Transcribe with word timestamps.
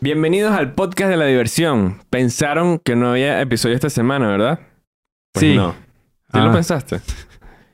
Bienvenidos 0.00 0.52
al 0.52 0.74
podcast 0.74 1.10
de 1.10 1.16
la 1.16 1.26
diversión. 1.26 1.98
Pensaron 2.10 2.78
que 2.78 2.96
no 2.96 3.10
había 3.10 3.40
episodio 3.40 3.74
esta 3.74 3.90
semana, 3.90 4.28
¿verdad? 4.28 4.60
Pues 5.32 5.44
Sí. 5.46 5.56
no. 5.56 5.72
¿Sí 6.32 6.38
lo 6.38 6.50
Ah. 6.50 6.52
pensaste? 6.52 7.00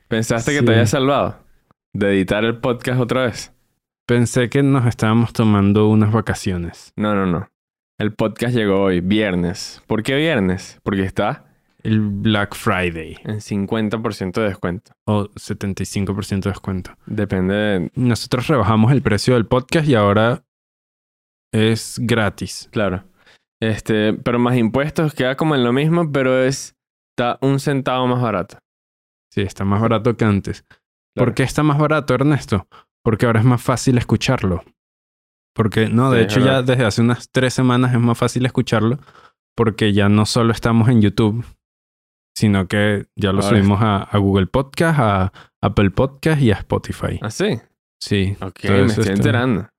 ¿Pensaste 0.07 0.51
que 0.53 0.61
te 0.61 0.71
había 0.71 0.85
salvado? 0.87 1.39
De 1.93 2.09
editar 2.09 2.43
el 2.43 2.57
podcast 2.59 2.99
otra 2.99 3.25
vez. 3.25 3.53
Pensé 4.05 4.49
que 4.49 4.63
nos 4.63 4.85
estábamos 4.85 5.33
tomando 5.33 5.87
unas 5.89 6.11
vacaciones. 6.11 6.91
No, 6.95 7.15
no, 7.15 7.25
no. 7.25 7.49
El 7.97 8.13
podcast 8.13 8.55
llegó 8.55 8.81
hoy, 8.83 8.99
viernes. 9.01 9.81
¿Por 9.87 10.03
qué 10.03 10.15
viernes? 10.15 10.79
Porque 10.83 11.03
está 11.03 11.45
El 11.83 12.01
Black 12.01 12.55
Friday. 12.55 13.17
en 13.23 13.39
50% 13.41 14.41
de 14.41 14.47
descuento. 14.49 14.91
O 15.05 15.29
75% 15.35 16.49
de 16.49 16.53
descuento. 16.53 16.91
Depende 17.05 17.53
de... 17.55 17.91
Nosotros 17.95 18.47
rebajamos 18.47 18.91
el 18.91 19.01
precio 19.01 19.35
del 19.35 19.45
podcast 19.45 19.87
y 19.87 19.95
ahora 19.95 20.43
es 21.53 21.99
gratis. 22.01 22.69
Claro. 22.71 23.03
Este, 23.61 24.13
pero 24.13 24.39
más 24.39 24.55
impuestos 24.57 25.13
queda 25.13 25.35
como 25.35 25.55
en 25.55 25.63
lo 25.63 25.73
mismo, 25.73 26.11
pero 26.11 26.43
es... 26.43 26.75
Está 27.17 27.39
un 27.41 27.59
centavo 27.59 28.05
más 28.05 28.21
barato. 28.21 28.59
Sí, 29.33 29.41
está 29.41 29.65
más 29.65 29.81
barato 29.81 30.15
que 30.15 30.23
antes. 30.23 30.61
Claro. 30.63 30.77
¿Por 31.15 31.33
qué 31.33 31.41
está 31.41 31.63
más 31.63 31.79
barato, 31.79 32.13
Ernesto? 32.13 32.67
Porque 33.03 33.25
ahora 33.25 33.39
es 33.39 33.45
más 33.45 33.59
fácil 33.61 33.97
escucharlo. 33.97 34.63
Porque, 35.55 35.89
no, 35.89 36.11
de 36.11 36.19
Sí, 36.19 36.25
hecho 36.25 36.39
ya 36.45 36.61
desde 36.61 36.85
hace 36.85 37.01
unas 37.01 37.31
tres 37.31 37.55
semanas 37.55 37.91
es 37.93 37.99
más 37.99 38.15
fácil 38.17 38.45
escucharlo 38.45 38.99
porque 39.55 39.91
ya 39.93 40.07
no 40.09 40.27
solo 40.27 40.51
estamos 40.51 40.89
en 40.89 41.01
YouTube, 41.01 41.43
sino 42.37 42.67
que 42.67 43.07
ya 43.15 43.31
lo 43.33 43.41
Ahora 43.41 43.49
subimos 43.57 43.81
a, 43.81 44.03
a 44.03 44.17
Google 44.19 44.45
Podcast, 44.45 44.99
a 44.99 45.33
Apple 45.63 45.89
Podcast 45.89 46.39
y 46.39 46.51
a 46.51 46.55
Spotify. 46.57 47.17
¿Ah, 47.23 47.31
sí? 47.31 47.59
Sí. 47.99 48.37
Ok, 48.39 48.65
me 48.65 48.85
estoy 48.85 49.01
está- 49.05 49.13
enterando. 49.13 49.69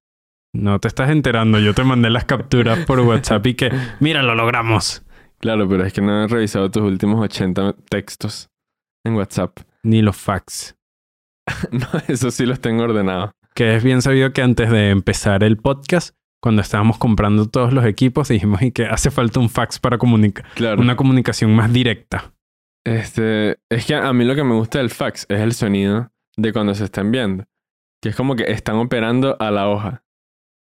No 0.55 0.79
te 0.79 0.89
estás 0.89 1.11
enterando, 1.11 1.59
yo 1.59 1.75
te 1.75 1.85
mandé 1.85 2.11
las 2.11 2.25
capturas 2.25 2.85
por 2.87 3.01
WhatsApp 3.01 3.47
y 3.47 3.55
que, 3.55 3.71
mira, 4.01 4.23
lo 4.23 4.35
logramos. 4.35 5.05
Claro, 5.41 5.69
pero 5.69 5.85
es 5.85 5.93
que 5.93 6.01
no 6.01 6.25
he 6.25 6.27
revisado 6.27 6.71
tus 6.71 6.83
últimos 6.83 7.21
80 7.21 7.75
textos 7.91 8.49
en 9.05 9.15
WhatsApp. 9.15 9.59
Ni 9.83 10.03
los 10.03 10.17
fax. 10.17 10.75
No, 11.73 11.87
eso 12.09 12.31
sí 12.31 12.45
los 12.47 12.61
tengo 12.61 12.85
ordenados. 12.85 13.31
Que 13.55 13.77
es 13.77 13.83
bien 13.85 14.03
sabido 14.03 14.33
que 14.33 14.43
antes 14.43 14.71
de 14.71 14.91
empezar 14.91 15.43
el 15.45 15.57
podcast, 15.57 16.15
cuando 16.43 16.63
estábamos 16.63 16.99
comprando 16.99 17.47
todos 17.47 17.73
los 17.73 17.85
equipos, 17.85 18.29
dijimos 18.29 18.63
y 18.63 18.71
que 18.71 18.87
hace 18.87 19.11
falta 19.11 19.41
un 19.41 19.49
fax 19.49 19.79
para 19.79 19.99
comunicar, 19.99 20.45
Claro. 20.55 20.81
una 20.81 20.95
comunicación 20.97 21.55
más 21.55 21.73
directa. 21.73 22.33
Este, 22.85 23.59
es 23.71 23.87
que 23.87 23.95
a 23.95 24.13
mí 24.13 24.25
lo 24.25 24.35
que 24.35 24.45
me 24.45 24.55
gusta 24.55 24.79
del 24.79 24.91
fax 24.91 25.27
es 25.29 25.41
el 25.41 25.53
sonido 25.53 26.11
de 26.37 26.53
cuando 26.53 26.75
se 26.75 26.85
está 26.85 27.01
enviando. 27.01 27.45
Que 28.03 28.11
es 28.11 28.17
como 28.17 28.37
que 28.37 28.45
están 28.53 28.77
operando 28.77 29.37
a 29.41 29.51
la 29.51 29.69
hoja. 29.69 30.05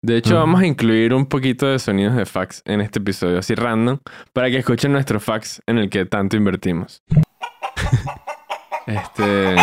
De 0.03 0.17
hecho, 0.17 0.35
vamos 0.35 0.61
a 0.61 0.65
incluir 0.65 1.13
un 1.13 1.27
poquito 1.27 1.67
de 1.67 1.77
sonidos 1.77 2.15
de 2.15 2.25
fax 2.25 2.63
en 2.65 2.81
este 2.81 2.97
episodio, 2.99 3.37
así 3.37 3.53
random, 3.53 3.99
para 4.33 4.49
que 4.49 4.57
escuchen 4.57 4.91
nuestro 4.91 5.19
fax 5.19 5.61
en 5.67 5.77
el 5.77 5.89
que 5.91 6.05
tanto 6.05 6.37
invertimos. 6.37 7.03
este. 8.87 9.55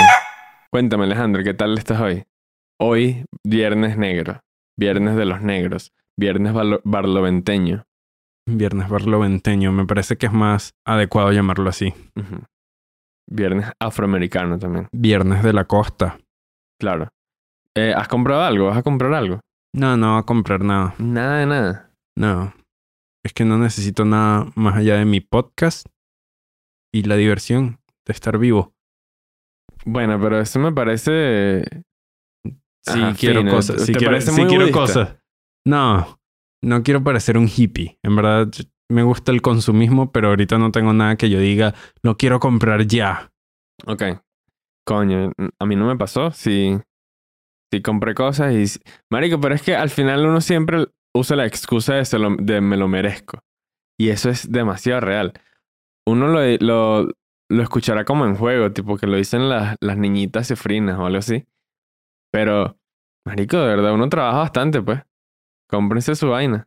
Cuéntame, 0.70 1.04
Alejandro, 1.04 1.42
¿qué 1.42 1.54
tal 1.54 1.76
estás 1.78 2.00
hoy? 2.00 2.24
Hoy, 2.80 3.24
viernes 3.44 3.96
negro. 3.96 4.40
Viernes 4.78 5.16
de 5.16 5.24
los 5.24 5.40
negros. 5.42 5.92
Viernes 6.16 6.52
barlo- 6.52 6.80
barloventeño. 6.84 7.84
Viernes 8.48 8.88
barloventeño, 8.88 9.72
me 9.72 9.86
parece 9.86 10.16
que 10.16 10.26
es 10.26 10.32
más 10.32 10.72
adecuado 10.86 11.32
llamarlo 11.32 11.68
así. 11.68 11.92
Viernes 13.28 13.70
afroamericano 13.80 14.58
también. 14.58 14.88
Viernes 14.92 15.42
de 15.42 15.52
la 15.52 15.64
costa. 15.64 16.18
Claro. 16.80 17.08
Eh, 17.74 17.92
¿Has 17.96 18.08
comprado 18.08 18.42
algo? 18.42 18.66
¿Vas 18.66 18.78
a 18.78 18.82
comprar 18.82 19.12
algo? 19.14 19.40
No, 19.74 19.96
no 19.96 20.14
va 20.14 20.18
a 20.18 20.22
comprar 20.24 20.62
nada. 20.62 20.94
Nada 20.98 21.38
de 21.38 21.46
nada. 21.46 21.90
No. 22.16 22.52
Es 23.24 23.32
que 23.32 23.44
no 23.44 23.58
necesito 23.58 24.04
nada 24.04 24.46
más 24.54 24.76
allá 24.76 24.96
de 24.96 25.04
mi 25.04 25.20
podcast 25.20 25.86
y 26.92 27.02
la 27.02 27.16
diversión 27.16 27.78
de 28.06 28.12
estar 28.12 28.38
vivo. 28.38 28.72
Bueno, 29.84 30.18
pero 30.20 30.40
eso 30.40 30.58
me 30.58 30.72
parece. 30.72 31.64
Si 32.86 33.00
Ajá, 33.00 33.14
quiero 33.14 33.40
fino. 33.40 33.52
cosas. 33.52 33.82
Si 33.84 33.92
¿Te 33.92 33.98
quiero, 33.98 34.20
si 34.20 34.72
cosas. 34.72 35.16
No. 35.66 36.18
No 36.62 36.82
quiero 36.82 37.04
parecer 37.04 37.36
un 37.36 37.48
hippie. 37.48 37.98
En 38.02 38.16
verdad, 38.16 38.48
me 38.90 39.02
gusta 39.02 39.30
el 39.32 39.42
consumismo, 39.42 40.10
pero 40.10 40.28
ahorita 40.28 40.58
no 40.58 40.72
tengo 40.72 40.92
nada 40.92 41.16
que 41.16 41.30
yo 41.30 41.38
diga, 41.38 41.74
lo 42.02 42.16
quiero 42.16 42.40
comprar 42.40 42.86
ya. 42.86 43.30
Ok. 43.86 44.02
Coño, 44.86 45.32
a 45.58 45.66
mí 45.66 45.76
no 45.76 45.86
me 45.86 45.96
pasó. 45.96 46.30
Sí. 46.30 46.78
Sí 47.72 47.82
compré 47.82 48.14
cosas 48.14 48.52
y. 48.54 48.80
Marico, 49.10 49.40
pero 49.40 49.54
es 49.54 49.62
que 49.62 49.74
al 49.76 49.90
final 49.90 50.24
uno 50.26 50.40
siempre 50.40 50.86
usa 51.14 51.36
la 51.36 51.46
excusa 51.46 51.94
de, 51.94 52.04
se 52.04 52.18
lo- 52.18 52.36
de 52.36 52.60
me 52.60 52.76
lo 52.76 52.88
merezco. 52.88 53.40
Y 54.00 54.10
eso 54.10 54.30
es 54.30 54.50
demasiado 54.50 55.00
real. 55.00 55.32
Uno 56.06 56.28
lo, 56.28 56.40
lo, 56.60 57.08
lo 57.50 57.62
escuchará 57.62 58.04
como 58.04 58.24
en 58.26 58.36
juego, 58.36 58.72
tipo 58.72 58.96
que 58.96 59.06
lo 59.06 59.16
dicen 59.16 59.48
las, 59.48 59.76
las 59.80 59.96
niñitas 59.98 60.48
cifrinas 60.48 60.98
o 60.98 61.06
algo 61.06 61.18
así. 61.18 61.44
Pero, 62.32 62.78
Marico, 63.26 63.58
de 63.58 63.66
verdad, 63.66 63.92
uno 63.94 64.08
trabaja 64.08 64.38
bastante, 64.38 64.80
pues. 64.82 65.02
Cómprense 65.68 66.14
su 66.14 66.28
vaina. 66.28 66.66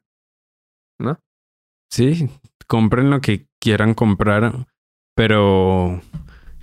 Sí, 1.90 2.30
compren 2.68 3.10
lo 3.10 3.20
que 3.20 3.48
quieran 3.60 3.94
comprar, 3.94 4.68
pero 5.16 6.00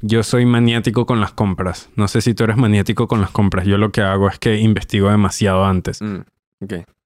yo 0.01 0.23
soy 0.23 0.47
maniático 0.47 1.07
con 1.07 1.21
las 1.21 1.33
compras. 1.33 1.91
No 1.97 2.09
sé 2.09 2.21
si 2.21 2.35
tú 2.35 2.45
eres 2.45 2.57
maniático 2.57 3.09
con 3.09 3.21
las 3.21 3.31
compras. 3.31 3.67
Yo 3.67 3.79
lo 3.79 3.91
que 3.91 4.01
hago 4.01 4.29
es 4.29 4.39
que 4.39 4.59
investigo 4.59 5.11
demasiado 5.11 5.65
antes. 5.65 6.01
Mm. 6.03 6.21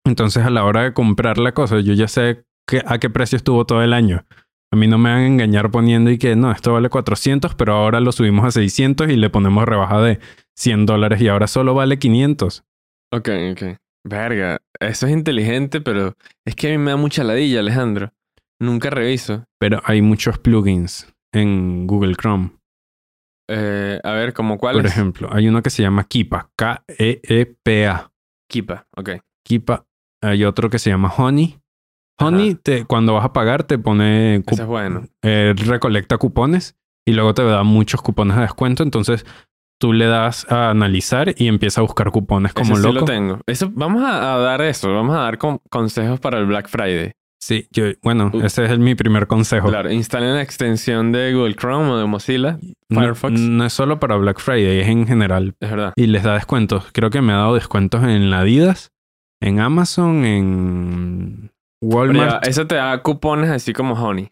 Entonces, 0.04 0.44
a 0.44 0.50
la 0.50 0.64
hora 0.64 0.82
de 0.82 0.92
comprar 0.92 1.38
la 1.38 1.52
cosa, 1.52 1.80
yo 1.80 1.94
ya 1.94 2.08
sé 2.08 2.44
que, 2.66 2.82
a 2.86 2.98
qué 2.98 3.10
precio 3.10 3.36
estuvo 3.36 3.64
todo 3.64 3.82
el 3.82 3.92
año. 3.92 4.24
A 4.72 4.76
mí 4.76 4.86
no 4.86 4.98
me 4.98 5.10
van 5.10 5.20
a 5.20 5.26
engañar 5.26 5.70
poniendo 5.70 6.10
y 6.10 6.18
que 6.18 6.34
no, 6.34 6.50
esto 6.50 6.72
vale 6.72 6.88
400, 6.88 7.54
pero 7.54 7.74
ahora 7.74 8.00
lo 8.00 8.10
subimos 8.10 8.46
a 8.46 8.50
600 8.50 9.10
y 9.10 9.16
le 9.16 9.28
ponemos 9.28 9.66
rebaja 9.66 10.00
de 10.00 10.18
100 10.56 10.86
dólares 10.86 11.20
y 11.20 11.28
ahora 11.28 11.46
solo 11.46 11.74
vale 11.74 11.98
500. 11.98 12.64
Ok, 13.12 13.28
ok. 13.52 13.62
Verga, 14.04 14.58
eso 14.80 15.06
es 15.06 15.12
inteligente, 15.12 15.80
pero 15.80 16.16
es 16.46 16.56
que 16.56 16.68
a 16.68 16.70
mí 16.70 16.78
me 16.78 16.90
da 16.90 16.96
mucha 16.96 17.22
ladilla, 17.22 17.60
Alejandro. 17.60 18.12
Nunca 18.58 18.90
reviso. 18.90 19.44
Pero 19.58 19.82
hay 19.84 20.02
muchos 20.02 20.38
plugins 20.38 21.12
en 21.32 21.86
Google 21.86 22.14
Chrome. 22.16 22.50
Eh, 23.54 24.00
a 24.02 24.12
ver, 24.12 24.32
¿como 24.32 24.56
cuál 24.56 24.76
Por 24.76 24.86
es? 24.86 24.92
ejemplo, 24.92 25.28
hay 25.30 25.46
uno 25.48 25.62
que 25.62 25.68
se 25.70 25.82
llama 25.82 26.04
Kipa, 26.04 26.50
K-E-E-P-A. 26.56 28.10
Kipa, 28.50 28.86
ok. 28.96 29.10
Kipa. 29.46 29.84
Hay 30.22 30.44
otro 30.44 30.70
que 30.70 30.78
se 30.78 30.90
llama 30.90 31.12
Honey. 31.16 31.58
Honey, 32.20 32.54
te, 32.54 32.84
cuando 32.84 33.14
vas 33.14 33.24
a 33.24 33.32
pagar, 33.32 33.64
te 33.64 33.78
pone. 33.78 34.36
Ese 34.46 34.62
es 34.62 34.66
bueno. 34.66 35.02
eh, 35.22 35.54
recolecta 35.56 36.18
cupones 36.18 36.76
y 37.06 37.12
luego 37.12 37.34
te 37.34 37.44
da 37.44 37.62
muchos 37.64 38.00
cupones 38.02 38.36
de 38.36 38.42
descuento. 38.42 38.82
Entonces 38.84 39.26
tú 39.80 39.92
le 39.92 40.06
das 40.06 40.46
a 40.50 40.70
analizar 40.70 41.34
y 41.36 41.48
empieza 41.48 41.80
a 41.80 41.82
buscar 41.82 42.10
cupones 42.12 42.52
como 42.52 42.74
Ese 42.74 42.82
sí 42.82 42.86
loco. 42.88 43.00
lo 43.00 43.04
tengo. 43.06 43.40
Eso, 43.46 43.70
vamos 43.74 44.02
a, 44.04 44.34
a 44.34 44.38
dar 44.38 44.62
eso. 44.62 44.92
Vamos 44.92 45.16
a 45.16 45.20
dar 45.20 45.38
con- 45.38 45.60
consejos 45.70 46.20
para 46.20 46.38
el 46.38 46.46
Black 46.46 46.68
Friday. 46.68 47.12
Sí, 47.44 47.66
yo, 47.72 47.86
bueno, 48.04 48.30
Uh. 48.32 48.42
ese 48.44 48.64
es 48.64 48.70
el- 48.70 48.78
mi 48.78 48.94
primer 48.94 49.26
consejo. 49.26 49.68
Claro, 49.68 49.90
instalen 49.90 50.34
la 50.34 50.42
extensión 50.42 51.10
de 51.10 51.34
Google 51.34 51.56
Chrome 51.56 51.90
o 51.90 51.96
de 51.98 52.06
Mozilla. 52.06 52.58
Firefox. 52.88 53.32
No, 53.40 53.64
es 53.66 53.72
solo 53.72 53.98
para 53.98 54.16
Black 54.16 54.38
Friday, 54.38 54.78
es 54.78 54.86
en 54.88 55.08
general. 55.08 55.56
Es 55.58 55.68
verdad. 55.68 55.92
Y 55.96 56.06
les 56.06 56.22
da 56.22 56.34
descuentos. 56.34 56.90
Creo 56.92 57.10
que 57.10 57.20
me 57.20 57.32
ha 57.32 57.36
dado 57.38 57.54
descuentos 57.54 58.04
en 58.04 58.30
la 58.30 58.40
Adidas, 58.40 58.92
en 59.40 59.58
Amazon, 59.58 60.24
en 60.24 61.50
Pero 61.80 61.90
ya, 61.90 61.96
Walmart. 61.98 62.46
eso 62.46 62.66
te 62.68 62.76
da 62.76 63.02
cupones 63.02 63.50
así 63.50 63.72
como 63.72 63.94
Honey. 63.94 64.30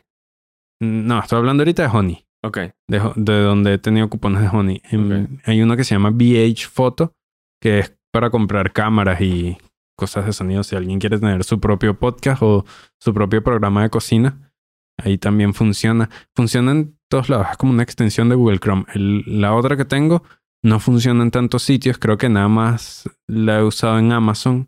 No, 0.81 1.19
estoy 1.19 1.39
hablando 1.39 1.63
ahorita 1.63 1.83
de 1.83 1.89
Honey. 1.89 2.25
Ok. 2.45 2.59
de, 2.89 3.01
de 3.17 3.41
donde 3.43 3.75
he 3.75 3.79
tenido 3.79 4.09
cupones 4.09 4.41
de 4.41 4.49
Honey. 4.49 4.81
En-. 4.93 5.41
Hay 5.47 5.61
uno 5.63 5.77
que 5.77 5.83
se 5.85 5.97
llama 5.97 6.11
VH 6.11 6.69
Photo, 6.69 7.13
que 7.61 7.81
es 7.81 7.97
para 8.13 8.31
comprar 8.31 8.73
cámaras 8.73 9.21
y 9.21 9.59
cosas 10.01 10.27
de 10.27 10.33
sonido. 10.33 10.65
Si 10.65 10.75
alguien 10.75 10.99
quiere 10.99 11.19
tener 11.21 11.45
su 11.45 11.61
propio 11.61 11.97
podcast 11.99 12.43
o 12.43 12.65
su 12.99 13.15
propio 13.15 13.45
programa 13.45 13.83
de 13.85 13.91
cocina, 13.91 14.53
ahí 14.99 15.17
también 15.19 15.55
funciona. 15.55 16.11
Funciona 16.35 16.73
en 16.73 16.99
todos 17.09 17.29
lados, 17.29 17.47
es 17.53 17.57
como 17.57 17.73
una 17.73 17.83
extensión 17.85 18.29
de 18.29 18.35
Google 18.35 18.59
Chrome. 18.59 18.85
El- 18.95 19.41
la 19.41 19.55
otra 19.55 19.77
que 19.77 19.85
tengo 19.85 20.25
no 20.65 20.81
funciona 20.81 21.23
en 21.23 21.31
tantos 21.31 21.63
sitios, 21.63 21.99
creo 21.99 22.19
que 22.19 22.29
nada 22.29 22.49
más 22.49 23.09
la 23.29 23.61
he 23.61 23.63
usado 23.63 23.99
en 23.99 24.11
Amazon, 24.13 24.67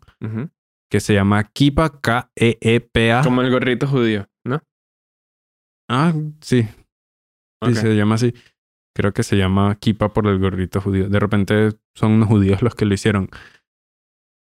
que 0.89 0.99
se 0.99 1.13
llama 1.13 1.43
Kipa, 1.43 1.87
E 1.87 1.99
K-E-E-P-A. 2.01 3.21
Como 3.23 3.41
el 3.41 3.51
gorrito 3.51 3.87
judío, 3.87 4.27
¿no? 4.45 4.61
Ah, 5.89 6.13
sí, 6.41 6.63
Sí, 6.63 7.69
Ok. 7.71 7.75
se 7.75 7.95
llama 7.95 8.15
así. 8.15 8.33
Creo 8.95 9.13
que 9.13 9.23
se 9.23 9.37
llama 9.37 9.75
Kipa 9.75 10.13
por 10.13 10.27
el 10.27 10.37
gorrito 10.37 10.81
judío. 10.81 11.07
De 11.09 11.19
repente 11.19 11.69
son 11.95 12.11
unos 12.11 12.27
judíos 12.27 12.61
los 12.61 12.75
que 12.75 12.85
lo 12.85 12.93
hicieron. 12.93 13.29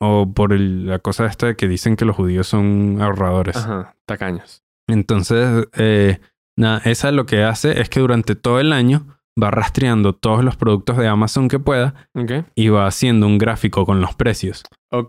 O 0.04 0.32
por 0.34 0.52
el- 0.52 0.86
la 0.86 0.98
cosa 0.98 1.26
esta 1.26 1.46
de 1.46 1.54
que 1.56 1.68
dicen 1.68 1.94
que 1.96 2.04
los 2.04 2.16
judíos 2.16 2.46
son 2.48 2.98
ahorradores. 3.00 3.56
Ajá, 3.56 3.94
tacaños. 4.06 4.62
Entonces, 4.88 5.68
eh, 5.76 6.18
nada, 6.58 6.80
esa 6.84 7.12
lo 7.12 7.24
que 7.26 7.44
hace 7.44 7.80
es 7.80 7.88
que 7.88 8.00
durante 8.00 8.34
todo 8.34 8.58
el 8.58 8.72
año 8.72 9.06
va 9.42 9.50
rastreando 9.50 10.12
todos 10.14 10.44
los 10.44 10.56
productos 10.56 10.96
de 10.98 11.08
Amazon 11.08 11.48
que 11.48 11.58
pueda 11.58 11.94
Ok. 12.14 12.32
y 12.54 12.68
va 12.68 12.86
haciendo 12.86 13.26
un 13.26 13.38
gráfico 13.38 13.86
con 13.86 14.00
los 14.00 14.14
precios. 14.14 14.62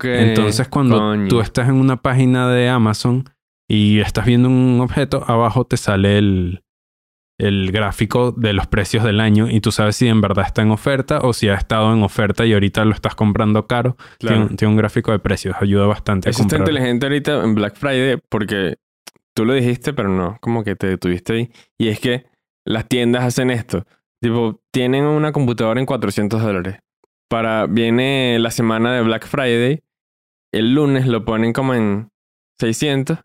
Entonces, 0.04 0.68
cuando 0.69 0.98
coño. 0.98 1.28
tú 1.28 1.42
estás 1.42 1.68
en 1.68 1.75
una 1.75 1.98
página 2.01 2.48
de 2.48 2.69
Amazon 2.69 3.25
y 3.68 4.00
estás 4.00 4.25
viendo 4.25 4.48
un 4.48 4.80
objeto, 4.80 5.24
abajo 5.28 5.66
te 5.66 5.75
sale 5.78 6.18
el, 6.18 6.62
el 7.48 7.72
gráfico 7.72 8.31
de 8.31 8.54
los 8.54 8.68
precios 8.68 9.04
del 9.04 9.19
año 9.19 9.50
y 9.50 9.60
tú 9.60 9.72
sabes 9.72 9.98
si 9.98 10.07
en 10.07 10.22
verdad 10.22 10.45
está 10.45 10.62
en 10.62 10.72
oferta 10.72 11.19
o 11.19 11.34
si 11.34 11.50
ha 11.50 11.56
estado 11.56 11.94
en 11.94 12.01
oferta 12.01 12.45
y 12.45 12.54
ahorita 12.54 12.86
lo 12.86 12.94
estás 12.94 13.16
comprando 13.16 13.68
caro. 13.68 13.98
Claro. 14.19 14.38
Tiene, 14.38 14.56
tiene 14.56 14.72
un 14.72 14.78
gráfico 14.78 15.12
de 15.12 15.19
precios, 15.19 15.56
ayuda 15.60 15.86
bastante 15.86 16.30
Eso 16.30 16.44
a 16.44 16.45
está 16.45 16.57
inteligente 16.57 17.06
ahorita 17.06 17.44
en 17.44 17.56
Black 17.56 17.75
Friday 17.75 18.18
porque 18.30 18.78
tú 19.36 19.45
lo 19.45 19.54
dijiste, 19.54 19.94
pero 19.94 20.10
no, 20.10 20.38
como 20.42 20.63
que 20.63 20.75
te 20.75 20.88
detuviste 20.88 21.34
ahí. 21.34 21.51
Y 21.78 21.90
es 21.90 22.00
que 22.00 22.25
las 22.66 22.88
tiendas 22.88 23.24
hacen 23.24 23.51
esto. 23.51 23.86
Tipo, 24.22 24.62
tienen 24.72 25.04
una 25.04 25.31
computadora 25.31 25.80
en 25.80 25.86
400 25.86 26.42
dólares. 26.42 26.80
Para, 27.30 27.66
viene 27.66 28.38
la 28.39 28.51
semana 28.51 28.94
de 28.94 29.01
Black 29.01 29.28
Friday, 29.28 29.81
el 30.54 30.74
lunes 30.75 31.07
lo 31.07 31.25
ponen 31.25 31.51
como 31.51 31.74
en 31.74 32.10
600 32.60 33.19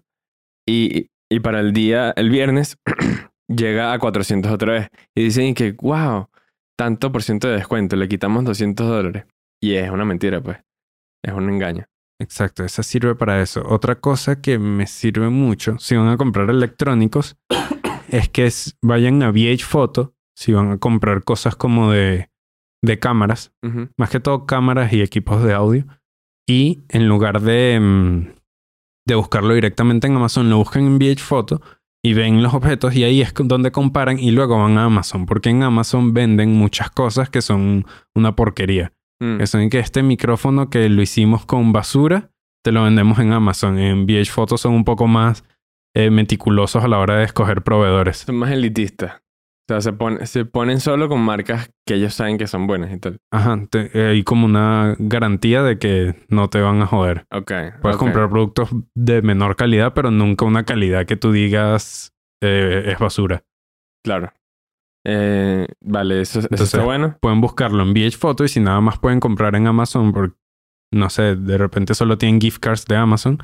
y, 0.67 1.09
y 1.31 1.41
para 1.41 1.61
el 1.61 1.73
día, 1.73 2.13
el 2.17 2.31
viernes, 2.31 2.79
llega 3.49 3.93
a 3.93 3.99
400 3.99 4.53
otra 4.53 4.73
vez. 4.75 4.89
Y 5.17 5.25
dicen 5.25 5.55
que, 5.55 5.73
wow, 5.81 6.29
tanto 6.79 7.11
por 7.13 7.23
ciento 7.23 7.49
de 7.49 7.55
descuento, 7.57 7.97
le 7.97 8.09
quitamos 8.09 8.45
200 8.45 8.87
dólares. 8.87 9.25
Y 9.61 9.75
es 9.75 9.91
una 9.91 10.05
mentira, 10.05 10.41
pues. 10.41 10.59
Es 11.25 11.33
un 11.33 11.49
engaño. 11.51 11.87
Exacto, 12.21 12.65
esa 12.65 12.83
sirve 12.83 13.15
para 13.15 13.41
eso. 13.43 13.63
Otra 13.69 13.97
cosa 13.97 14.41
que 14.41 14.59
me 14.59 14.87
sirve 14.87 15.29
mucho 15.31 15.79
si 15.79 15.95
van 15.97 16.09
a 16.09 16.17
comprar 16.17 16.51
electrónicos 16.51 17.37
es 18.09 18.29
que 18.29 18.47
es- 18.47 18.77
vayan 18.83 19.23
a 19.23 19.31
VH 19.31 19.65
Photo 19.65 20.15
si 20.37 20.53
van 20.53 20.71
a 20.73 20.79
comprar 20.79 21.25
cosas 21.25 21.57
como 21.57 21.91
de, 21.93 22.31
de 22.85 22.99
cámaras, 23.01 23.53
más 23.97 24.11
que 24.11 24.21
todo 24.21 24.47
cámaras 24.47 24.93
y 24.93 25.03
equipos 25.03 25.43
de 25.43 25.53
audio. 25.53 25.87
Y 26.49 26.85
en 26.89 27.09
lugar 27.09 27.41
de, 27.41 27.79
mm, 27.81 28.29
de 29.07 29.15
buscarlo 29.17 29.55
directamente 29.55 30.07
en 30.07 30.15
Amazon, 30.17 30.49
lo 30.51 30.59
buscan 30.59 30.87
en 30.87 30.97
VH 30.97 31.21
Photo 31.23 31.61
y 32.03 32.15
ven 32.15 32.43
los 32.43 32.55
objetos 32.55 32.95
y 32.95 33.05
ahí 33.05 33.21
es 33.21 33.33
donde 33.35 33.73
comparan 33.73 34.19
y 34.19 34.31
luego 34.31 34.59
van 34.59 34.79
a 34.79 34.85
Amazon, 34.85 35.27
porque 35.27 35.51
en 35.51 35.63
Amazon 35.63 36.15
venden 36.15 36.53
muchas 36.53 36.91
cosas 36.91 37.31
que 37.31 37.43
son 37.43 37.87
una 38.15 38.37
porquería. 38.37 38.93
Mm. 39.21 39.39
Que 39.39 39.47
son 39.47 39.69
que 39.69 39.79
este 39.81 40.03
micrófono 40.03 40.71
que 40.71 40.89
lo 40.89 41.03
hicimos 41.03 41.45
con 41.45 41.73
basura, 41.73 42.31
te 42.63 42.73
lo 42.73 42.85
vendemos 42.85 43.19
en 43.19 43.33
Amazon. 43.33 43.79
En 43.79 44.05
VH 44.05 44.31
Photo 44.31 44.59
son 44.59 44.75
un 44.75 44.85
poco 44.85 45.07
más 45.07 45.45
eh, 45.95 46.11
meticulosos 46.11 46.85
a 46.85 46.89
la 46.89 46.99
hora 46.99 47.17
de 47.17 47.25
escoger 47.25 47.63
proveedores. 47.63 48.19
Son 48.19 48.37
más 48.37 48.53
elitistas. 48.53 49.23
O 49.71 49.75
sea, 49.75 49.81
se, 49.83 49.93
pone- 49.93 50.25
se 50.27 50.47
ponen 50.47 50.81
solo 50.81 51.11
con 51.11 51.21
marcas 51.21 51.71
que 51.87 51.95
ellos 51.97 52.15
saben 52.15 52.39
que 52.39 52.47
son 52.47 52.67
buenas 52.67 52.91
y 52.91 52.99
tal. 52.99 53.19
Ajá, 53.31 53.59
te- 53.71 53.91
eh, 53.93 54.07
hay 54.13 54.25
como 54.25 54.47
una 54.47 54.97
garantía 54.99 55.63
de 55.63 55.79
que 55.79 56.15
no 56.29 56.49
te 56.49 56.61
van 56.63 56.81
a 56.81 56.87
joder. 56.87 57.27
Ok. 57.31 57.53
Puedes 57.83 57.99
comprar 57.99 58.31
productos 58.31 58.71
de 58.95 59.21
menor 59.21 59.57
calidad, 59.57 59.93
pero 59.93 60.11
nunca 60.11 60.47
una 60.47 60.65
calidad 60.65 61.05
que 61.05 61.17
tú 61.17 61.33
digas 61.33 62.15
eh, 62.43 62.85
es 62.87 62.99
basura. 62.99 63.43
Claro. 64.03 64.33
Eh, 65.07 65.67
vale, 65.83 66.23
eso, 66.23 66.39
eso 66.39 66.49
Entonces- 66.51 66.75
está 66.75 66.85
bueno. 66.85 67.17
Pueden 67.21 67.41
buscarlo 67.43 67.83
en 67.83 67.91
VH 67.93 68.17
Photo 68.17 68.45
y 68.45 68.49
si 68.49 68.61
nada 68.61 68.81
más 68.81 68.99
pueden 68.99 69.21
comprar 69.21 69.55
en 69.55 69.67
Amazon, 69.67 70.13
porque 70.13 70.35
no 70.95 71.11
sé, 71.11 71.37
de 71.37 71.59
repente 71.59 71.95
solo 71.95 72.17
tienen 72.17 72.41
gift 72.41 72.61
cards 72.61 72.87
de 72.87 72.97
Amazon. 72.97 73.39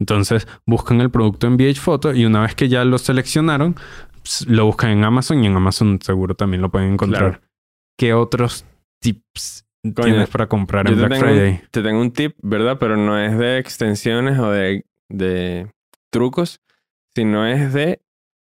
Entonces 0.00 0.46
buscan 0.66 1.00
el 1.00 1.10
producto 1.10 1.46
en 1.46 1.54
VH 1.54 1.80
Photo 1.80 2.14
y 2.14 2.24
una 2.24 2.42
vez 2.42 2.54
que 2.54 2.68
ya 2.68 2.84
lo 2.84 2.98
seleccionaron, 2.98 3.74
ps- 4.22 4.46
lo 4.48 4.66
buscan 4.66 4.90
en 4.90 5.04
Amazon 5.04 5.42
y 5.42 5.46
en 5.46 5.56
Amazon 5.56 5.98
seguro 6.02 6.34
también 6.34 6.62
lo 6.62 6.70
pueden 6.70 6.92
encontrar. 6.92 7.30
Claro. 7.38 7.44
¿Qué 7.98 8.14
otros 8.14 8.64
tips 9.00 9.66
Coño, 9.82 10.04
tienes 10.04 10.28
para 10.28 10.46
comprar 10.48 10.88
en 10.88 10.96
Black 10.96 11.18
Friday? 11.18 11.50
un, 11.54 11.60
te 11.70 11.82
tengo 11.82 12.00
un 12.00 12.12
tip, 12.12 12.36
¿verdad? 12.42 12.78
Pero 12.78 12.96
no 12.96 13.18
es 13.18 13.36
de 13.38 13.58
extensiones 13.58 14.38
o 14.38 14.50
de, 14.50 14.84
de 15.08 15.70
trucos, 16.12 16.60
sino 17.14 17.46
es 17.46 17.72
de 17.72 18.00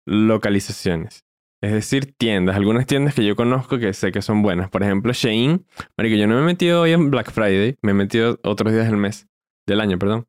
localizaciones. 0.06 1.24
Es 1.62 1.72
decir, 1.72 2.14
tiendas. 2.16 2.56
Algunas 2.56 2.86
tiendas 2.86 3.14
que 3.14 3.24
yo 3.24 3.36
conozco 3.36 3.78
que 3.78 3.92
sé 3.92 4.12
que 4.12 4.22
son 4.22 4.42
buenas. 4.42 4.70
Por 4.70 4.82
ejemplo, 4.82 5.12
Shein. 5.12 5.66
Marico, 5.96 6.16
yo 6.16 6.26
no 6.26 6.36
me 6.36 6.40
he 6.42 6.44
metido 6.44 6.80
hoy 6.82 6.92
en 6.92 7.10
Black 7.10 7.30
Friday. 7.32 7.76
Me 7.82 7.90
he 7.90 7.94
metido 7.94 8.38
otros 8.44 8.72
días 8.72 8.86
del 8.86 8.96
mes. 8.96 9.26
Del 9.66 9.80
año, 9.80 9.98
perdón. 9.98 10.26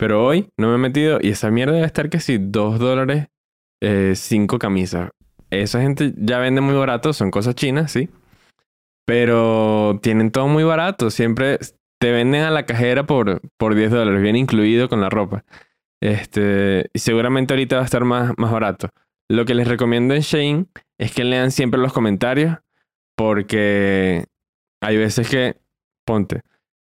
Pero 0.00 0.24
hoy 0.24 0.48
no 0.56 0.68
me 0.70 0.76
he 0.76 0.78
metido 0.78 1.18
y 1.20 1.28
esa 1.28 1.50
mierda 1.50 1.74
debe 1.74 1.84
estar 1.84 2.08
que 2.08 2.20
si 2.20 2.38
dos 2.38 2.78
dólares, 2.78 3.26
eh, 3.82 4.14
cinco 4.16 4.58
camisas. 4.58 5.10
Esa 5.50 5.82
gente 5.82 6.14
ya 6.16 6.38
vende 6.38 6.62
muy 6.62 6.74
barato, 6.74 7.12
son 7.12 7.30
cosas 7.30 7.54
chinas, 7.54 7.92
sí. 7.92 8.08
Pero 9.04 10.00
tienen 10.02 10.30
todo 10.30 10.48
muy 10.48 10.64
barato. 10.64 11.10
Siempre 11.10 11.58
te 12.00 12.12
venden 12.12 12.44
a 12.44 12.50
la 12.50 12.64
cajera 12.64 13.04
por, 13.04 13.42
por 13.58 13.74
10 13.74 13.90
dólares, 13.90 14.22
viene 14.22 14.38
incluido 14.38 14.88
con 14.88 15.02
la 15.02 15.10
ropa. 15.10 15.44
Este, 16.00 16.88
y 16.94 16.98
seguramente 16.98 17.52
ahorita 17.52 17.76
va 17.76 17.82
a 17.82 17.84
estar 17.84 18.04
más, 18.06 18.32
más 18.38 18.50
barato. 18.50 18.88
Lo 19.28 19.44
que 19.44 19.54
les 19.54 19.68
recomiendo 19.68 20.14
en 20.14 20.22
Shein 20.22 20.70
es 20.98 21.12
que 21.12 21.24
lean 21.24 21.50
siempre 21.50 21.78
los 21.78 21.92
comentarios 21.92 22.56
porque 23.18 24.24
hay 24.80 24.96
veces 24.96 25.28
que, 25.28 25.58
ponte, 26.06 26.40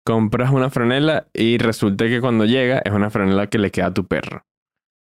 compras 0.05 0.51
una 0.51 0.69
franela 0.69 1.27
y 1.33 1.57
resulta 1.57 2.07
que 2.07 2.21
cuando 2.21 2.45
llega 2.45 2.79
es 2.79 2.91
una 2.93 3.09
franela 3.09 3.47
que 3.47 3.57
le 3.59 3.71
queda 3.71 3.87
a 3.87 3.93
tu 3.93 4.05
perro. 4.07 4.43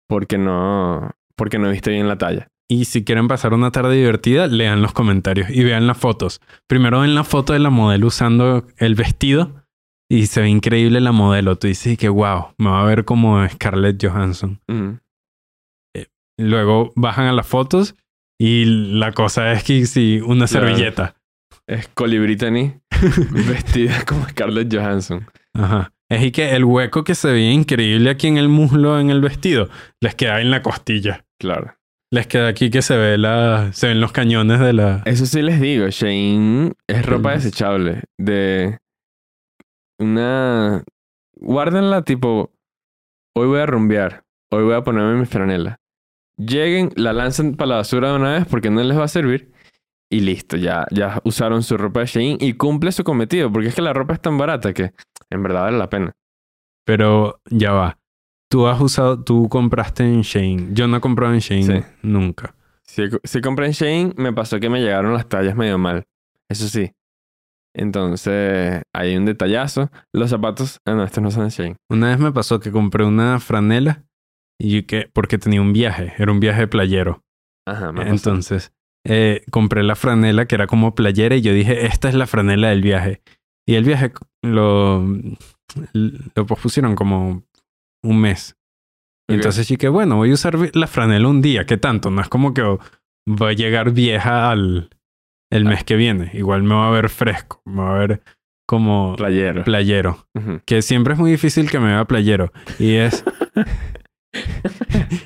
Porque 0.08 0.38
no, 0.38 1.10
porque 1.36 1.58
no 1.58 1.70
viste 1.70 1.90
bien 1.90 2.08
la 2.08 2.16
talla. 2.18 2.48
Y 2.70 2.84
si 2.84 3.02
quieren 3.04 3.28
pasar 3.28 3.54
una 3.54 3.70
tarde 3.70 3.94
divertida, 3.96 4.46
lean 4.46 4.82
los 4.82 4.92
comentarios 4.92 5.48
y 5.50 5.64
vean 5.64 5.86
las 5.86 5.96
fotos. 5.98 6.40
Primero 6.66 7.00
ven 7.00 7.14
la 7.14 7.24
foto 7.24 7.52
de 7.54 7.58
la 7.60 7.70
modelo 7.70 8.08
usando 8.08 8.66
el 8.76 8.94
vestido 8.94 9.64
y 10.10 10.26
se 10.26 10.42
ve 10.42 10.48
increíble 10.50 11.00
la 11.00 11.12
modelo. 11.12 11.56
Tú 11.56 11.66
dices 11.66 11.96
que 11.96 12.08
wow, 12.10 12.48
me 12.58 12.68
va 12.70 12.82
a 12.82 12.86
ver 12.86 13.04
como 13.06 13.46
Scarlett 13.48 14.02
Johansson. 14.04 14.60
Ujú. 14.68 14.98
Luego 16.40 16.92
bajan 16.94 17.26
a 17.26 17.32
las 17.32 17.46
fotos 17.46 17.96
y 18.40 18.64
la 18.98 19.12
cosa 19.12 19.50
es 19.52 19.64
que 19.64 19.86
si 19.86 20.20
una 20.20 20.46
Claro. 20.46 20.66
servilleta. 20.68 21.16
Es 21.66 21.88
Collie 21.88 22.20
Brittany 22.20 22.74
vestida 23.30 24.04
como 24.04 24.28
Scarlett 24.28 24.74
Johansson. 24.74 25.26
Ajá. 25.54 25.92
Es 26.10 26.22
y 26.22 26.32
que 26.32 26.54
el 26.56 26.64
hueco 26.64 27.04
que 27.04 27.14
se 27.14 27.30
veía 27.30 27.52
increíble 27.52 28.08
aquí 28.10 28.28
en 28.28 28.38
el 28.38 28.48
muslo 28.48 28.98
en 28.98 29.10
el 29.10 29.20
vestido 29.20 29.68
les 30.00 30.14
queda 30.14 30.40
en 30.40 30.50
la 30.50 30.62
costilla. 30.62 31.26
Claro. 31.38 31.74
Les 32.10 32.26
queda 32.26 32.48
aquí 32.48 32.70
que 32.70 32.80
se 32.80 32.96
ve 32.96 33.18
la 33.18 33.70
se 33.72 33.88
ven 33.88 34.00
los 34.00 34.12
cañones 34.12 34.60
de 34.60 34.72
la 34.72 35.02
Eso 35.04 35.26
sí 35.26 35.42
les 35.42 35.60
digo, 35.60 35.86
Shane 35.88 36.72
es 36.86 37.04
ropa 37.04 37.32
desechable. 37.32 38.04
De 38.16 38.78
una... 39.98 40.82
Guárdenla 41.40 42.02
tipo, 42.02 42.50
hoy 43.36 43.46
voy 43.46 43.60
a 43.60 43.66
rumbear, 43.66 44.24
hoy 44.50 44.64
voy 44.64 44.74
a 44.74 44.82
ponerme 44.82 45.20
mi 45.20 45.26
franela. 45.26 45.78
Lleguen, 46.38 46.90
la 46.96 47.12
lanzan 47.12 47.54
para 47.54 47.68
la 47.68 47.76
basura 47.76 48.10
de 48.10 48.16
una 48.16 48.32
vez 48.32 48.46
porque 48.46 48.70
no 48.70 48.82
les 48.82 48.98
va 48.98 49.04
a 49.04 49.08
servir. 49.08 49.52
Y 50.10 50.20
listo, 50.20 50.56
ya, 50.56 50.86
ya 50.90 51.20
usaron 51.24 51.62
su 51.62 51.76
ropa 51.76 52.00
de 52.00 52.06
Shein 52.06 52.38
y 52.40 52.54
cumple 52.54 52.92
su 52.92 53.04
cometido. 53.04 53.52
Porque 53.52 53.68
es 53.68 53.74
que 53.74 53.82
la 53.82 53.92
ropa 53.92 54.14
es 54.14 54.20
tan 54.20 54.38
barata 54.38 54.72
que 54.72 54.92
en 55.30 55.42
verdad 55.42 55.62
vale 55.62 55.76
la 55.78 55.90
pena. 55.90 56.14
Pero 56.86 57.40
ya 57.50 57.72
va. 57.72 57.98
Tú 58.50 58.66
has 58.66 58.80
usado, 58.80 59.22
tú 59.22 59.48
compraste 59.50 60.04
en 60.04 60.22
Shane. 60.22 60.68
Yo 60.72 60.88
no 60.88 60.96
he 60.96 61.00
comprado 61.00 61.34
en 61.34 61.40
Shane 61.40 61.62
Sí. 61.82 61.86
nunca. 62.02 62.54
Si, 62.82 63.02
si 63.22 63.40
compré 63.42 63.66
en 63.66 63.72
Shein, 63.72 64.14
me 64.16 64.32
pasó 64.32 64.58
que 64.58 64.70
me 64.70 64.80
llegaron 64.80 65.12
las 65.12 65.28
tallas 65.28 65.54
medio 65.54 65.76
mal. 65.76 66.04
Eso 66.48 66.66
sí. 66.68 66.92
Entonces, 67.74 68.82
hay 68.94 69.16
un 69.16 69.26
detallazo. 69.26 69.90
Los 70.14 70.30
zapatos... 70.30 70.80
Ah, 70.86 70.94
no, 70.94 71.04
estos 71.04 71.22
no 71.22 71.30
son 71.30 71.44
de 71.44 71.50
Shein. 71.50 71.76
Una 71.90 72.08
vez 72.08 72.18
me 72.18 72.32
pasó 72.32 72.58
que 72.60 72.72
compré 72.72 73.04
una 73.04 73.38
franela 73.40 74.04
y 74.58 74.82
que 74.84 75.10
porque 75.12 75.38
tenía 75.38 75.60
un 75.60 75.72
viaje, 75.72 76.14
era 76.18 76.32
un 76.32 76.40
viaje 76.40 76.66
playero. 76.66 77.22
Ajá, 77.66 77.92
me. 77.92 78.08
Entonces, 78.08 78.72
eh, 79.06 79.42
compré 79.50 79.82
la 79.82 79.94
franela 79.96 80.46
que 80.46 80.54
era 80.54 80.66
como 80.66 80.94
playera 80.94 81.36
y 81.36 81.42
yo 81.42 81.52
dije, 81.52 81.86
esta 81.86 82.08
es 82.08 82.14
la 82.14 82.26
franela 82.26 82.68
del 82.70 82.82
viaje. 82.82 83.22
Y 83.66 83.74
el 83.74 83.84
viaje 83.84 84.12
lo, 84.42 85.06
lo 85.92 86.46
pospusieron 86.46 86.94
como 86.94 87.42
un 88.02 88.20
mes. 88.20 88.56
Y 89.28 89.34
Ok. 89.34 89.36
entonces 89.36 89.68
dije, 89.68 89.88
bueno, 89.88 90.16
voy 90.16 90.30
a 90.30 90.34
usar 90.34 90.56
la 90.74 90.86
franela 90.86 91.28
un 91.28 91.42
día, 91.42 91.66
¿qué 91.66 91.76
tanto? 91.76 92.10
No 92.10 92.22
es 92.22 92.28
como 92.28 92.54
que 92.54 92.62
va 92.62 93.48
a 93.48 93.52
llegar 93.52 93.92
vieja 93.92 94.50
al 94.50 94.88
el 95.50 95.64
mes 95.64 95.84
que 95.84 95.96
viene. 95.96 96.30
Igual 96.34 96.62
me 96.62 96.74
va 96.74 96.88
a 96.88 96.92
ver 96.92 97.08
fresco, 97.10 97.60
me 97.66 97.82
va 97.82 97.94
a 97.94 97.98
ver 97.98 98.22
como 98.66 99.16
Playero. 99.16 99.64
playero. 99.64 100.26
Que 100.66 100.82
siempre 100.82 101.14
es 101.14 101.18
muy 101.18 101.30
difícil 101.30 101.70
que 101.70 101.78
me 101.78 101.86
vea 101.88 102.04
playero. 102.04 102.52
Y 102.78 102.94
es... 102.94 103.24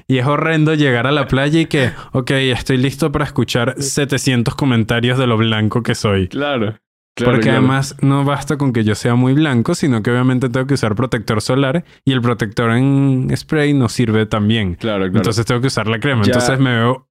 y 0.08 0.18
es 0.18 0.26
horrendo 0.26 0.74
llegar 0.74 1.06
a 1.06 1.12
la 1.12 1.26
playa 1.28 1.60
y 1.60 1.66
que, 1.66 1.90
ok, 2.12 2.30
estoy 2.30 2.76
listo 2.76 3.12
para 3.12 3.24
escuchar 3.24 3.74
700 3.78 4.54
comentarios 4.54 5.18
de 5.18 5.26
lo 5.26 5.36
blanco 5.36 5.82
que 5.82 5.94
soy. 5.94 6.28
Claro. 6.28 6.78
claro, 7.14 7.32
Porque 7.32 7.40
claro. 7.42 7.58
además 7.58 7.96
no 8.00 8.24
basta 8.24 8.56
con 8.56 8.72
que 8.72 8.84
yo 8.84 8.94
sea 8.94 9.14
muy 9.14 9.32
blanco, 9.34 9.74
sino 9.74 10.02
que 10.02 10.10
obviamente 10.10 10.48
tengo 10.48 10.66
que 10.66 10.74
usar 10.74 10.94
protector 10.94 11.40
solar 11.40 11.84
y 12.04 12.12
el 12.12 12.20
protector 12.20 12.70
en 12.72 13.28
spray 13.36 13.74
no 13.74 13.88
sirve 13.88 14.26
tan 14.26 14.48
bien. 14.48 14.74
Claro, 14.74 15.04
claro. 15.04 15.16
Entonces 15.18 15.44
tengo 15.46 15.60
que 15.60 15.66
usar 15.68 15.86
la 15.88 15.98
crema. 16.00 16.22
Ya- 16.22 16.32
Entonces 16.32 16.58
me 16.58 16.74
veo 16.74 17.08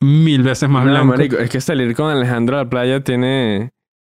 mil 0.00 0.42
veces 0.42 0.68
más 0.68 0.84
No, 0.84 0.90
blanco. 0.90 1.06
marico, 1.08 1.36
es 1.38 1.48
que 1.50 1.60
salir 1.60 1.94
con 1.94 2.10
Alejandro 2.10 2.56
a 2.58 2.64
la 2.64 2.68
playa 2.70 3.04
tiene, 3.04 3.70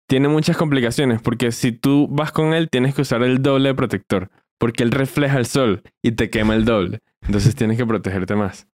tiene 0.08 0.28
muchas 0.28 0.56
complicaciones, 0.56 1.20
porque 1.22 1.52
si 1.52 1.70
tú 1.72 2.08
vas 2.10 2.32
con 2.32 2.54
él, 2.54 2.68
tienes 2.70 2.94
que 2.94 3.02
usar 3.02 3.22
el 3.22 3.40
doble 3.42 3.68
de 3.68 3.74
protector, 3.76 4.30
porque 4.58 4.82
él 4.82 4.90
refleja 4.92 5.38
el 5.38 5.46
sol 5.46 5.82
y 6.02 6.12
te 6.12 6.30
quema 6.30 6.54
el 6.54 6.64
doble. 6.64 7.00
Entonces 7.22 7.54
tienes 7.54 7.76
que 7.76 7.86
protegerte 7.86 8.34
más. 8.36 8.68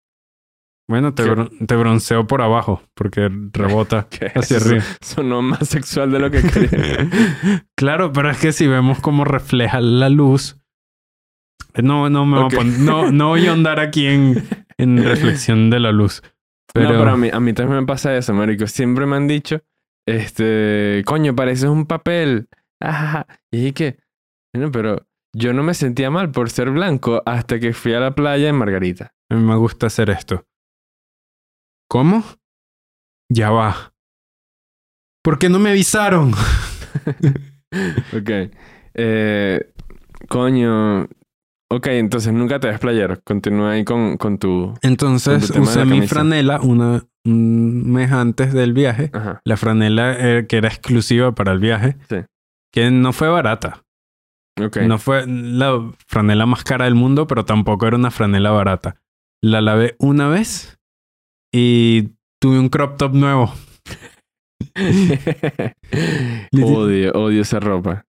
Bueno, 0.90 1.12
te, 1.12 1.22
¿Qué? 1.24 1.30
bron- 1.30 1.66
te 1.66 1.76
bronceo 1.76 2.26
por 2.26 2.40
abajo 2.40 2.82
porque 2.94 3.28
rebota 3.52 4.06
¿Qué 4.10 4.32
hacia 4.34 4.56
es? 4.56 4.66
arriba. 4.66 4.84
Sonó 5.02 5.42
más 5.42 5.68
sexual 5.68 6.10
de 6.10 6.18
lo 6.18 6.30
que 6.30 6.42
quería. 6.42 7.08
claro, 7.76 8.12
pero 8.12 8.30
es 8.30 8.38
que 8.38 8.52
si 8.52 8.66
vemos 8.66 8.98
cómo 9.00 9.24
refleja 9.24 9.80
la 9.80 10.08
luz. 10.08 10.58
No, 11.82 12.08
no 12.10 12.24
me 12.26 12.38
voy 12.38 12.46
a 12.46 12.56
pon- 12.56 12.84
no, 12.84 13.12
no 13.12 13.28
voy 13.28 13.46
a 13.46 13.52
andar 13.52 13.78
aquí 13.80 14.06
en, 14.06 14.42
en 14.78 15.04
reflexión 15.04 15.68
de 15.70 15.78
la 15.80 15.92
luz. 15.92 16.22
Pero, 16.72 16.92
No, 16.92 16.98
pero 16.98 17.10
a 17.10 17.16
mí, 17.16 17.28
a 17.32 17.38
mí 17.40 17.52
también 17.52 17.80
me 17.80 17.86
pasa 17.86 18.16
eso, 18.16 18.32
marico. 18.34 18.66
Siempre 18.66 19.06
me 19.06 19.16
han 19.16 19.28
dicho, 19.28 19.60
este, 20.06 21.02
coño, 21.06 21.36
pareces 21.36 21.68
un 21.68 21.86
papel. 21.86 22.48
Ajaja. 22.80 23.26
Y 23.52 23.58
dije 23.58 23.74
que, 23.74 23.98
bueno, 24.54 24.70
pero 24.72 25.06
yo 25.38 25.52
no 25.52 25.62
me 25.62 25.74
sentía 25.74 26.10
mal 26.10 26.30
por 26.30 26.50
ser 26.50 26.70
blanco 26.70 27.22
hasta 27.24 27.60
que 27.60 27.72
fui 27.72 27.94
a 27.94 28.00
la 28.00 28.14
playa 28.14 28.48
en 28.48 28.56
Margarita. 28.56 29.12
a 29.30 29.36
mí 29.36 29.42
me 29.42 29.56
gusta 29.56 29.86
hacer 29.86 30.10
esto. 30.10 30.44
¿Cómo? 31.88 32.24
Ya 33.30 33.50
va. 33.50 33.94
¿Por 35.22 35.38
qué 35.38 35.48
no 35.48 35.58
me 35.58 35.70
avisaron? 35.70 36.32
Ok. 38.16 38.30
Eh, 38.94 39.72
coño. 40.30 41.02
Ok, 41.70 41.86
entonces 41.88 42.32
nunca 42.32 42.58
te 42.58 42.68
ves 42.68 42.78
playero. 42.78 43.20
Continúa 43.24 43.72
ahí 43.72 43.84
con, 43.84 44.16
con 44.16 44.38
tu... 44.38 44.72
Entonces 44.80 45.52
Con 45.52 45.64
tu 45.64 45.68
usé 45.68 45.84
mi 45.84 46.06
franela 46.08 46.62
una, 46.62 47.04
un 47.26 47.92
mes 47.92 48.10
antes 48.10 48.54
del 48.54 48.72
viaje. 48.72 49.10
Ajá. 49.12 49.42
La 49.44 49.58
franela 49.58 50.16
eh, 50.18 50.46
que 50.46 50.56
era 50.56 50.68
exclusiva 50.68 51.34
para 51.34 51.52
el 51.52 51.58
viaje. 51.58 51.98
Sí. 52.08 52.16
Que 52.72 52.90
no 52.90 53.12
fue 53.12 53.28
barata. 53.28 53.84
No 54.86 54.98
fue 54.98 55.26
la 55.26 55.92
franela 56.06 56.46
más 56.46 56.64
cara 56.64 56.84
del 56.86 56.94
mundo, 56.94 57.26
pero 57.26 57.44
tampoco 57.44 57.86
era 57.86 57.96
una 57.96 58.10
franela 58.10 58.50
barata. 58.50 59.00
La 59.42 59.60
lavé 59.60 59.96
una 59.98 60.28
vez 60.28 60.78
y 61.52 62.10
tuve 62.40 62.58
un 62.58 62.68
crop 62.68 62.96
top 62.96 63.14
nuevo. 63.14 63.52
odio, 66.62 67.12
odio 67.12 67.42
esa 67.42 67.60
ropa. 67.60 68.04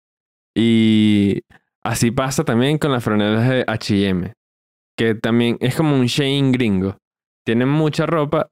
Y 0.55 1.41
así 1.83 2.11
pasa 2.11 2.43
también 2.43 2.77
con 2.77 2.91
las 2.91 3.03
franelas 3.03 3.47
de 3.47 3.63
H&M. 3.67 4.33
Que 4.97 5.15
también 5.15 5.57
es 5.61 5.75
como 5.75 5.95
un 5.95 6.07
Shein 6.07 6.51
gringo. 6.51 6.97
Tienen 7.45 7.69
mucha 7.69 8.05
ropa. 8.05 8.49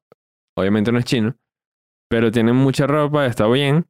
Obviamente 0.55 0.91
no 0.91 0.99
es 0.99 1.05
chino. 1.05 1.35
Pero 2.09 2.31
tienen 2.31 2.55
mucha 2.55 2.87
ropa, 2.87 3.25
está 3.25 3.47
bien. 3.47 3.85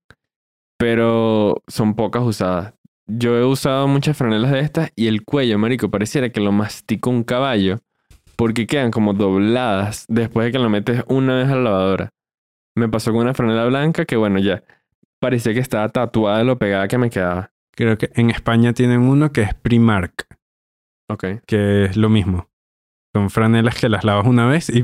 Pero 0.79 1.61
son 1.67 1.95
pocas 1.95 2.23
usadas. 2.23 2.73
Yo 3.07 3.35
he 3.37 3.45
usado 3.45 3.87
muchas 3.87 4.17
franelas 4.17 4.51
de 4.51 4.59
estas 4.59 4.91
y 4.95 5.07
el 5.07 5.23
cuello, 5.23 5.57
marico, 5.57 5.89
pareciera 5.89 6.29
que 6.29 6.41
lo 6.41 6.51
masticó 6.51 7.09
un 7.09 7.23
caballo. 7.23 7.79
Porque 8.35 8.67
quedan 8.67 8.91
como 8.91 9.13
dobladas 9.13 10.05
después 10.09 10.45
de 10.45 10.51
que 10.51 10.59
lo 10.59 10.69
metes 10.69 11.03
una 11.07 11.35
vez 11.37 11.47
a 11.49 11.55
la 11.55 11.61
lavadora. 11.61 12.09
Me 12.75 12.87
pasó 12.87 13.11
con 13.11 13.21
una 13.21 13.33
franela 13.33 13.65
blanca 13.65 14.05
que, 14.05 14.15
bueno, 14.15 14.37
ya 14.37 14.63
parecía 15.19 15.53
que 15.55 15.59
estaba 15.59 15.89
tatuada 15.89 16.37
de 16.39 16.43
lo 16.43 16.59
pegada 16.59 16.87
que 16.87 16.99
me 16.99 17.09
quedaba. 17.09 17.51
Creo 17.75 17.97
que 17.97 18.11
en 18.13 18.29
España 18.29 18.73
tienen 18.73 19.01
uno 19.01 19.31
que 19.31 19.41
es 19.41 19.53
Primark, 19.55 20.27
Ok. 21.09 21.25
que 21.47 21.85
es 21.85 21.97
lo 21.97 22.09
mismo. 22.09 22.49
Son 23.15 23.31
franelas 23.31 23.79
que 23.79 23.89
las 23.89 24.03
lavas 24.03 24.27
una 24.27 24.45
vez 24.45 24.69
y 24.69 24.83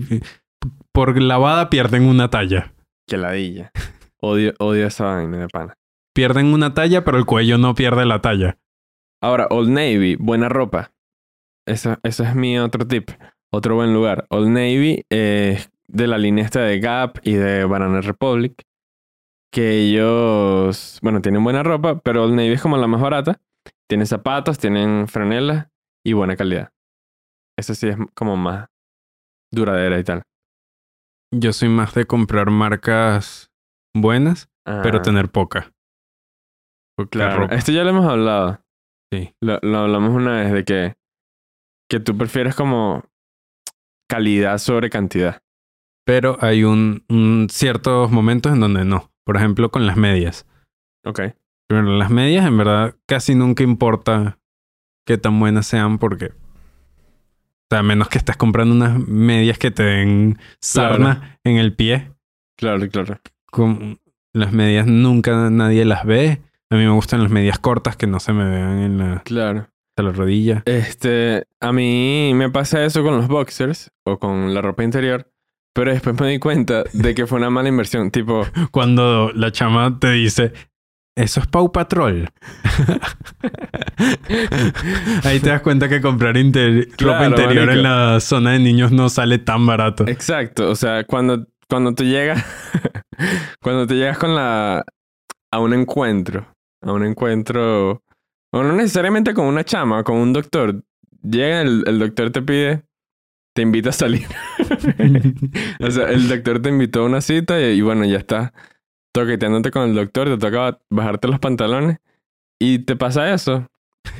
por 0.91 1.21
lavada 1.21 1.69
pierden 1.69 2.05
una 2.07 2.29
talla. 2.31 2.73
Que 3.07 3.17
ladilla. 3.17 3.71
Odio, 4.19 4.53
odio 4.57 4.87
esa 4.87 5.05
vaina 5.05 5.37
de 5.37 5.47
pana. 5.49 5.75
Pierden 6.13 6.53
una 6.53 6.73
talla, 6.73 7.03
pero 7.03 7.17
el 7.17 7.25
cuello 7.25 7.57
no 7.57 7.73
pierde 7.75 8.05
la 8.05 8.21
talla. 8.21 8.57
Ahora, 9.21 9.47
Old 9.49 9.69
Navy, 9.69 10.15
buena 10.15 10.49
ropa. 10.49 10.91
Eso, 11.65 11.97
eso 12.03 12.23
es 12.23 12.35
mi 12.35 12.59
otro 12.59 12.85
tip. 12.87 13.09
Otro 13.51 13.75
buen 13.75 13.93
lugar. 13.93 14.25
Old 14.29 14.49
Navy 14.49 15.05
es 15.09 15.71
de 15.87 16.07
la 16.07 16.17
línea 16.17 16.43
esta 16.43 16.61
de 16.61 16.79
Gap 16.79 17.19
y 17.23 17.33
de 17.33 17.65
Banana 17.65 18.01
Republic. 18.01 18.63
Que 19.51 19.81
ellos, 19.81 20.99
bueno, 21.01 21.21
tienen 21.21 21.43
buena 21.43 21.63
ropa, 21.63 21.99
pero 21.99 22.23
Old 22.23 22.33
Navy 22.33 22.53
es 22.53 22.61
como 22.61 22.77
la 22.77 22.87
más 22.87 23.01
barata. 23.01 23.39
Tienen 23.87 24.07
zapatos, 24.07 24.57
tienen 24.57 25.07
franelas 25.07 25.67
y 26.03 26.13
buena 26.13 26.35
calidad. 26.35 26.71
Eso 27.57 27.75
sí 27.75 27.87
es 27.87 27.97
como 28.15 28.35
más 28.35 28.67
duradera 29.51 29.99
y 29.99 30.03
tal. 30.03 30.23
Yo 31.31 31.53
soy 31.53 31.69
más 31.69 31.93
de 31.93 32.05
comprar 32.05 32.49
marcas 32.49 33.51
buenas, 33.95 34.49
pero 34.65 34.97
Ah, 34.97 35.01
tener 35.01 35.29
poca. 35.29 35.71
La 36.97 37.05
Claro, 37.07 37.49
esto 37.49 37.71
ya 37.71 37.83
lo 37.83 37.89
hemos 37.89 38.05
hablado. 38.05 38.59
Sí. 39.11 39.33
Lo, 39.41 39.59
lo 39.61 39.79
hablamos 39.79 40.11
una 40.11 40.41
vez 40.41 40.51
de 40.51 40.63
que, 40.63 40.95
que 41.89 41.99
tú 41.99 42.17
prefieres 42.17 42.55
como 42.55 43.03
calidad 44.09 44.57
sobre 44.57 44.89
cantidad. 44.89 45.41
Pero 46.05 46.37
hay 46.41 46.63
un, 46.63 47.05
un 47.09 47.47
ciertos 47.49 48.11
momentos 48.11 48.51
en 48.51 48.59
donde 48.59 48.85
no. 48.85 49.11
Por 49.25 49.37
ejemplo, 49.37 49.71
con 49.71 49.85
las 49.85 49.97
medias. 49.97 50.45
Ok. 51.05 51.21
Pero 51.67 51.81
las 51.81 52.09
medias, 52.09 52.45
en 52.45 52.57
verdad, 52.57 52.95
casi 53.07 53.35
nunca 53.35 53.63
importa 53.63 54.37
qué 55.05 55.17
tan 55.17 55.39
buenas 55.39 55.65
sean 55.65 55.97
porque... 55.97 56.27
O 56.27 57.65
sea, 57.71 57.79
a 57.79 57.83
menos 57.83 58.09
que 58.09 58.17
estés 58.17 58.37
comprando 58.37 58.75
unas 58.75 58.99
medias 58.99 59.57
que 59.57 59.71
te 59.71 59.83
den 59.83 60.37
sarna 60.61 61.39
en 61.43 61.57
el 61.57 61.73
pie. 61.73 62.11
Claro, 62.57 62.87
claro. 62.89 63.19
Con 63.49 63.99
las 64.33 64.51
medias 64.51 64.85
nunca 64.85 65.49
nadie 65.49 65.85
las 65.85 66.05
ve. 66.05 66.41
A 66.73 66.77
mí 66.77 66.83
me 66.85 66.91
gustan 66.91 67.21
las 67.21 67.31
medias 67.31 67.59
cortas 67.59 67.95
que 67.95 68.07
no 68.07 68.19
se 68.19 68.33
me 68.33 68.49
vean 68.49 68.79
en 68.79 68.97
la, 68.97 69.21
Claro. 69.23 69.67
hasta 69.91 70.03
la 70.03 70.11
rodilla. 70.11 70.63
Este, 70.65 71.45
a 71.61 71.71
mí 71.71 72.31
me 72.33 72.49
pasa 72.49 72.83
eso 72.83 73.03
con 73.03 73.15
los 73.15 73.27
boxers 73.27 73.91
o 74.05 74.17
con 74.17 74.53
la 74.55 74.61
ropa 74.61 74.83
interior, 74.83 75.29
pero 75.73 75.91
después 75.91 76.19
me 76.19 76.29
di 76.29 76.39
cuenta 76.39 76.83
de 76.93 77.13
que 77.13 77.27
fue 77.27 77.37
una 77.37 77.51
mala 77.51 77.69
inversión. 77.69 78.09
Tipo, 78.09 78.47
Cuando 78.71 79.31
la 79.35 79.51
chama 79.51 79.99
te 79.99 80.11
dice, 80.11 80.51
eso 81.15 81.41
es 81.41 81.47
Pau 81.47 81.71
Patrol. 81.71 82.29
Ahí 85.23 85.39
te 85.39 85.49
das 85.49 85.61
cuenta 85.61 85.89
que 85.89 86.01
comprar 86.01 86.33
ropa 86.33 86.39
interior 86.39 86.87
marico. 87.67 87.71
en 87.71 87.83
la 87.83 88.19
zona 88.19 88.51
de 88.53 88.59
niños 88.59 88.91
no 88.91 89.09
sale 89.09 89.37
tan 89.37 89.65
barato. 89.65 90.05
exacto. 90.07 90.69
O 90.69 90.75
sea, 90.75 91.03
cuando, 91.03 91.45
cuando 91.69 91.93
te 91.93 92.05
llegas, 92.05 92.43
cuando 93.61 93.87
te 93.87 93.95
llegas 93.95 94.17
con 94.17 94.35
la, 94.35 94.83
a 95.51 95.59
un 95.59 95.73
encuentro, 95.73 96.47
a 96.83 96.91
un 96.91 97.05
encuentro, 97.05 98.03
o 98.51 98.63
no 98.63 98.73
necesariamente 98.73 99.33
con 99.33 99.45
una 99.45 99.63
chama, 99.63 100.03
con 100.03 100.17
un 100.17 100.33
doctor, 100.33 100.83
llega 101.23 101.61
el, 101.61 101.83
el 101.87 101.99
doctor 101.99 102.31
te 102.31 102.41
pide, 102.41 102.83
te 103.55 103.61
invita 103.61 103.89
a 103.89 103.93
salir. 103.93 104.27
O 105.79 105.91
sea, 105.91 106.09
el 106.09 106.27
doctor 106.27 106.61
te 106.61 106.69
invitó 106.69 107.01
a 107.01 107.05
una 107.05 107.21
cita 107.21 107.59
y, 107.61 107.77
y 107.77 107.81
bueno, 107.81 108.05
ya 108.05 108.17
está 108.17 108.53
toqueteándote 109.13 109.71
con 109.71 109.89
el 109.89 109.95
doctor, 109.95 110.27
te 110.27 110.37
toca 110.37 110.79
bajarte 110.89 111.27
los 111.27 111.39
pantalones 111.39 111.99
y 112.59 112.79
te 112.79 112.95
pasa 112.95 113.33
eso. 113.33 113.69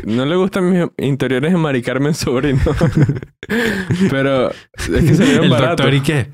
No 0.06 0.26
le 0.26 0.36
gustan 0.36 0.70
mis 0.70 0.86
interiores 0.98 1.54
enmaricarme 1.54 2.10
en 2.10 2.16
sobrino. 2.16 2.62
Pero 4.12 4.52
es 4.52 4.88
que 4.88 5.16
salieron 5.16 5.46
El 5.46 5.50
baratos. 5.50 5.78
doctor, 5.78 5.94
¿y 5.94 6.02
qué? 6.02 6.32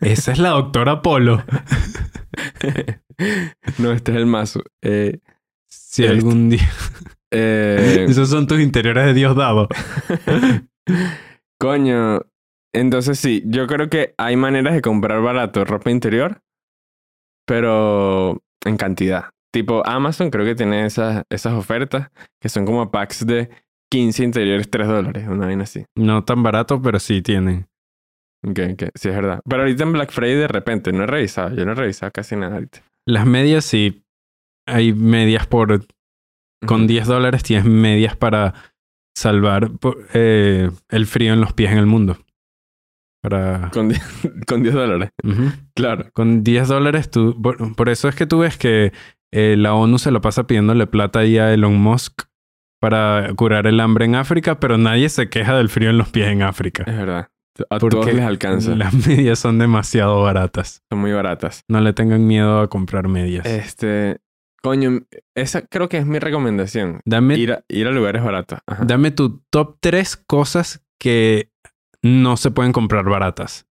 Esa 0.00 0.32
es 0.32 0.38
la 0.38 0.50
doctora 0.50 1.02
Polo. 1.02 1.42
no, 3.78 3.92
este 3.92 4.12
es 4.12 4.16
el 4.16 4.26
mazo. 4.26 4.62
Eh, 4.82 5.18
Si 5.74 6.04
Este. 6.04 6.14
algún 6.14 6.50
día... 6.50 6.68
eh, 7.30 8.06
Esos 8.08 8.28
son 8.28 8.46
tus 8.46 8.60
interiores 8.60 9.06
de 9.06 9.14
Dios 9.14 9.34
dado. 9.34 9.68
coño. 11.58 12.20
Entonces 12.74 13.18
sí, 13.18 13.42
yo 13.46 13.66
creo 13.66 13.88
que 13.90 14.14
hay 14.16 14.36
maneras 14.36 14.74
de 14.74 14.80
comprar 14.80 15.20
barato 15.20 15.64
ropa 15.64 15.90
interior, 15.90 16.40
pero 17.46 18.42
en 18.64 18.76
cantidad. 18.76 19.30
Tipo 19.52 19.86
Amazon 19.86 20.30
creo 20.30 20.46
que 20.46 20.54
tiene 20.54 20.86
esas, 20.86 21.24
esas 21.30 21.52
ofertas 21.52 22.08
que 22.40 22.48
son 22.48 22.64
como 22.64 22.90
packs 22.90 23.26
de 23.26 23.50
15 23.90 24.24
interiores 24.24 24.70
3 24.70 24.88
dólares, 24.88 25.28
una 25.28 25.46
vaina 25.46 25.64
así. 25.64 25.84
No 25.94 26.24
tan 26.24 26.42
barato, 26.42 26.80
pero 26.80 26.98
sí 26.98 27.20
tienen. 27.20 27.66
Ok, 28.42 28.58
ok, 28.72 28.82
sí 28.94 29.08
es 29.10 29.14
verdad. 29.14 29.40
Pero 29.46 29.62
ahorita 29.62 29.82
en 29.82 29.92
Black 29.92 30.10
Friday 30.10 30.36
de 30.36 30.48
repente 30.48 30.92
no 30.92 31.04
he 31.04 31.06
revisado, 31.06 31.54
yo 31.54 31.66
no 31.66 31.72
he 31.72 31.74
revisado 31.74 32.10
casi 32.10 32.36
nada 32.36 32.54
ahorita. 32.54 32.82
Las 33.06 33.26
medias 33.26 33.64
sí. 33.66 34.02
Hay 34.66 34.92
medias 34.92 35.46
por... 35.46 35.84
Con 36.66 36.82
Ujú. 36.82 36.88
10 36.88 37.06
dólares 37.08 37.42
tienes 37.42 37.64
medias 37.64 38.16
para 38.16 38.54
salvar 39.16 39.70
eh, 40.14 40.70
el 40.90 41.06
frío 41.06 41.32
en 41.32 41.40
los 41.40 41.52
pies 41.52 41.72
en 41.72 41.78
el 41.78 41.86
mundo. 41.86 42.18
Para... 43.20 43.70
Con 43.72 43.88
10, 43.88 44.02
con 44.46 44.62
10 44.62 44.74
dólares, 44.74 45.10
claro. 45.74 46.10
Con 46.12 46.44
10 46.44 46.68
dólares 46.68 47.10
tú... 47.10 47.40
Por, 47.40 47.74
por 47.74 47.88
eso 47.88 48.08
es 48.08 48.14
que 48.14 48.26
tú 48.26 48.40
ves 48.40 48.56
que 48.56 48.92
eh, 49.32 49.56
la 49.58 49.74
ONU 49.74 49.98
se 49.98 50.10
lo 50.10 50.20
pasa 50.20 50.46
pidiéndole 50.46 50.86
plata 50.86 51.20
ahí 51.20 51.38
a 51.38 51.52
Elon 51.52 51.74
Musk 51.80 52.22
para 52.80 53.32
curar 53.36 53.66
el 53.66 53.80
hambre 53.80 54.04
en 54.04 54.16
África, 54.16 54.58
pero 54.58 54.76
nadie 54.76 55.08
se 55.08 55.28
queja 55.28 55.56
del 55.56 55.68
frío 55.68 55.90
en 55.90 55.98
los 55.98 56.08
pies 56.10 56.28
en 56.28 56.42
África. 56.42 56.84
Es 56.86 56.96
verdad. 56.96 57.28
A 57.70 57.78
todos 57.78 58.06
les 58.06 58.24
alcanza. 58.24 58.74
las 58.74 58.94
medias 59.06 59.38
son 59.38 59.58
demasiado 59.58 60.22
baratas. 60.22 60.82
Son 60.90 60.98
muy 61.00 61.12
baratas. 61.12 61.64
No 61.68 61.80
le 61.80 61.92
tengan 61.92 62.26
miedo 62.26 62.60
a 62.60 62.68
comprar 62.68 63.08
medias. 63.08 63.46
Este, 63.46 64.18
coño, 64.62 65.00
esa 65.34 65.62
creo 65.62 65.88
que 65.88 65.98
es 65.98 66.06
mi 66.06 66.18
recomendación. 66.18 67.00
dame, 67.04 67.36
Ir 67.36 67.52
a, 67.52 67.64
ir 67.68 67.86
a 67.86 67.90
lugares 67.90 68.22
baratos. 68.22 68.60
Ajá. 68.66 68.84
dame 68.84 69.10
tu 69.10 69.42
top 69.50 69.76
3 69.80 70.16
cosas 70.26 70.84
que 71.00 71.50
no 72.02 72.36
se 72.36 72.50
pueden 72.50 72.72
comprar 72.72 73.04
baratas. 73.04 73.66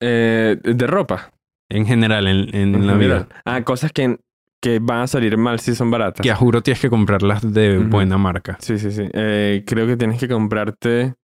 Eh, 0.00 0.58
de 0.62 0.86
ropa. 0.86 1.32
En 1.70 1.86
general, 1.86 2.26
en, 2.26 2.54
en 2.54 2.74
en 2.74 2.86
la 2.86 2.92
general. 2.94 3.24
vida. 3.26 3.42
Ah, 3.44 3.62
cosas 3.64 3.90
que, 3.92 4.18
que 4.60 4.78
van 4.80 5.00
a 5.02 5.06
salir 5.06 5.36
mal 5.38 5.60
si 5.60 5.74
son 5.74 5.90
baratas. 5.90 6.22
Que 6.22 6.30
a 6.30 6.36
juro 6.36 6.62
tienes 6.62 6.80
que 6.80 6.90
comprarlas 6.90 7.52
de 7.54 7.78
buena 7.78 8.18
marca. 8.18 8.56
Sí, 8.60 8.78
sí, 8.78 8.90
sí. 8.90 9.08
Eh, 9.12 9.64
creo 9.66 9.86
que 9.86 9.96
tienes 9.96 10.18
que 10.20 10.28
comprarte. 10.28 11.14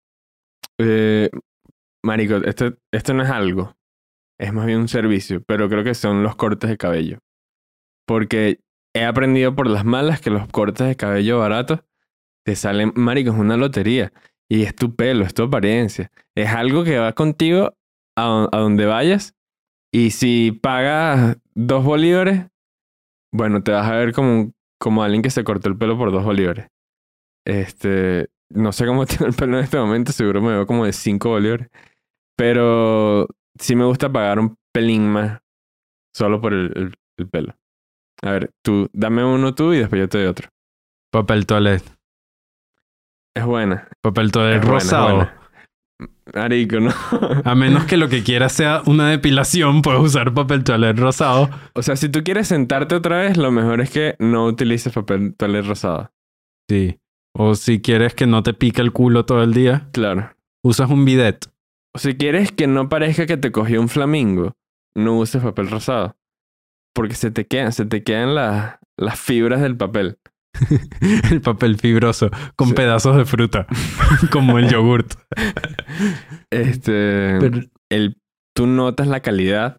Eh, 0.78 1.28
marico, 2.04 2.36
esto, 2.36 2.72
esto 2.92 3.14
no 3.14 3.22
es 3.22 3.30
algo. 3.30 3.74
Es 4.38 4.52
más 4.52 4.64
bien 4.66 4.78
un 4.78 4.88
servicio. 4.88 5.42
Pero 5.46 5.68
creo 5.68 5.84
que 5.84 5.94
son 5.94 6.22
los 6.22 6.36
cortes 6.36 6.70
de 6.70 6.76
cabello. 6.78 7.18
Porque 8.10 8.58
he 8.92 9.04
aprendido 9.04 9.54
por 9.54 9.68
las 9.68 9.84
malas 9.84 10.20
que 10.20 10.30
los 10.30 10.48
cortes 10.48 10.84
de 10.84 10.96
cabello 10.96 11.38
baratos 11.38 11.84
te 12.44 12.56
salen. 12.56 12.92
Marico, 12.96 13.30
es 13.30 13.38
una 13.38 13.56
lotería. 13.56 14.12
Y 14.48 14.64
es 14.64 14.74
tu 14.74 14.96
pelo, 14.96 15.24
es 15.24 15.32
tu 15.32 15.44
apariencia. 15.44 16.10
Es 16.34 16.48
algo 16.48 16.82
que 16.82 16.98
va 16.98 17.12
contigo 17.12 17.72
a, 18.16 18.48
a 18.50 18.58
donde 18.58 18.86
vayas. 18.86 19.36
Y 19.92 20.10
si 20.10 20.50
pagas 20.50 21.36
dos 21.54 21.84
bolívares, 21.84 22.48
bueno, 23.32 23.62
te 23.62 23.70
vas 23.70 23.88
a 23.88 23.94
ver 23.94 24.12
como, 24.12 24.54
como 24.80 25.04
alguien 25.04 25.22
que 25.22 25.30
se 25.30 25.44
cortó 25.44 25.68
el 25.68 25.78
pelo 25.78 25.96
por 25.96 26.10
dos 26.10 26.24
bolívares. 26.24 26.66
Este, 27.46 28.26
no 28.48 28.72
sé 28.72 28.86
cómo 28.86 29.06
tengo 29.06 29.26
el 29.26 29.34
pelo 29.34 29.56
en 29.56 29.62
este 29.62 29.78
momento, 29.78 30.10
seguro 30.10 30.42
me 30.42 30.50
veo 30.50 30.66
como 30.66 30.84
de 30.84 30.92
5 30.92 31.28
bolívares. 31.28 31.68
Pero 32.36 33.28
sí 33.56 33.76
me 33.76 33.84
gusta 33.84 34.10
pagar 34.10 34.40
un 34.40 34.56
pelín 34.72 35.06
más 35.06 35.40
solo 36.12 36.40
por 36.40 36.52
el 36.54 36.96
pelo. 37.30 37.54
A 38.22 38.30
ver, 38.32 38.50
tú, 38.62 38.88
dame 38.92 39.24
uno 39.24 39.54
tú 39.54 39.72
y 39.72 39.78
después 39.78 39.98
yo 40.00 40.08
te 40.08 40.18
doy 40.18 40.26
otro. 40.26 40.48
Papel 41.12 41.46
toilet. 41.46 41.82
Es 43.34 43.44
buena. 43.44 43.88
Papel 44.02 44.30
toilet 44.32 44.56
Es 44.56 44.62
buena, 44.62 44.78
es 44.78 44.84
rosado. 44.84 45.16
buena. 45.16 45.36
Marico, 46.34 46.80
no. 46.80 46.90
A 47.44 47.54
menos 47.54 47.84
que 47.84 47.96
lo 47.96 48.08
que 48.08 48.22
quieras 48.22 48.52
sea 48.52 48.82
una 48.86 49.08
depilación, 49.08 49.82
puedes 49.82 50.00
usar 50.00 50.32
papel 50.32 50.64
toilet 50.64 50.98
rosado. 50.98 51.50
o 51.74 51.82
sea, 51.82 51.96
si 51.96 52.08
tú 52.08 52.22
quieres 52.22 52.48
sentarte 52.48 52.94
otra 52.94 53.18
vez, 53.18 53.36
lo 53.36 53.50
mejor 53.50 53.80
es 53.80 53.90
que 53.90 54.16
no 54.18 54.46
utilices 54.46 54.92
papel 54.92 55.34
toilet 55.36 55.64
rosado. 55.66 56.10
Sí. 56.68 56.98
O 57.36 57.54
si 57.54 57.80
quieres 57.80 58.14
que 58.14 58.26
no 58.26 58.42
te 58.42 58.54
pique 58.54 58.80
el 58.80 58.92
culo 58.92 59.24
todo 59.24 59.42
el 59.42 59.52
día, 59.54 59.88
Claro. 59.92 60.30
usas 60.64 60.90
un 60.90 61.04
bidet. 61.04 61.46
O 61.94 61.98
si 61.98 62.16
quieres 62.16 62.52
que 62.52 62.66
no 62.66 62.88
parezca 62.88 63.26
que 63.26 63.36
te 63.36 63.50
cogió 63.50 63.80
un 63.80 63.88
flamingo, 63.88 64.52
no 64.94 65.18
uses 65.18 65.42
papel 65.42 65.70
rosado. 65.70 66.16
Porque 66.94 67.14
se 67.14 67.30
te 67.30 67.46
quedan, 67.46 67.72
se 67.72 67.86
te 67.86 68.02
quedan 68.02 68.34
las, 68.34 68.76
las 68.98 69.18
fibras 69.18 69.60
del 69.60 69.76
papel. 69.76 70.18
El 71.30 71.40
papel 71.40 71.78
fibroso 71.78 72.28
con 72.56 72.68
Sí. 72.68 72.74
pedazos 72.74 73.16
de 73.16 73.24
fruta, 73.24 73.66
como 74.32 74.58
el 74.58 74.68
yogurt. 74.68 75.14
Este, 76.50 77.38
Pero- 77.40 77.60
el, 77.88 78.16
tú 78.54 78.66
notas 78.66 79.06
la 79.06 79.20
calidad, 79.20 79.78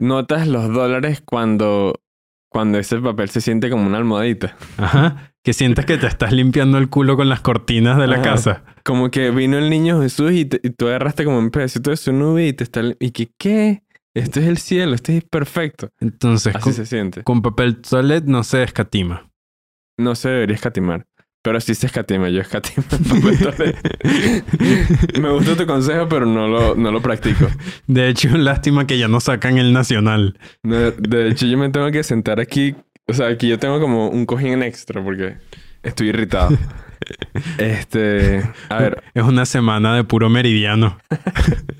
notas 0.00 0.46
los 0.48 0.72
dólares 0.72 1.22
cuando, 1.24 2.00
cuando 2.50 2.78
ese 2.78 2.98
papel 2.98 3.28
se 3.30 3.40
siente 3.40 3.70
como 3.70 3.86
una 3.86 3.98
almohadita. 3.98 4.56
Ajá. 4.76 5.32
Que 5.44 5.52
sientes 5.52 5.86
que 5.86 5.96
te 5.96 6.06
estás 6.06 6.32
limpiando 6.32 6.76
el 6.78 6.88
culo 6.90 7.16
con 7.16 7.28
las 7.28 7.40
cortinas 7.40 7.96
de 7.98 8.06
la 8.08 8.16
Ajá. 8.16 8.22
casa. 8.24 8.64
Como 8.84 9.10
que 9.10 9.30
vino 9.30 9.56
el 9.58 9.70
niño 9.70 10.02
Jesús 10.02 10.32
y, 10.32 10.44
te- 10.44 10.60
y 10.62 10.70
tú 10.70 10.88
agarraste 10.88 11.24
como 11.24 11.38
un 11.38 11.50
pedacito 11.50 11.90
de 11.90 11.96
su 11.96 12.12
nube 12.12 12.46
y 12.48 12.52
te 12.52 12.64
está... 12.64 12.82
Y 12.98 13.12
que, 13.12 13.30
¿qué? 13.38 13.82
Esto 14.14 14.40
es 14.40 14.46
el 14.46 14.58
cielo, 14.58 14.94
esto 14.94 15.12
es 15.12 15.24
perfecto. 15.24 15.90
Entonces, 16.00 16.54
Así 16.54 16.62
con, 16.64 16.72
se 16.74 16.86
siente. 16.86 17.22
con 17.22 17.42
papel 17.42 17.76
toilet 17.80 18.24
no 18.24 18.42
se 18.44 18.62
escatima. 18.62 19.30
No 19.98 20.14
se 20.14 20.28
debería 20.30 20.54
escatimar. 20.56 21.06
Pero 21.40 21.60
sí 21.60 21.74
se 21.74 21.86
escatima, 21.86 22.28
yo 22.30 22.40
escatimo 22.40 22.84
en 22.90 23.04
papel 23.04 23.38
toilet. 23.56 25.18
Me 25.20 25.30
gusta 25.30 25.56
tu 25.56 25.66
consejo, 25.66 26.08
pero 26.08 26.26
no 26.26 26.48
lo, 26.48 26.74
no 26.74 26.90
lo 26.90 27.00
practico. 27.00 27.46
De 27.86 28.08
hecho, 28.08 28.28
lástima 28.36 28.86
que 28.86 28.98
ya 28.98 29.08
no 29.08 29.20
sacan 29.20 29.56
el 29.58 29.72
nacional. 29.72 30.38
No, 30.62 30.90
de 30.90 31.28
hecho, 31.28 31.46
yo 31.46 31.56
me 31.56 31.68
tengo 31.70 31.90
que 31.90 32.02
sentar 32.02 32.40
aquí. 32.40 32.74
O 33.06 33.12
sea, 33.14 33.28
aquí 33.28 33.48
yo 33.48 33.58
tengo 33.58 33.80
como 33.80 34.08
un 34.10 34.26
cojín 34.26 34.62
extra 34.62 35.02
porque 35.02 35.36
estoy 35.82 36.08
irritado. 36.08 36.56
Este. 37.58 38.42
A 38.68 38.78
ver, 38.78 39.02
Es 39.14 39.22
una 39.22 39.46
semana 39.46 39.94
de 39.94 40.04
puro 40.04 40.28
meridiano. 40.28 40.98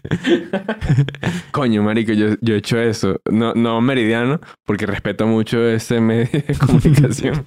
coño, 1.50 1.82
marico, 1.82 2.12
yo, 2.12 2.36
yo 2.40 2.54
he 2.54 2.58
hecho 2.58 2.80
eso. 2.80 3.20
No, 3.30 3.54
no 3.54 3.80
meridiano, 3.80 4.40
porque 4.64 4.86
respeto 4.86 5.26
mucho 5.26 5.66
ese 5.66 6.00
medio 6.00 6.28
de 6.30 6.54
comunicación. 6.66 7.44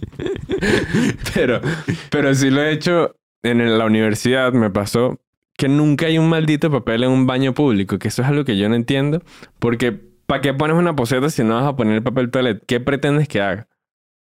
pero, 1.33 1.61
pero 2.09 2.33
sí 2.35 2.49
lo 2.49 2.61
he 2.61 2.71
hecho 2.71 3.15
en 3.43 3.77
la 3.77 3.85
universidad. 3.85 4.53
Me 4.53 4.69
pasó 4.69 5.19
que 5.57 5.67
nunca 5.67 6.07
hay 6.07 6.17
un 6.17 6.29
maldito 6.29 6.71
papel 6.71 7.03
en 7.03 7.11
un 7.11 7.27
baño 7.27 7.53
público, 7.53 7.99
que 7.99 8.09
eso 8.09 8.21
es 8.21 8.27
algo 8.27 8.43
que 8.43 8.57
yo 8.57 8.67
no 8.69 8.75
entiendo. 8.75 9.21
Porque, 9.59 9.91
¿para 9.91 10.41
qué 10.41 10.53
pones 10.53 10.75
una 10.75 10.95
poseta 10.95 11.29
si 11.29 11.43
no 11.43 11.55
vas 11.55 11.65
a 11.65 11.75
poner 11.75 11.95
el 11.95 12.03
papel 12.03 12.31
toilet? 12.31 12.63
¿Qué 12.67 12.79
pretendes 12.79 13.27
que 13.27 13.41
haga? 13.41 13.67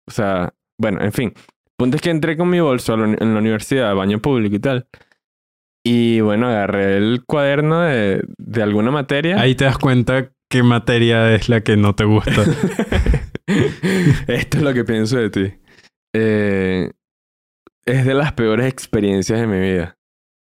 O 0.07 0.11
sea, 0.11 0.55
bueno, 0.79 1.03
en 1.03 1.13
fin. 1.13 1.35
Punto 1.77 1.97
es 1.97 2.03
que 2.03 2.11
entré 2.11 2.37
con 2.37 2.49
mi 2.51 2.61
bolso 2.61 2.97
la 2.97 3.05
en 3.05 3.35
la 3.35 3.41
universidad, 3.41 3.95
baño 3.95 4.21
público 4.21 4.57
y 4.57 4.61
tal. 4.61 4.87
Y 5.87 6.21
bueno, 6.21 6.49
agarré 6.49 6.97
el 6.97 7.25
cuaderno 7.27 7.83
de, 7.83 8.25
de 8.39 8.63
alguna 8.63 8.91
materia. 8.91 9.41
Ahí 9.41 9.55
te 9.55 9.65
das 9.65 9.77
cuenta 9.77 10.31
qué 10.49 10.63
materia 10.63 11.35
es 11.35 11.49
la 11.49 11.63
que 11.63 11.77
no 11.77 11.95
te 11.95 12.05
gusta. 12.05 12.45
Esto 14.27 14.59
es 14.59 14.63
lo 14.63 14.73
que 14.73 14.85
pienso 14.85 15.19
de 15.19 15.31
ti. 15.31 15.55
Eh, 16.15 16.91
es 17.85 18.07
de 18.07 18.15
las 18.15 18.33
peores 18.33 18.67
experiencias 18.67 19.41
de 19.41 19.47
mi 19.47 19.59
vida. 19.59 19.99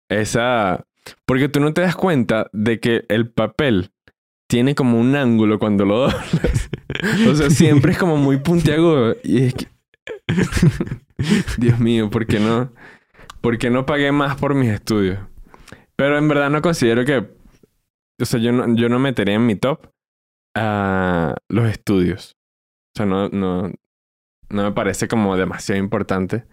Esa. 0.09 0.85
Porque 1.25 1.49
tú 1.49 1.59
no 1.59 1.73
te 1.73 1.81
das 1.81 1.95
cuenta 1.95 2.47
de 2.53 2.79
que 2.79 3.05
el 3.09 3.29
papel 3.29 3.91
tiene 4.47 4.75
como 4.75 4.99
un 4.99 5.15
ángulo 5.15 5.57
cuando 5.57 5.85
lo 5.85 5.99
doblas. 6.09 6.69
O 7.27 7.35
sea, 7.35 7.49
siempre 7.49 7.93
es 7.93 7.97
como 7.97 8.17
muy 8.17 8.37
puntiagudo. 8.37 9.15
Y 9.23 9.43
es 9.43 9.53
que. 9.53 9.72
Dios 11.57 11.79
mío, 11.79 12.09
¿por 12.09 12.25
qué 12.25 12.39
no? 12.39 12.71
¿Por 13.41 13.57
qué 13.57 13.69
no 13.69 13.85
pagué 13.85 14.11
más 14.11 14.35
por 14.37 14.55
mis 14.55 14.69
estudios? 14.69 15.19
Pero 15.95 16.17
en 16.17 16.27
verdad 16.27 16.49
no 16.49 16.61
considero 16.61 17.05
que. 17.05 17.29
O 18.21 18.25
sea, 18.25 18.39
yo 18.39 18.51
no, 18.51 18.75
yo 18.75 18.89
no 18.89 18.99
metería 18.99 19.35
en 19.35 19.45
mi 19.45 19.55
top 19.55 19.87
a 20.55 21.35
los 21.49 21.69
estudios. 21.69 22.35
O 22.95 22.97
sea, 22.97 23.05
no, 23.05 23.29
no, 23.29 23.71
no 24.49 24.63
me 24.63 24.71
parece 24.71 25.07
como 25.07 25.35
demasiado 25.35 25.79
importante 25.79 26.45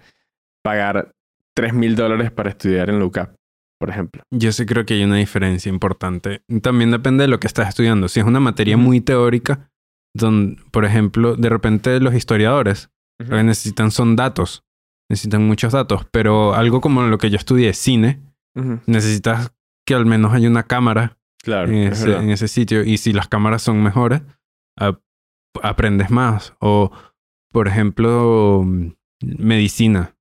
pagar 0.63 1.15
3 1.55 1.75
mil 1.75 1.97
dólares 1.97 2.31
para 2.31 2.51
estudiar 2.51 2.91
en 2.91 2.99
la 2.99 3.05
UCAP, 3.05 3.37
por 3.79 3.91
ejemplo. 3.91 4.23
Yo 4.31 4.53
sí 4.53 4.67
creo 4.67 4.85
que 4.87 4.95
hay 4.95 5.05
una 5.05 5.17
diferencia 5.17 5.69
importante. 5.69 6.43
También 6.63 6.91
depende 6.91 7.23
de 7.23 7.29
lo 7.29 7.41
que 7.41 7.47
estás 7.47 7.69
estudiando. 7.69 8.09
Si 8.09 8.21
es 8.21 8.27
una 8.27 8.41
materia 8.41 8.77
muy 8.77 9.01
teórica, 9.01 9.71
donde, 10.15 10.61
por 10.71 10.85
ejemplo, 10.85 11.37
de 11.37 11.49
repente 11.49 12.01
los 12.01 12.15
historiadores 12.15 12.91
lo 13.29 13.37
que 13.37 13.43
necesitan 13.45 13.91
son 13.91 14.17
datos. 14.17 14.65
Necesitan 15.09 15.47
muchos 15.47 15.73
datos. 15.73 16.07
Pero 16.11 16.55
algo 16.55 16.81
como 16.81 17.03
lo 17.03 17.19
que 17.19 17.31
yo 17.31 17.37
estudié, 17.37 17.73
cine, 17.75 18.21
necesitas 18.87 19.53
que 19.87 19.95
al 19.95 20.07
menos 20.07 20.33
haya 20.33 20.49
una 20.49 20.63
cámara 20.65 21.17
Claro, 21.43 21.69
en 21.73 21.79
es 21.93 22.01
ese, 22.03 22.17
en 22.17 22.31
ese 22.31 22.49
sitio. 22.49 22.85
Y 22.85 22.99
si 22.99 23.13
las 23.13 23.29
cámaras 23.29 23.63
son 23.63 23.83
mejores, 23.83 24.23
ap- 24.77 25.01
aprendes 25.63 26.11
más. 26.11 26.55
O, 26.61 26.91
por 27.53 27.67
ejemplo, 27.69 28.65
medicina. 29.23 30.17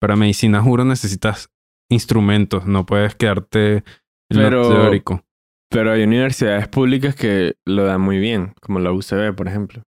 Para 0.00 0.16
medicina, 0.16 0.60
juro, 0.62 0.84
necesitas 0.84 1.50
instrumentos. 1.90 2.66
No 2.66 2.86
puedes 2.86 3.14
quedarte 3.14 3.76
en 3.76 3.84
Pero- 4.28 4.62
lo 4.62 4.68
teórico. 4.82 5.24
Pero 5.70 5.92
hay 5.92 6.02
universidades 6.02 6.68
públicas 6.68 7.14
que 7.14 7.54
lo 7.64 7.84
dan 7.84 8.00
muy 8.02 8.18
bien, 8.18 8.52
como 8.60 8.78
la 8.78 8.92
UCB, 8.92 9.34
por 9.34 9.48
ejemplo. 9.48 9.82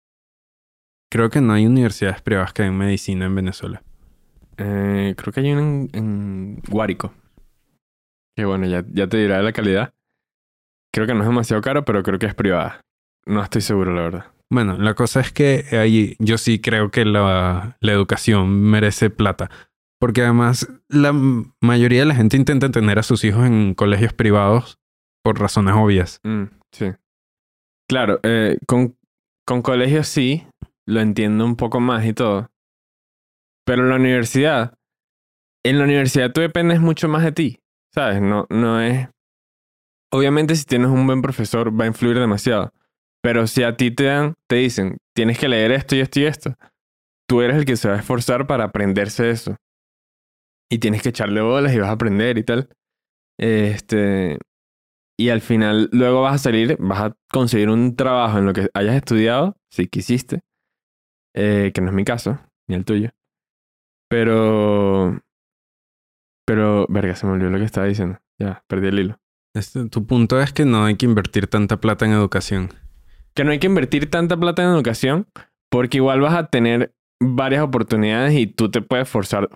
Creo 1.15 1.31
que 1.31 1.41
no 1.41 1.53
hay 1.53 1.65
universidades 1.65 2.21
privadas 2.23 2.53
que 2.53 2.65
den 2.65 2.77
medicina 2.77 3.27
en 3.27 3.37
Venezuela. 3.37 3.85
Eh, 4.57 5.15
creo 5.17 5.33
que 5.33 5.39
hay 5.39 5.53
una 5.53 5.61
en, 5.61 5.89
en 5.93 6.63
Guárico. 6.69 7.15
Que 8.37 8.45
bueno, 8.45 8.67
ya, 8.67 8.85
ya 8.93 9.07
te 9.07 9.19
dirá 9.19 9.37
de 9.37 9.45
la 9.45 9.53
calidad. 9.53 9.95
Creo 10.93 11.07
que 11.07 11.15
no 11.15 11.21
es 11.21 11.29
demasiado 11.29 11.63
caro, 11.63 11.85
pero 11.85 12.03
creo 12.03 12.19
que 12.19 12.27
es 12.27 12.35
privada. 12.35 12.81
No 13.27 13.41
estoy 13.45 13.63
seguro, 13.63 13.95
la 13.95 14.03
verdad. 14.03 14.25
Bueno, 14.51 14.77
la 14.77 14.95
cosa 14.95 15.21
es 15.21 15.31
que 15.31 15.65
ahí 15.79 16.17
yo 16.19 16.37
sí 16.37 16.61
creo 16.61 16.91
que 16.91 17.05
la, 17.05 17.77
la 17.79 17.93
educación 17.93 18.49
merece 18.63 19.09
plata. 19.09 19.53
Porque 20.01 20.23
además 20.23 20.69
la 20.89 21.13
mayoría 21.61 22.01
de 22.01 22.07
la 22.07 22.17
gente 22.17 22.37
intenta 22.37 22.73
tener 22.73 22.99
a 22.99 23.05
sus 23.05 23.23
hijos 23.23 23.47
en 23.47 23.75
colegios 23.75 24.13
privados 24.13 24.81
por 25.23 25.39
razones 25.39 25.77
obvias. 25.77 26.19
Mm, 26.25 26.47
sí. 26.73 26.87
Claro, 27.89 28.19
eh, 28.25 28.59
con, 28.67 28.97
con 29.47 29.63
colegios 29.63 30.09
sí, 30.09 30.45
lo 30.87 31.01
entiendo 31.01 31.45
un 31.45 31.57
poco 31.57 31.81
más 31.81 32.05
y 32.05 32.13
todo. 32.13 32.51
Pero 33.67 33.83
en 33.83 33.91
la 33.91 33.97
universidad, 33.97 34.75
en 35.65 35.79
la 35.79 35.85
universidad 35.85 36.33
tú 36.33 36.41
dependes 36.41 36.81
mucho 36.81 37.09
más 37.09 37.25
de 37.25 37.33
ti, 37.33 37.59
¿sabes? 37.95 38.21
No, 38.21 38.47
no 38.51 38.81
es... 38.81 39.09
obviamente 40.13 40.55
si 40.55 40.65
tienes 40.65 40.89
un 40.89 41.07
buen 41.07 41.23
profesor 41.23 41.79
va 41.79 41.85
a 41.85 41.89
influir 41.89 42.19
demasiado. 42.19 42.73
Pero 43.23 43.47
si 43.47 43.63
a 43.63 43.77
ti 43.77 43.91
te 43.91 44.05
dan, 44.05 44.35
te 44.49 44.57
dicen, 44.57 44.99
tienes 45.15 45.39
que 45.39 45.49
leer 45.49 45.73
esto 45.73 45.97
y 45.97 46.01
esto 46.01 46.21
y 46.21 46.25
esto, 46.25 46.55
tú 47.27 47.41
eres 47.41 47.57
el 47.57 47.65
que 47.65 47.77
se 47.77 47.89
va 47.89 47.95
a 47.95 47.99
esforzar 48.01 48.47
para 48.47 48.65
aprenderse 48.65 49.31
eso. 49.31 49.57
Y 50.71 50.79
tienes 50.79 51.03
que 51.03 51.09
echarle 51.09 51.41
bolas 51.41 51.73
y 51.73 51.79
vas 51.79 51.89
a 51.89 51.93
aprender 51.93 52.37
y 52.37 52.45
tal. 52.45 52.69
Este, 53.39 54.39
y 55.19 55.31
al 55.31 55.41
final 55.41 55.89
luego 55.93 56.23
vas 56.23 56.35
a 56.35 56.39
salir, 56.39 56.77
vas 56.79 57.01
a 57.01 57.17
conseguir 57.31 57.71
un 57.71 57.97
trabajo 57.97 58.39
en 58.39 58.47
lo 58.47 58.53
que 58.53 58.69
hayas 58.75 58.97
estudiado, 58.97 59.57
si 59.71 59.87
quisiste, 59.87 60.41
eh, 61.35 61.73
que 61.75 61.81
no 61.81 61.89
es 61.89 61.95
mi 61.95 62.05
caso, 62.05 62.39
ni 62.69 62.77
el 62.77 62.85
tuyo. 62.85 63.11
Pero, 64.09 65.21
pero, 66.47 66.87
verga, 66.89 67.17
se 67.17 67.27
me 67.27 67.33
olvidó 67.33 67.51
lo 67.51 67.59
que 67.59 67.65
estaba 67.65 67.87
diciendo. 67.87 68.19
Ya, 68.39 68.65
perdí 68.69 68.89
el 68.89 68.99
hilo. 68.99 69.21
Este, 69.55 69.89
tu 69.89 70.07
punto 70.07 70.41
es 70.41 70.53
que 70.53 70.65
no 70.65 70.85
hay 70.85 70.97
que 70.97 71.07
invertir 71.07 71.47
tanta 71.47 71.79
plata 71.79 72.05
en 72.05 72.13
educación. 72.13 72.71
Que 73.35 73.45
no 73.45 73.53
hay 73.53 73.59
que 73.59 73.67
invertir 73.67 74.11
tanta 74.11 74.37
plata 74.37 74.63
en 74.63 74.69
educación 74.69 75.27
porque 75.71 75.99
igual 75.99 76.21
vas 76.21 76.35
a 76.35 76.47
tener 76.47 76.95
varias 77.21 77.63
oportunidades 77.63 78.35
y 78.35 78.47
tú 78.47 78.71
te 78.71 78.83
puedes 78.83 79.09
forzar 79.09 79.49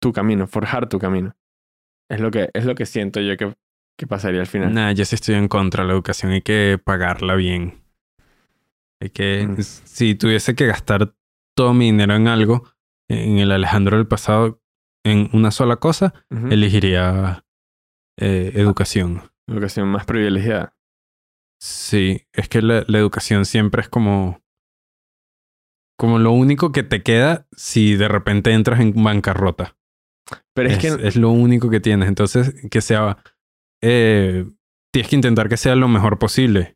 tu 0.00 0.12
camino, 0.12 0.46
forjar 0.46 0.88
tu 0.88 0.98
camino. 0.98 1.34
Es 2.10 2.20
lo 2.20 2.30
que, 2.30 2.50
es 2.54 2.64
lo 2.64 2.74
que 2.74 2.86
siento 2.86 3.20
yo 3.20 3.36
que, 3.36 3.54
que 3.98 4.06
pasaría 4.06 4.40
al 4.40 4.46
final. 4.46 4.72
Nah, 4.72 4.92
yo 4.92 5.04
sí 5.04 5.14
estoy 5.14 5.34
en 5.34 5.48
contra 5.48 5.82
de 5.82 5.88
la 5.88 5.94
educación. 5.94 6.32
Hay 6.32 6.42
que 6.42 6.80
pagarla 6.82 7.34
bien. 7.34 7.82
Hay 9.00 9.10
que... 9.10 9.46
Mm. 9.46 9.60
Si 9.60 10.14
tuviese 10.14 10.54
que 10.54 10.66
gastar 10.66 11.14
todo 11.58 11.74
mi 11.74 11.86
dinero 11.86 12.14
en 12.14 12.28
algo, 12.28 12.70
en 13.10 13.38
el 13.38 13.50
Alejandro 13.50 13.96
del 13.96 14.06
pasado, 14.06 14.62
en 15.04 15.28
una 15.32 15.50
sola 15.50 15.78
cosa, 15.78 16.14
elegiría 16.50 17.44
eh, 18.16 18.52
educación. 18.54 19.32
Educación 19.48 19.88
más 19.88 20.06
privilegiada. 20.06 20.76
Sí, 21.60 22.28
es 22.32 22.48
que 22.48 22.62
la, 22.62 22.84
la 22.86 22.98
educación 22.98 23.44
siempre 23.44 23.82
es 23.82 23.88
como... 23.88 24.40
Como 25.98 26.20
lo 26.20 26.30
único 26.30 26.70
que 26.70 26.84
te 26.84 27.02
queda 27.02 27.48
si 27.50 27.96
de 27.96 28.06
repente 28.06 28.52
entras 28.52 28.78
en 28.78 28.92
bancarrota. 29.02 29.76
Pero 30.54 30.68
es, 30.68 30.84
es, 30.84 30.96
que 30.96 31.08
es 31.08 31.16
lo 31.16 31.30
único 31.30 31.70
que 31.70 31.80
tienes. 31.80 32.08
Entonces, 32.08 32.54
que 32.70 32.80
sea... 32.80 33.18
eh, 33.82 34.46
tienes 34.92 35.10
que 35.10 35.16
intentar 35.16 35.48
que 35.48 35.56
sea 35.56 35.76
lo 35.76 35.88
mejor 35.88 36.18
posible. 36.18 36.74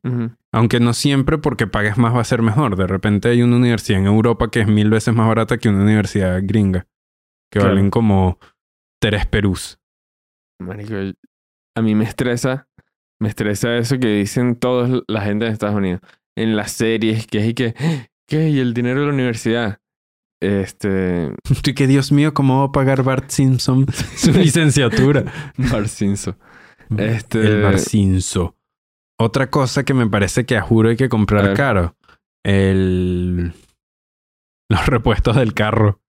Aunque 0.52 0.80
no 0.80 0.92
siempre 0.92 1.38
porque 1.38 1.66
pagues 1.66 1.96
más 1.98 2.14
va 2.14 2.20
a 2.20 2.24
ser 2.24 2.42
mejor. 2.42 2.76
De 2.76 2.86
repente 2.86 3.28
hay 3.28 3.42
una 3.42 3.56
universidad 3.56 4.00
en 4.00 4.06
Europa 4.06 4.50
que 4.50 4.60
es 4.60 4.68
mil 4.68 4.90
veces 4.90 5.14
más 5.14 5.26
barata 5.28 5.58
que 5.58 5.68
una 5.68 5.82
universidad 5.82 6.40
gringa. 6.42 6.86
Que 7.50 7.58
Claro. 7.58 7.74
valen 7.74 7.90
como 7.90 8.38
tres 9.00 9.26
perús. 9.26 9.78
Marico, 10.60 10.94
a 11.76 11.82
mí 11.82 11.94
me 11.94 12.04
estresa, 12.04 12.68
me 13.20 13.28
estresa 13.28 13.76
eso 13.76 13.98
que 13.98 14.08
dicen 14.08 14.56
toda 14.56 15.02
la 15.08 15.20
gente 15.22 15.46
en 15.46 15.52
Estados 15.52 15.76
Unidos. 15.76 16.00
En 16.36 16.56
las 16.56 16.72
series, 16.72 17.26
que 17.26 17.38
es 17.38 17.46
y 17.48 17.54
que, 17.54 17.74
¿qué? 18.28 18.48
Y 18.50 18.60
el 18.60 18.72
dinero 18.74 19.00
de 19.00 19.06
la 19.06 19.12
universidad. 19.12 19.78
Este, 20.40 21.30
que 21.76 21.86
Dios 21.86 22.10
mío, 22.12 22.34
¿cómo 22.34 22.60
va 22.60 22.64
a 22.66 22.72
pagar 22.72 23.02
Bart 23.02 23.28
Simpson 23.30 23.86
su 24.16 24.32
licenciatura? 24.38 25.24
Barcinso. 25.56 26.36
Este- 26.98 27.40
El 27.46 27.62
Barcinso. 27.62 28.56
Otra 29.20 29.50
cosa 29.50 29.84
que 29.84 29.94
me 29.94 30.08
parece 30.08 30.44
que 30.46 30.56
a 30.56 30.62
juro 30.62 30.88
hay 30.88 30.96
que 30.96 31.08
comprar 31.08 31.54
caro. 31.54 31.96
El... 32.44 33.52
Los 34.68 34.86
repuestos 34.86 35.36
del 35.36 35.54
carro. 35.54 36.00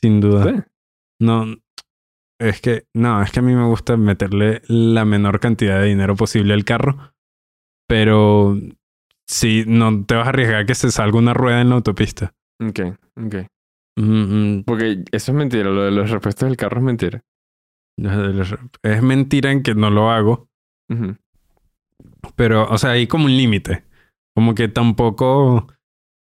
Sin 0.00 0.20
duda. 0.20 0.44
¿Sí? 0.44 0.62
No, 1.20 1.46
es 2.40 2.60
que, 2.62 2.86
no, 2.94 3.22
es 3.22 3.30
que 3.32 3.40
a 3.40 3.42
mí 3.42 3.54
me 3.54 3.66
gusta 3.66 3.96
meterle 3.96 4.62
la 4.68 5.04
menor 5.04 5.40
cantidad 5.40 5.78
de 5.80 5.88
dinero 5.88 6.16
posible 6.16 6.54
al 6.54 6.64
carro, 6.64 7.12
pero 7.86 8.56
si 9.28 9.64
no 9.66 10.04
te 10.06 10.14
vas 10.14 10.26
a 10.26 10.30
arriesgar 10.30 10.64
que 10.64 10.74
se 10.74 10.90
salga 10.90 11.18
una 11.18 11.34
rueda 11.34 11.60
en 11.60 11.68
la 11.68 11.74
autopista. 11.74 12.32
Ok, 12.66 12.80
ok. 13.16 13.34
Mm, 13.98 14.04
mm, 14.58 14.64
Porque 14.64 15.04
eso 15.12 15.32
es 15.32 15.36
mentira, 15.36 15.68
lo 15.70 15.82
de 15.82 15.90
los 15.90 16.08
repuestos 16.10 16.48
del 16.48 16.56
carro 16.56 16.78
es 16.78 16.84
mentira. 16.84 17.22
Es 18.82 19.02
mentira 19.02 19.52
en 19.52 19.62
que 19.62 19.74
no 19.74 19.90
lo 19.90 20.10
hago, 20.10 20.48
pero, 22.36 22.68
o 22.68 22.78
sea, 22.78 22.90
hay 22.90 23.06
como 23.06 23.26
un 23.26 23.36
límite. 23.36 23.84
Como 24.34 24.54
que 24.54 24.68
tampoco 24.68 25.66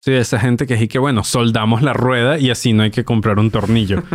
de 0.05 0.19
esa 0.19 0.39
gente 0.39 0.67
que 0.67 0.75
es 0.75 0.89
que, 0.89 0.99
bueno, 0.99 1.25
soldamos 1.25 1.83
la 1.83 1.93
rueda 1.93 2.39
y 2.39 2.51
así 2.51 2.73
no 2.73 2.83
hay 2.83 2.91
que 2.91 3.05
comprar 3.05 3.39
un 3.39 3.51
tornillo. 3.51 4.03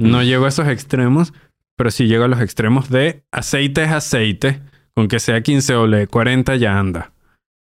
No 0.00 0.22
llego 0.22 0.44
a 0.44 0.48
esos 0.50 0.68
extremos, 0.68 1.34
pero 1.76 1.90
sí 1.90 2.06
llego 2.06 2.22
a 2.22 2.28
los 2.28 2.40
extremos 2.40 2.88
de 2.88 3.24
aceite 3.32 3.82
es 3.82 3.90
aceite. 3.90 4.62
Con 4.94 5.08
que 5.08 5.18
sea 5.18 5.40
15 5.40 5.74
o 5.74 5.88
40 6.08 6.54
ya 6.54 6.78
anda. 6.78 7.12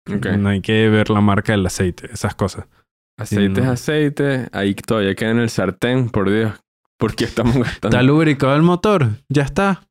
Ok. 0.08 0.28
No 0.38 0.50
hay 0.50 0.62
que 0.62 0.89
ver 0.89 1.10
la 1.10 1.22
marca 1.22 1.54
del 1.54 1.65
aceite, 1.65 2.08
esas 2.13 2.36
cosas. 2.36 2.67
Aceite 3.17 3.62
es 3.62 3.65
no. 3.65 3.72
aceite, 3.72 4.48
ahí 4.52 4.76
todavía 4.76 5.15
queda 5.15 5.32
en 5.32 5.39
el 5.39 5.50
sartén, 5.50 6.12
por 6.12 6.30
Dios. 6.30 6.54
¿Por 6.99 7.15
qué 7.15 7.23
estamos 7.23 7.55
gastando? 7.57 7.95
¿Está 7.95 8.03
lubricado 8.03 8.55
el 8.55 8.62
motor? 8.62 9.07
Ya 9.29 9.43
está. 9.43 9.88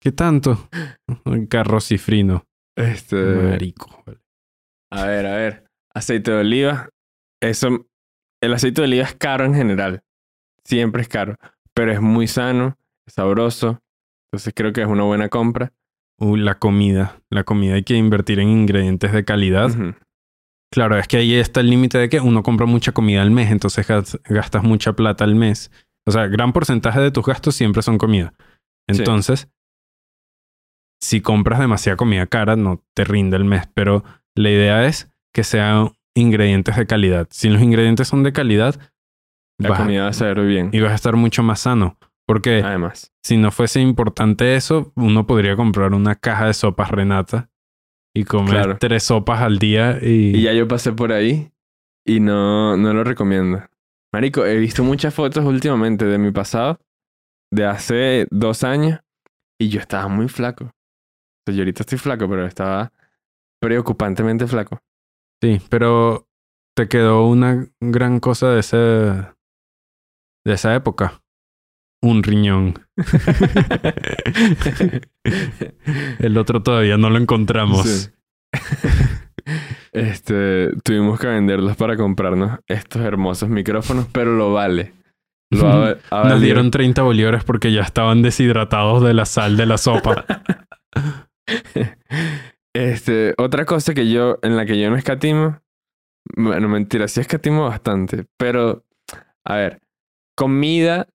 ¿Qué 0.00 0.12
tanto? 0.12 0.68
Un 1.24 1.46
carro 1.46 1.80
cifrino. 1.80 2.44
Este, 2.76 3.16
Marico. 3.16 4.04
A 4.92 5.06
ver, 5.06 5.26
a 5.26 5.36
ver. 5.36 5.64
Aceite 5.94 6.30
de 6.32 6.38
oliva. 6.40 6.90
Eso. 7.40 7.86
El 8.42 8.52
aceite 8.52 8.82
de 8.82 8.88
oliva 8.88 9.04
es 9.04 9.14
caro 9.14 9.44
en 9.46 9.54
general. 9.54 10.02
Siempre 10.64 11.02
es 11.02 11.08
caro. 11.08 11.36
Pero 11.72 11.92
es 11.92 12.00
muy 12.00 12.26
sano, 12.26 12.76
es 13.06 13.14
sabroso. 13.14 13.80
Entonces 14.30 14.52
creo 14.54 14.72
que 14.72 14.82
es 14.82 14.86
una 14.88 15.04
buena 15.04 15.28
compra. 15.30 15.72
Uh, 16.18 16.36
la 16.36 16.58
comida. 16.58 17.20
La 17.30 17.44
comida 17.44 17.74
hay 17.74 17.84
que 17.84 17.94
invertir 17.96 18.38
en 18.38 18.48
ingredientes 18.50 19.12
de 19.12 19.24
calidad. 19.24 19.70
Claro, 20.70 20.98
es 20.98 21.08
que 21.08 21.16
ahí 21.18 21.34
está 21.34 21.60
el 21.60 21.70
límite 21.70 21.98
de 21.98 22.08
que 22.08 22.20
uno 22.20 22.42
compra 22.42 22.66
mucha 22.66 22.92
comida 22.92 23.22
al 23.22 23.30
mes, 23.30 23.50
entonces 23.50 23.86
gas- 23.86 24.18
gastas 24.24 24.62
mucha 24.64 24.92
plata 24.94 25.22
al 25.24 25.36
mes. 25.36 25.70
O 26.06 26.10
sea, 26.12 26.26
gran 26.26 26.52
porcentaje 26.52 27.00
de 27.00 27.10
tus 27.10 27.24
gastos 27.24 27.54
siempre 27.54 27.82
son 27.82 27.98
comida. 27.98 28.34
Sí. 28.90 28.98
Entonces, 28.98 29.48
si 31.00 31.20
compras 31.20 31.60
demasiada 31.60 31.96
comida 31.96 32.26
cara, 32.26 32.56
no 32.56 32.82
te 32.94 33.04
rinde 33.04 33.36
el 33.36 33.44
mes. 33.44 33.66
Pero 33.74 34.04
la 34.34 34.50
idea 34.50 34.86
es 34.86 35.10
que 35.34 35.44
sean 35.44 35.90
ingredientes 36.14 36.76
de 36.76 36.86
calidad. 36.86 37.26
Si 37.30 37.48
los 37.48 37.60
ingredientes 37.62 38.08
son 38.08 38.22
de 38.22 38.32
calidad, 38.32 38.74
La 39.58 39.76
comida 39.76 40.02
va 40.04 40.08
a 40.08 40.12
saber 40.12 40.40
bien. 40.46 40.70
y 40.72 40.80
vas 40.80 40.92
a 40.92 40.94
estar 40.96 41.16
mucho 41.16 41.42
más 41.42 41.60
sano. 41.60 41.96
Porque 42.26 42.62
Además. 42.64 43.12
si 43.22 43.36
no 43.36 43.50
fuese 43.50 43.80
importante 43.80 44.56
eso, 44.56 44.92
uno 44.96 45.26
podría 45.26 45.56
comprar 45.56 45.92
una 45.92 46.14
caja 46.14 46.46
de 46.46 46.54
sopas 46.54 46.90
Renata 46.90 47.50
y 48.14 48.24
comer 48.24 48.50
Claro. 48.54 48.78
tres 48.78 49.02
sopas 49.02 49.42
al 49.42 49.58
día 49.58 49.98
y... 50.00 50.34
Y 50.36 50.42
ya 50.42 50.52
yo 50.54 50.66
pasé 50.66 50.92
por 50.92 51.12
ahí 51.12 51.50
y 52.06 52.20
no, 52.20 52.78
no 52.78 52.94
lo 52.94 53.04
recomiendo. 53.04 53.62
Marico, 54.14 54.46
he 54.46 54.56
visto 54.58 54.84
muchas 54.84 55.12
fotos 55.12 55.44
últimamente 55.44 56.04
de 56.04 56.18
mi 56.18 56.30
pasado, 56.30 56.78
de 57.50 57.66
hace 57.66 58.28
dos 58.30 58.62
años, 58.62 59.00
y 59.58 59.70
yo 59.70 59.80
estaba 59.80 60.06
muy 60.06 60.28
flaco. 60.28 60.66
O 60.66 60.70
sea, 61.44 61.54
yo 61.56 61.62
ahorita 61.62 61.82
estoy 61.82 61.98
flaco, 61.98 62.28
pero 62.28 62.46
estaba 62.46 62.92
preocupantemente 63.60 64.46
flaco. 64.46 64.80
Sí, 65.42 65.60
pero 65.68 66.28
te 66.76 66.86
quedó 66.86 67.26
una 67.26 67.66
gran 67.80 68.20
cosa 68.20 68.50
de 68.50 68.60
ese 68.60 68.76
de 68.76 69.32
esa 70.44 70.76
época. 70.76 71.20
Un 72.00 72.22
riñón. 72.22 72.86
El 76.20 76.38
otro 76.38 76.62
todavía 76.62 76.96
no 76.98 77.10
lo 77.10 77.18
encontramos. 77.18 77.84
Sí. 77.84 78.12
Este, 79.94 80.70
tuvimos 80.82 81.20
que 81.20 81.28
venderlos 81.28 81.76
para 81.76 81.96
comprarnos 81.96 82.58
estos 82.66 83.00
hermosos 83.02 83.48
micrófonos, 83.48 84.08
pero 84.10 84.34
lo 84.34 84.52
vale. 84.52 84.92
Lo 85.52 85.96
Nos 86.10 86.40
dieron 86.40 86.72
30 86.72 87.02
bolívares 87.02 87.44
porque 87.44 87.72
ya 87.72 87.82
estaban 87.82 88.20
deshidratados 88.20 89.04
de 89.04 89.14
la 89.14 89.24
sal 89.24 89.56
de 89.56 89.66
la 89.66 89.78
sopa. 89.78 90.26
Este, 92.76 93.34
otra 93.38 93.66
cosa 93.66 93.94
que 93.94 94.10
yo, 94.10 94.40
en 94.42 94.56
la 94.56 94.66
que 94.66 94.80
yo 94.80 94.90
no 94.90 94.96
escatimo, 94.96 95.60
bueno, 96.36 96.68
mentira, 96.68 97.06
sí 97.06 97.20
escatimo 97.20 97.66
bastante, 97.66 98.24
pero, 98.36 98.82
a 99.44 99.54
ver, 99.54 99.80
comida 100.36 101.06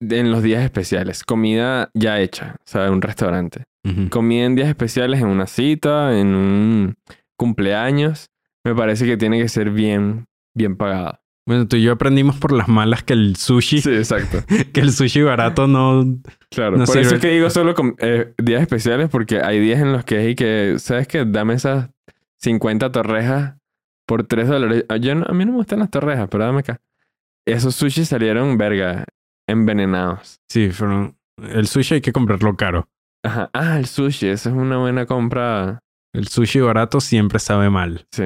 en 0.00 0.30
los 0.30 0.44
días 0.44 0.62
especiales, 0.62 1.24
comida 1.24 1.90
ya 1.94 2.20
hecha, 2.20 2.54
o 2.60 2.62
sea, 2.64 2.86
en 2.86 2.92
un 2.92 3.02
restaurante. 3.02 3.64
Comida 4.10 4.44
en 4.44 4.54
días 4.54 4.68
especiales, 4.68 5.20
en 5.20 5.26
una 5.26 5.48
cita, 5.48 6.16
en 6.16 6.28
un 6.28 6.96
cumpleaños, 7.36 8.30
me 8.64 8.74
parece 8.74 9.06
que 9.06 9.16
tiene 9.16 9.38
que 9.40 9.48
ser 9.48 9.70
bien, 9.70 10.26
bien 10.54 10.76
pagada. 10.76 11.20
Bueno, 11.48 11.68
tú 11.68 11.76
y 11.76 11.82
yo 11.82 11.92
aprendimos 11.92 12.36
por 12.38 12.50
las 12.52 12.66
malas 12.66 13.04
que 13.04 13.12
el 13.12 13.36
sushi, 13.36 13.80
Sí, 13.80 13.94
exacto. 13.94 14.38
que 14.72 14.80
el 14.80 14.90
sushi 14.92 15.22
barato 15.22 15.68
no... 15.68 16.04
Claro, 16.50 16.72
No 16.76 16.84
por 16.86 16.94
sirve. 16.94 17.06
eso 17.06 17.14
es 17.16 17.20
que 17.20 17.28
digo 17.28 17.50
solo 17.50 17.74
com- 17.74 17.94
eh, 17.98 18.34
días 18.42 18.62
especiales, 18.62 19.08
porque 19.10 19.40
hay 19.40 19.60
días 19.60 19.80
en 19.80 19.92
los 19.92 20.04
que 20.04 20.16
hay 20.18 20.34
que, 20.34 20.74
¿sabes 20.78 21.06
qué? 21.06 21.24
Dame 21.24 21.54
esas 21.54 21.90
50 22.40 22.90
torrejas 22.90 23.54
por 24.06 24.24
3 24.24 24.48
dólares. 24.48 24.84
Ah, 24.88 24.96
Yo 24.96 25.14
no- 25.14 25.26
a 25.28 25.32
mí 25.32 25.44
no 25.44 25.52
me 25.52 25.58
gustan 25.58 25.78
las 25.78 25.90
torrejas, 25.90 26.28
pero 26.28 26.44
dame 26.44 26.60
acá. 26.60 26.80
Esos 27.46 27.76
sushi 27.76 28.04
salieron, 28.04 28.58
verga, 28.58 29.04
envenenados. 29.48 30.40
Sí, 30.48 30.70
fueron... 30.70 31.16
El 31.38 31.68
sushi 31.68 31.94
hay 31.94 32.00
que 32.00 32.12
comprarlo 32.12 32.56
caro. 32.56 32.88
Ajá. 33.22 33.50
Ah, 33.52 33.78
el 33.78 33.86
sushi. 33.86 34.26
Esa 34.28 34.48
es 34.50 34.56
una 34.56 34.78
buena 34.78 35.06
compra. 35.06 35.78
El 36.14 36.28
sushi 36.28 36.60
barato 36.60 37.00
siempre 37.00 37.38
sabe 37.38 37.68
mal. 37.70 38.06
Sí. 38.12 38.24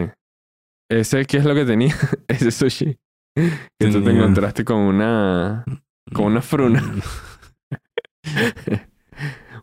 ¿Ese 0.90 1.25
qué 1.27 1.38
es 1.38 1.45
lo 1.45 1.55
que 1.55 1.64
tenía? 1.64 1.95
Ese 2.29 2.51
sushi. 2.51 2.99
Que 3.35 3.90
tú 3.93 4.03
te 4.03 4.11
encontraste 4.11 4.64
con 4.64 4.79
una... 4.79 5.64
Con 6.12 6.27
una 6.27 6.43
fruna. 6.43 6.83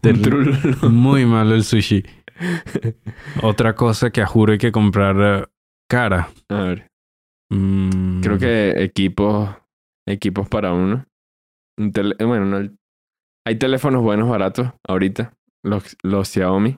Un 0.04 0.22
trulolo. 0.22 0.90
Muy 0.90 1.26
malo 1.26 1.56
el 1.56 1.64
sushi. 1.64 2.04
Otra 3.42 3.76
cosa 3.76 4.10
que 4.12 4.22
a 4.22 4.26
juro 4.28 4.54
hay 4.54 4.58
que 4.58 4.72
comprar 4.72 5.16
eh, 5.20 5.46
cara. 5.90 6.30
A 6.50 6.62
ver. 6.62 6.88
Mm, 7.52 8.22
Creo 8.22 8.38
que 8.38 8.84
equipos... 8.84 9.50
Equipos 10.08 10.48
para 10.48 10.72
uno. 10.74 11.06
Un 11.78 11.92
tele- 11.92 12.16
eh, 12.20 12.24
Bueno, 12.24 12.46
no... 12.46 12.70
Hay 13.46 13.58
teléfonos 13.58 14.02
buenos 14.02 14.30
baratos 14.30 14.70
ahorita. 14.88 15.34
Los, 15.66 15.98
los 16.04 16.30
Xiaomi. 16.30 16.78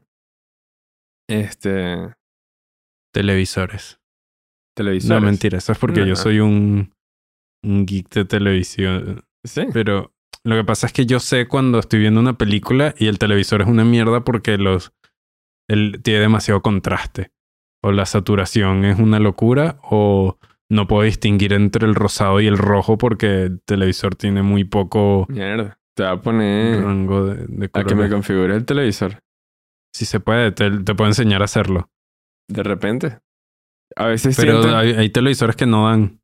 Este... 1.30 2.14
Televisores. 3.14 4.00
Televisores. 4.76 5.22
No, 5.22 5.26
mentira. 5.26 5.58
Eso 5.58 5.72
es 5.72 5.78
porque 5.80 6.02
No. 6.02 6.08
yo 6.08 6.16
soy 6.16 6.40
un, 6.40 6.94
un 7.64 7.86
geek 7.86 8.10
de 8.10 8.26
televisión. 8.26 9.24
Sí. 9.44 9.66
Pero 9.74 10.14
lo 10.44 10.56
que 10.56 10.64
pasa 10.64 10.88
es 10.88 10.94
que 10.94 11.06
yo 11.06 11.20
sé 11.20 11.48
cuando 11.48 11.80
estoy 11.80 12.00
viendo 12.00 12.20
una 12.20 12.38
película 12.38 12.94
y 12.98 13.08
el 13.08 13.18
televisor 13.20 13.62
es 13.62 13.68
una 13.68 13.84
mierda 13.86 14.24
porque 14.24 14.58
los 14.58 14.94
él 15.70 16.00
tiene 16.04 16.20
demasiado 16.22 16.62
contraste. 16.62 17.32
O 17.84 17.92
la 17.92 18.06
saturación 18.06 18.84
es 18.86 19.00
una 19.00 19.20
locura 19.20 19.80
o 19.84 20.38
no 20.70 20.88
puedo 20.88 21.04
distinguir 21.04 21.54
entre 21.54 21.88
el 21.88 21.96
rosado 21.96 22.42
y 22.42 22.48
el 22.48 22.58
rojo 22.58 22.98
porque 22.98 23.44
el 23.44 23.62
televisor 23.62 24.16
tiene 24.16 24.44
muy 24.44 24.66
poco 24.66 25.26
Mierda. 25.30 25.80
Te 25.96 26.04
va 26.04 26.12
a 26.12 26.22
poner... 26.22 26.84
rango 26.84 27.26
de, 27.26 27.46
de 27.48 27.70
A 27.74 27.84
que 27.84 27.96
me 27.96 28.10
configure 28.10 28.56
el 28.56 28.66
televisor. 28.66 29.22
Si 29.94 30.06
se 30.06 30.20
puede, 30.20 30.52
te, 30.52 30.70
te 30.70 30.96
puedo 30.96 31.10
enseñar 31.10 31.42
a 31.42 31.46
hacerlo. 31.46 31.90
De 32.48 32.64
repente. 32.64 33.20
A 33.96 34.08
veces 34.08 34.36
Pero 34.38 34.62
siento... 34.62 34.78
hay, 34.78 34.92
hay 34.94 35.10
televisores 35.10 35.56
que 35.56 35.66
no 35.66 35.88
dan. 35.88 36.22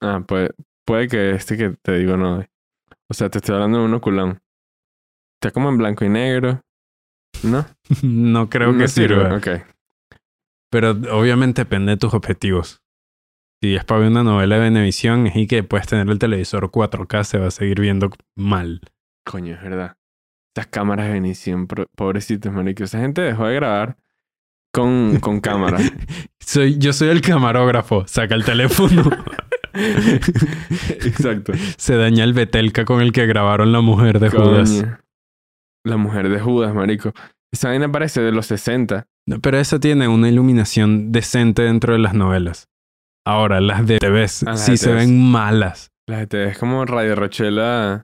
Ah, 0.00 0.22
puede, 0.26 0.50
puede 0.86 1.08
que 1.08 1.30
este 1.32 1.56
que 1.56 1.70
te 1.82 1.98
digo 1.98 2.16
no. 2.16 2.38
dé. 2.38 2.50
O 3.08 3.14
sea, 3.14 3.28
te 3.28 3.38
estoy 3.38 3.54
hablando 3.54 3.78
de 3.78 3.84
un 3.84 3.94
oculón. 3.94 4.40
Está 5.40 5.52
como 5.52 5.68
en 5.68 5.78
blanco 5.78 6.04
y 6.04 6.08
negro. 6.08 6.62
¿No? 7.42 7.66
no 8.02 8.48
creo 8.48 8.72
No 8.72 8.78
que 8.78 8.88
sirva. 8.88 9.36
Ok. 9.36 9.48
Pero 10.70 10.90
obviamente 10.90 11.62
depende 11.62 11.92
de 11.92 11.96
tus 11.98 12.14
objetivos. 12.14 12.82
Si 13.62 13.74
es 13.74 13.84
para 13.84 14.00
ver 14.00 14.10
una 14.10 14.22
novela 14.22 14.54
de 14.56 14.62
Venevisión 14.62 15.30
y 15.34 15.46
que 15.46 15.62
puedes 15.62 15.86
tener 15.86 16.08
el 16.08 16.18
televisor 16.18 16.70
4K, 16.70 17.24
se 17.24 17.38
va 17.38 17.48
a 17.48 17.50
seguir 17.50 17.80
viendo 17.80 18.10
mal. 18.36 18.80
Coño, 19.26 19.54
es 19.54 19.62
verdad. 19.62 19.96
Estas 20.54 20.66
cámaras 20.66 21.08
de 21.12 21.66
pro- 21.68 21.86
pobrecitos, 21.96 22.52
marico. 22.52 22.84
Esa 22.84 22.98
gente 23.00 23.20
dejó 23.22 23.46
de 23.46 23.54
grabar 23.54 23.96
con, 24.72 25.18
con 25.20 25.40
cámara. 25.40 25.78
Soy, 26.40 26.78
yo 26.78 26.92
soy 26.92 27.08
el 27.10 27.20
camarógrafo. 27.20 28.04
Saca 28.08 28.34
el 28.34 28.44
teléfono. 28.44 29.08
Exacto. 29.72 31.52
se 31.76 31.96
daña 31.96 32.24
el 32.24 32.32
Betelka 32.32 32.84
con 32.84 33.00
el 33.00 33.12
que 33.12 33.26
grabaron 33.26 33.70
la 33.72 33.80
mujer 33.80 34.18
de 34.18 34.30
Judas. 34.30 34.84
La 35.84 35.96
mujer 35.96 36.28
de 36.28 36.40
Judas, 36.40 36.74
marico. 36.74 37.12
Esa 37.52 37.68
vaina 37.68 37.90
parece 37.90 38.20
de 38.20 38.32
los 38.32 38.46
60. 38.46 39.06
No, 39.28 39.40
Pero 39.40 39.58
esa 39.58 39.78
tiene 39.78 40.08
una 40.08 40.28
iluminación 40.28 41.12
decente 41.12 41.62
dentro 41.62 41.92
de 41.92 42.00
las 42.00 42.14
novelas. 42.14 42.68
Ahora, 43.24 43.60
las 43.60 43.86
de 43.86 43.98
TVs 43.98 44.42
Ah, 44.42 44.50
las 44.52 44.64
sí 44.64 44.72
de 44.72 44.76
se 44.78 44.92
ven 44.92 45.20
malas. 45.30 45.90
La 46.08 46.18
gente 46.18 46.44
es 46.48 46.58
como 46.58 46.84
Radio 46.86 47.14
Rochela 47.14 48.02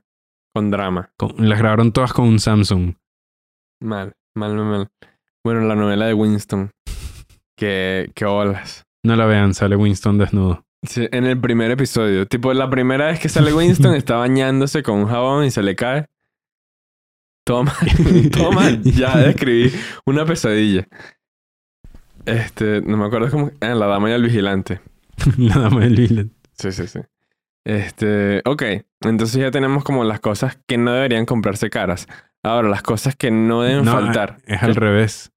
con 0.57 0.71
drama. 0.71 1.11
Con- 1.17 1.35
las 1.37 1.59
grabaron 1.59 1.91
todas 1.91 2.13
con 2.13 2.27
un 2.27 2.39
Samsung. 2.39 2.95
Mal, 3.79 4.13
mal, 4.35 4.55
mal, 4.55 4.65
mal. 4.65 4.87
Bueno, 5.43 5.61
la 5.61 5.75
novela 5.75 6.05
de 6.07 6.13
Winston. 6.13 6.71
Que, 7.59 8.11
que 8.13 8.23
olas. 8.25 8.83
No 9.03 9.15
la 9.15 9.25
vean, 9.25 9.55
sale 9.55 9.75
Winston 9.75 10.19
desnudo. 10.19 10.63
Sí, 10.87 11.07
en 11.11 11.25
el 11.25 11.41
primer 11.41 11.71
episodio. 11.71 12.27
Tipo, 12.27 12.53
la 12.53 12.69
primera 12.69 13.07
vez 13.07 13.19
que 13.19 13.29
sale 13.29 13.51
Winston 13.51 13.95
está 13.95 14.17
bañándose 14.17 14.83
con 14.83 14.99
un 14.99 15.07
jabón 15.07 15.43
y 15.45 15.49
se 15.49 15.63
le 15.63 15.75
cae. 15.75 16.05
Toma, 17.43 17.73
toma, 18.31 18.69
ya 18.83 19.17
describí 19.17 19.71
una 20.05 20.23
pesadilla. 20.25 20.87
Este, 22.27 22.81
no 22.81 22.95
me 22.97 23.05
acuerdo 23.07 23.31
cómo. 23.31 23.49
Ah, 23.59 23.73
la 23.73 23.87
dama 23.87 24.11
y 24.11 24.13
el 24.13 24.21
vigilante. 24.21 24.79
la 25.37 25.57
dama 25.57 25.79
del 25.79 25.95
Villain. 25.95 26.31
Sí, 26.59 26.71
sí, 26.71 26.85
sí. 26.85 26.99
Este, 27.67 28.41
ok. 28.45 28.63
Entonces 29.01 29.41
ya 29.41 29.51
tenemos 29.51 29.83
como 29.83 30.05
las 30.05 30.21
cosas 30.21 30.57
que 30.67 30.77
no 30.77 30.93
deberían 30.93 31.25
comprarse 31.25 31.69
caras. 31.69 32.07
Ahora, 32.41 32.69
las 32.69 32.81
cosas 32.81 33.17
que 33.17 33.29
no 33.29 33.61
deben 33.61 33.83
No, 33.83 33.91
faltar. 33.91 34.37
Es 34.45 34.63
al 34.63 34.73
revés. 34.75 35.33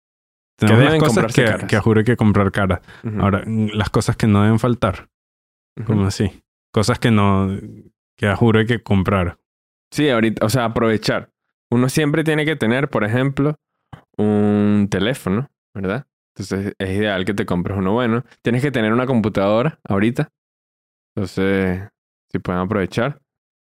Tenemos 0.56 0.78
deben 0.80 1.00
las 1.00 1.08
cosas 1.08 1.34
que, 1.34 1.44
caras. 1.44 1.64
que 1.64 1.78
juro 1.80 2.04
que 2.04 2.16
comprar 2.16 2.52
caras. 2.52 2.80
Ahora, 3.18 3.42
las 3.46 3.90
cosas 3.90 4.16
que 4.16 4.28
no 4.28 4.42
deben 4.44 4.60
faltar. 4.60 5.08
ujú. 5.76 5.86
¿Cómo 5.86 6.06
así? 6.06 6.40
Cosas 6.72 7.00
que 7.00 7.10
no... 7.10 7.48
Que 8.16 8.32
juro 8.36 8.64
que 8.64 8.80
comprar. 8.80 9.38
Sí, 9.90 10.08
ahorita, 10.08 10.46
o 10.46 10.48
sea, 10.50 10.66
aprovechar. 10.66 11.30
Uno 11.68 11.88
siempre 11.88 12.22
tiene 12.22 12.44
que 12.44 12.54
tener, 12.54 12.90
por 12.90 13.02
ejemplo, 13.02 13.56
un 14.16 14.86
teléfono, 14.88 15.50
¿verdad? 15.74 16.06
Entonces 16.36 16.74
es 16.78 16.90
ideal 16.90 17.24
que 17.24 17.34
te 17.34 17.44
compres 17.44 17.76
uno 17.76 17.92
bueno. 17.92 18.24
Tienes 18.42 18.62
que 18.62 18.70
tener 18.70 18.92
una 18.92 19.06
computadora 19.06 19.80
ahorita. 19.88 20.28
Entonces, 21.16 21.88
si 22.30 22.38
pueden 22.38 22.62
aprovechar. 22.62 23.20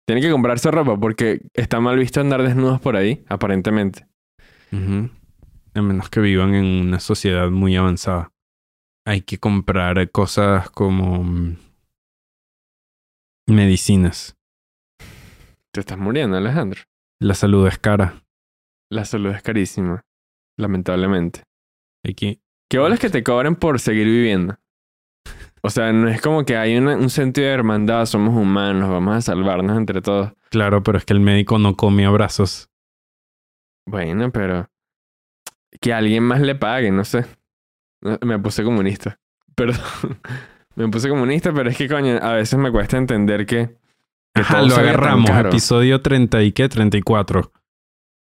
Tienen 0.06 0.22
que 0.24 0.30
comprarse 0.30 0.70
ropa 0.70 0.98
porque 0.98 1.40
está 1.54 1.80
mal 1.80 1.96
visto 1.96 2.20
andar 2.20 2.42
desnudos 2.42 2.80
por 2.80 2.96
ahí, 2.96 3.24
aparentemente. 3.28 4.06
A 4.72 5.82
menos 5.82 6.10
que 6.10 6.20
vivan 6.20 6.54
en 6.54 6.64
una 6.64 7.00
sociedad 7.00 7.50
muy 7.50 7.76
avanzada. 7.76 8.32
Hay 9.06 9.22
que 9.22 9.38
comprar 9.38 10.10
cosas 10.10 10.68
como... 10.70 11.22
mm, 11.22 11.56
Medicinas. 13.46 14.36
Te 15.72 15.80
estás 15.80 15.98
muriendo, 15.98 16.36
Alejandro. 16.36 16.82
La 17.20 17.34
salud 17.34 17.66
es 17.66 17.78
cara. 17.78 18.22
La 18.90 19.04
salud 19.04 19.30
es 19.30 19.42
carísima, 19.42 20.02
lamentablemente. 20.56 21.42
Hay 22.04 22.14
que... 22.14 22.40
¿Qué 22.68 22.78
bolas 22.78 23.00
que 23.00 23.10
te 23.10 23.24
cobren 23.24 23.56
por 23.56 23.80
seguir 23.80 24.06
viviendo? 24.06 24.56
O 25.62 25.70
sea, 25.70 25.92
no 25.92 26.08
es 26.08 26.20
como 26.20 26.44
que 26.44 26.56
hay 26.56 26.76
una- 26.76 26.96
un 26.96 27.10
sentido 27.10 27.46
de 27.48 27.52
hermandad, 27.54 28.06
somos 28.06 28.34
humanos, 28.34 28.88
vamos 28.88 29.14
a 29.16 29.20
salvarnos 29.20 29.76
entre 29.76 30.00
todos. 30.00 30.32
Claro, 30.50 30.82
pero 30.82 30.98
es 30.98 31.04
que 31.04 31.12
el 31.12 31.20
médico 31.20 31.58
no 31.58 31.76
come 31.76 32.06
abrazos. 32.06 32.68
Bueno, 33.86 34.30
pero 34.30 34.68
que 35.80 35.92
alguien 35.92 36.22
más 36.24 36.40
le 36.40 36.54
pague, 36.54 36.90
no 36.90 37.04
sé. 37.04 37.24
Me 38.22 38.38
puse 38.38 38.64
comunista. 38.64 39.18
Perdón. 39.54 39.80
Me 40.76 40.88
puse 40.88 41.08
comunista, 41.08 41.52
pero 41.52 41.68
es 41.68 41.76
que 41.76 41.88
coño, 41.88 42.18
a 42.22 42.34
veces 42.34 42.58
me 42.58 42.70
cuesta 42.70 42.96
entender 42.96 43.44
que, 43.44 43.76
que 44.34 44.40
Ajá, 44.42 44.58
todo 44.58 44.68
lo 44.68 44.76
agarramos. 44.76 45.28
Episodio 45.30 46.00
30 46.00 46.42
y 46.42 46.52
qué? 46.52 46.68
34. 46.68 47.52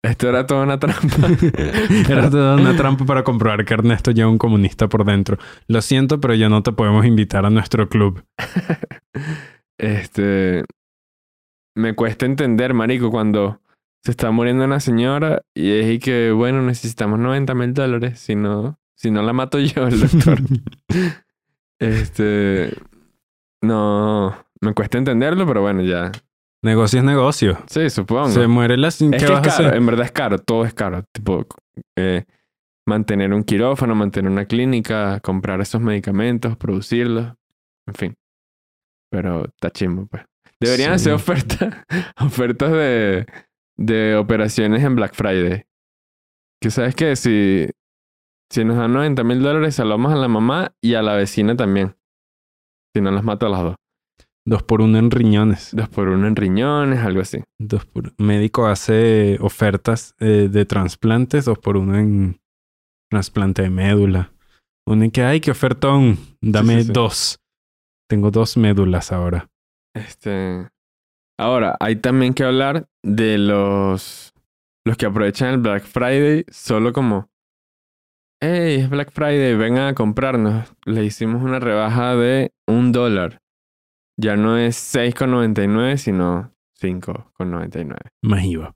Esto 0.02 0.28
era 0.28 0.46
toda 0.46 0.64
una 0.64 0.80
trampa. 0.80 1.28
Era 2.10 2.28
toda 2.28 2.56
una 2.56 2.76
trampa 2.76 3.04
para 3.04 3.22
comprobar 3.22 3.64
que 3.64 3.74
Ernesto 3.74 4.10
ya 4.10 4.24
es 4.24 4.30
un 4.30 4.36
comunista 4.36 4.88
por 4.88 5.04
dentro. 5.04 5.38
Lo 5.68 5.80
siento, 5.80 6.20
pero 6.20 6.34
ya 6.34 6.48
no 6.48 6.64
te 6.64 6.72
podemos 6.72 7.06
invitar 7.06 7.46
a 7.46 7.50
nuestro 7.50 7.88
club. 7.88 8.24
Este. 9.78 10.64
Me 11.74 11.94
cuesta 11.94 12.26
entender, 12.26 12.72
marico, 12.74 13.10
cuando 13.10 13.60
se 14.04 14.12
está 14.12 14.30
muriendo 14.30 14.64
una 14.64 14.78
señora 14.78 15.42
y 15.54 15.72
es 15.72 15.90
y 15.90 15.98
que, 15.98 16.30
bueno, 16.30 16.62
necesitamos 16.62 17.18
90 17.18 17.54
mil 17.54 17.74
dólares. 17.74 18.20
Si 18.20 18.36
no, 18.36 18.78
si 18.94 19.10
no 19.10 19.22
la 19.22 19.32
mato 19.32 19.58
yo, 19.58 19.88
el 19.88 20.00
doctor. 20.00 20.38
este. 21.80 22.76
No. 23.60 24.36
Me 24.60 24.74
cuesta 24.74 24.98
entenderlo, 24.98 25.46
pero 25.46 25.62
bueno, 25.62 25.82
ya. 25.82 26.12
Negocio 26.62 26.98
es 27.01 27.05
negocio. 27.05 27.59
Sí, 27.66 27.90
supongo. 27.90 28.29
Se 28.29 28.46
muere 28.46 28.77
la... 28.77 28.88
¿Qué 28.90 29.05
es 29.05 29.11
que 29.11 29.16
es 29.16 29.25
caro, 29.25 29.37
hacer? 29.48 29.75
en 29.75 29.87
verdad 29.87 30.05
es 30.07 30.12
caro, 30.12 30.38
todo 30.38 30.64
es 30.64 30.75
caro. 30.75 31.05
Tipo, 31.12 31.46
eh, 31.98 32.25
mantener 32.87 33.33
un 33.33 33.42
quirófano, 33.44 33.94
mantener 33.94 34.31
una 34.31 34.44
clínica, 34.46 35.20
comprar 35.20 35.61
esos 35.61 35.81
medicamentos, 35.81 36.57
producirlos, 36.57 37.33
en 37.87 37.94
fin. 37.94 38.14
Pero 39.11 39.44
está 39.46 39.70
chimbo, 39.70 40.07
pues. 40.07 40.25
Deberían 40.61 40.90
Sí. 40.90 40.94
hacer 41.11 41.12
ofertas, 41.14 41.75
ofertas 42.20 42.70
de, 42.72 43.27
de 43.77 44.16
operaciones 44.16 44.83
en 44.85 44.94
Black 44.94 45.14
Friday. 45.14 45.64
Que 46.61 46.70
sabes 46.70 46.94
que 46.94 47.16
si, 47.16 47.68
si 48.51 48.64
nos 48.64 48.77
dan 48.77 48.92
90 48.92 49.25
mil 49.25 49.42
dólares, 49.42 49.75
salvamos 49.75 50.12
a 50.12 50.16
la 50.16 50.29
mamá 50.29 50.72
y 50.81 50.94
a 50.94 51.03
la 51.03 51.14
vecina 51.16 51.57
también. 51.57 51.96
Si 52.94 53.01
no 53.03 53.11
las 53.11 53.25
mato 53.25 53.46
a 53.46 53.48
las 53.48 53.62
dos. 53.62 53.75
Dos 54.44 54.62
por 54.64 54.81
uno 54.81 54.98
en 54.98 55.11
riñones. 55.11 55.70
Dos 55.72 55.88
por 55.88 56.09
uno 56.09 56.26
en 56.26 56.35
riñones, 56.35 56.98
algo 57.00 57.20
así. 57.20 57.42
Dos 57.61 57.87
por... 57.87 58.12
Médico 58.18 58.66
hace 58.66 59.38
ofertas 59.40 60.14
eh, 60.18 60.48
de 60.50 60.64
trasplantes. 60.64 61.44
Dos 61.44 61.59
por 61.59 61.76
uno 61.76 61.96
en 61.96 62.40
trasplante 63.11 63.62
de 63.62 63.70
médula. 63.70 64.33
Uno 64.87 65.05
en 65.05 65.11
que, 65.12 65.22
ay, 65.22 65.40
qué 65.40 65.52
ofertón. 65.52 66.18
Dame 66.40 66.81
sí, 66.81 66.87
sí. 66.87 66.92
dos. 66.92 67.38
Tengo 68.09 68.31
dos 68.31 68.57
médulas 68.57 69.12
ahora. 69.12 69.48
Este. 69.94 70.68
Ahora, 71.38 71.76
hay 71.78 71.96
también 71.96 72.35
que 72.35 72.44
hablar 72.44 72.87
de 73.05 73.38
los. 73.38 74.33
los 74.85 74.96
que 74.96 75.07
aprovechan 75.07 75.55
el 75.55 75.59
Black 75.59 75.85
Friday 75.85 76.44
solo 76.50 76.92
como, 76.92 77.31
hey, 78.42 78.81
es 78.81 78.90
Black 78.90 79.12
Friday, 79.12 79.55
vengan 79.55 79.88
a 79.88 79.94
comprarnos. 79.94 80.74
Le 80.85 81.05
hicimos 81.05 81.42
una 81.42 81.61
rebaja 81.61 82.16
de 82.16 82.52
un 82.66 82.90
dólar. 82.90 83.41
Ya 84.22 84.37
no 84.37 84.56
es 84.56 84.76
6,99, 84.94 85.96
sino 85.96 86.54
5,99. 86.80 87.96
Más 88.22 88.44
IVA. 88.44 88.72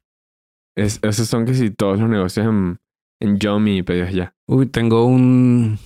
Es, 0.76 0.98
esos 1.02 1.28
son 1.28 1.46
que 1.46 1.54
si 1.54 1.70
todos 1.70 2.00
los 2.00 2.10
negocios 2.10 2.46
en, 2.46 2.78
en 3.20 3.38
Yomi 3.38 3.78
y 3.78 3.82
pedidos 3.84 4.12
ya. 4.12 4.34
Uy, 4.48 4.66
tengo 4.66 5.06
un, 5.06 5.78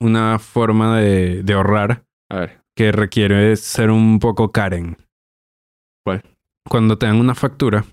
una 0.00 0.38
forma 0.38 1.00
de, 1.00 1.42
de 1.42 1.52
ahorrar 1.54 2.04
A 2.28 2.40
ver, 2.40 2.60
que 2.76 2.92
requiere 2.92 3.56
ser 3.56 3.90
un 3.90 4.18
poco 4.18 4.52
Karen. 4.52 4.98
¿Cuál? 6.04 6.22
Cuando 6.68 6.98
te 6.98 7.06
dan 7.06 7.16
una 7.16 7.34
factura, 7.34 7.86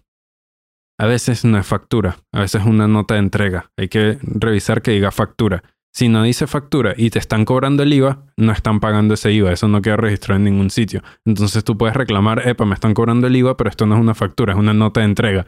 a 0.99 1.05
veces 1.05 1.45
no 1.45 1.57
es 1.57 1.65
factura, 1.65 2.17
a 2.33 2.41
veces 2.41 2.62
es 2.62 2.67
una 2.67 2.89
nota 2.89 3.13
de 3.13 3.21
entrega. 3.21 3.71
Hay 3.77 3.88
que 3.88 4.19
revisar 4.21 4.81
que 4.81 4.91
diga 4.91 5.12
factura. 5.12 5.63
Si 5.95 6.10
no 6.10 6.23
dice 6.23 6.47
factura 6.47 6.95
y 6.97 7.12
te 7.12 7.19
están 7.19 7.45
cobrando 7.45 7.84
el 7.84 7.93
IVA, 7.93 8.25
no 8.38 8.51
están 8.51 8.79
pagando 8.79 9.13
ese 9.13 9.32
IVA. 9.32 9.51
Eso 9.51 9.67
no 9.67 9.82
queda 9.82 9.97
registrado 9.97 10.38
en 10.38 10.45
ningún 10.45 10.71
sitio. 10.71 11.03
Entonces 11.23 11.63
tú 11.63 11.77
puedes 11.77 11.95
reclamar, 11.95 12.47
epa, 12.47 12.65
me 12.65 12.73
están 12.73 12.95
cobrando 12.95 13.27
el 13.27 13.36
IVA, 13.36 13.56
pero 13.58 13.69
esto 13.69 13.86
no 13.86 13.95
es 13.95 14.01
una 14.01 14.15
factura, 14.15 14.53
es 14.53 14.60
una 14.60 14.73
nota 14.73 15.01
de 15.01 15.06
entrega. 15.06 15.45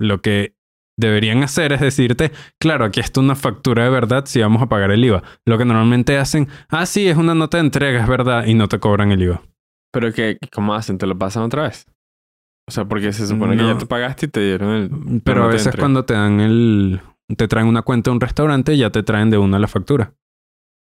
Lo 0.00 0.20
que 0.20 0.56
deberían 0.98 1.42
hacer 1.42 1.72
es 1.72 1.80
decirte, 1.80 2.32
claro, 2.60 2.84
aquí 2.84 3.00
está 3.00 3.20
una 3.20 3.36
factura 3.36 3.84
de 3.84 3.90
verdad 3.90 4.24
si 4.26 4.40
vamos 4.40 4.62
a 4.62 4.68
pagar 4.68 4.90
el 4.90 5.04
IVA. 5.04 5.22
Lo 5.46 5.58
que 5.58 5.64
normalmente 5.64 6.18
hacen, 6.18 6.48
ah, 6.68 6.86
sí, 6.86 7.06
es 7.06 7.16
una 7.16 7.34
nota 7.34 7.58
de 7.58 7.64
entrega, 7.64 8.00
es 8.00 8.08
verdad, 8.08 8.46
y 8.46 8.54
no 8.54 8.66
te 8.68 8.80
cobran 8.80 9.12
el 9.12 9.22
IVA. 9.22 9.42
pero 9.92 10.12
que, 10.12 10.38
¿cómo 10.52 10.74
hacen? 10.74 10.98
¿Te 10.98 11.06
lo 11.06 11.16
pasan 11.16 11.44
otra 11.44 11.64
vez? 11.64 11.86
O 12.68 12.72
sea, 12.72 12.84
porque 12.84 13.12
se 13.12 13.26
supone 13.26 13.56
que 13.56 13.64
ya 13.64 13.78
te 13.78 13.86
pagaste 13.86 14.26
y 14.26 14.28
te 14.28 14.40
dieron 14.40 14.70
el... 14.74 15.20
Pero 15.22 15.44
a 15.44 15.46
veces 15.46 15.76
cuando 15.76 16.04
te 16.04 16.14
dan 16.14 16.40
el... 16.40 17.00
Te 17.34 17.48
traen 17.48 17.66
una 17.66 17.82
cuenta 17.82 18.10
de 18.10 18.14
un 18.14 18.20
restaurante, 18.20 18.76
ya 18.76 18.90
te 18.90 19.02
traen 19.02 19.30
de 19.30 19.38
una 19.38 19.58
la 19.58 19.66
factura. 19.68 20.14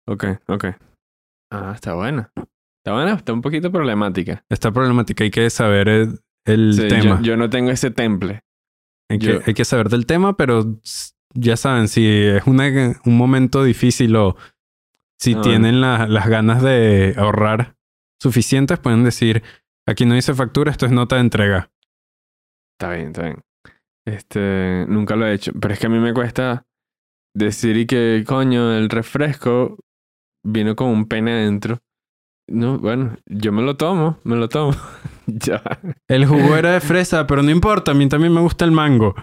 Ok, 0.07 0.25
ok. 0.47 0.65
Ah, 1.51 1.71
está 1.75 1.93
buena. 1.93 2.31
Está 2.35 2.93
buena, 2.93 3.13
está 3.13 3.33
un 3.33 3.41
poquito 3.41 3.71
problemática. 3.71 4.43
Esta 4.49 4.71
problemática 4.71 5.23
hay 5.23 5.31
que 5.31 5.49
saber 5.49 5.87
el, 5.87 6.19
el 6.45 6.73
Sí, 6.75 6.87
tema. 6.89 7.19
Yo, 7.19 7.31
yo 7.31 7.37
no 7.37 7.49
tengo 7.49 7.69
ese 7.71 7.91
temple. 7.91 8.41
hay, 9.09 9.19
que, 9.19 9.25
yo- 9.25 9.39
hay 9.45 9.53
que 9.53 9.63
saber 9.65 9.89
del 9.89 10.05
tema, 10.05 10.35
pero 10.35 10.79
ya 11.35 11.55
saben, 11.55 11.87
si 11.87 12.05
es 12.07 12.45
una, 12.47 12.99
un 13.05 13.15
momento 13.17 13.63
difícil 13.63 14.15
o 14.15 14.35
si 15.19 15.35
Ah, 15.35 15.41
tienen 15.41 15.79
la- 15.81 16.07
las 16.07 16.27
ganas 16.27 16.61
de 16.63 17.13
ahorrar 17.17 17.75
suficientes, 18.21 18.79
pueden 18.79 19.03
decir, 19.03 19.43
aquí 19.87 20.05
no 20.05 20.15
dice 20.15 20.33
factura, 20.33 20.71
esto 20.71 20.85
es 20.87 20.91
nota 20.91 21.15
de 21.15 21.21
entrega. 21.21 21.71
Está 22.77 22.93
bien, 22.95 23.07
está 23.07 23.21
bien. 23.23 23.41
Este, 24.05 24.85
nunca 24.87 25.15
lo 25.15 25.27
he 25.27 25.33
hecho. 25.33 25.51
Pero 25.59 25.73
es 25.73 25.79
que 25.79 25.87
a 25.87 25.89
mí 25.89 25.99
me 25.99 26.13
cuesta 26.13 26.65
decir 27.33 27.77
y 27.77 27.85
que, 27.85 28.23
coño, 28.27 28.73
el 28.73 28.89
refresco 28.89 29.77
vino 30.43 30.75
con 30.75 30.89
un 30.89 31.07
pene 31.07 31.33
adentro. 31.33 31.79
No, 32.47 32.77
bueno, 32.77 33.15
yo 33.25 33.53
me 33.53 33.61
lo 33.61 33.77
tomo, 33.77 34.19
me 34.23 34.35
lo 34.35 34.49
tomo. 34.49 34.73
ya. 35.27 35.61
El 36.07 36.25
jugo 36.25 36.55
era 36.55 36.73
de 36.73 36.81
fresa, 36.81 37.25
pero 37.25 37.41
no 37.41 37.51
importa, 37.51 37.91
a 37.91 37.93
mí 37.93 38.07
también 38.09 38.33
me 38.33 38.41
gusta 38.41 38.65
el 38.65 38.71
mango. 38.71 39.15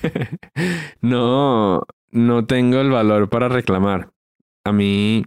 no, 1.00 1.82
no 2.12 2.46
tengo 2.46 2.80
el 2.80 2.90
valor 2.90 3.28
para 3.28 3.48
reclamar. 3.48 4.12
A 4.64 4.72
mí 4.72 5.24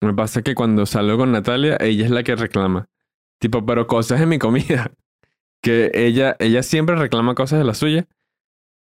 me 0.00 0.14
pasa 0.14 0.42
que 0.42 0.54
cuando 0.54 0.86
salgo 0.86 1.18
con 1.18 1.32
Natalia, 1.32 1.76
ella 1.80 2.06
es 2.06 2.10
la 2.10 2.22
que 2.22 2.34
reclama. 2.34 2.88
Tipo, 3.38 3.64
pero 3.64 3.86
cosas 3.86 4.20
de 4.20 4.26
mi 4.26 4.38
comida. 4.38 4.90
Que 5.62 5.90
ella, 5.94 6.36
ella 6.38 6.62
siempre 6.62 6.96
reclama 6.96 7.34
cosas 7.34 7.58
de 7.58 7.64
la 7.64 7.74
suya. 7.74 8.06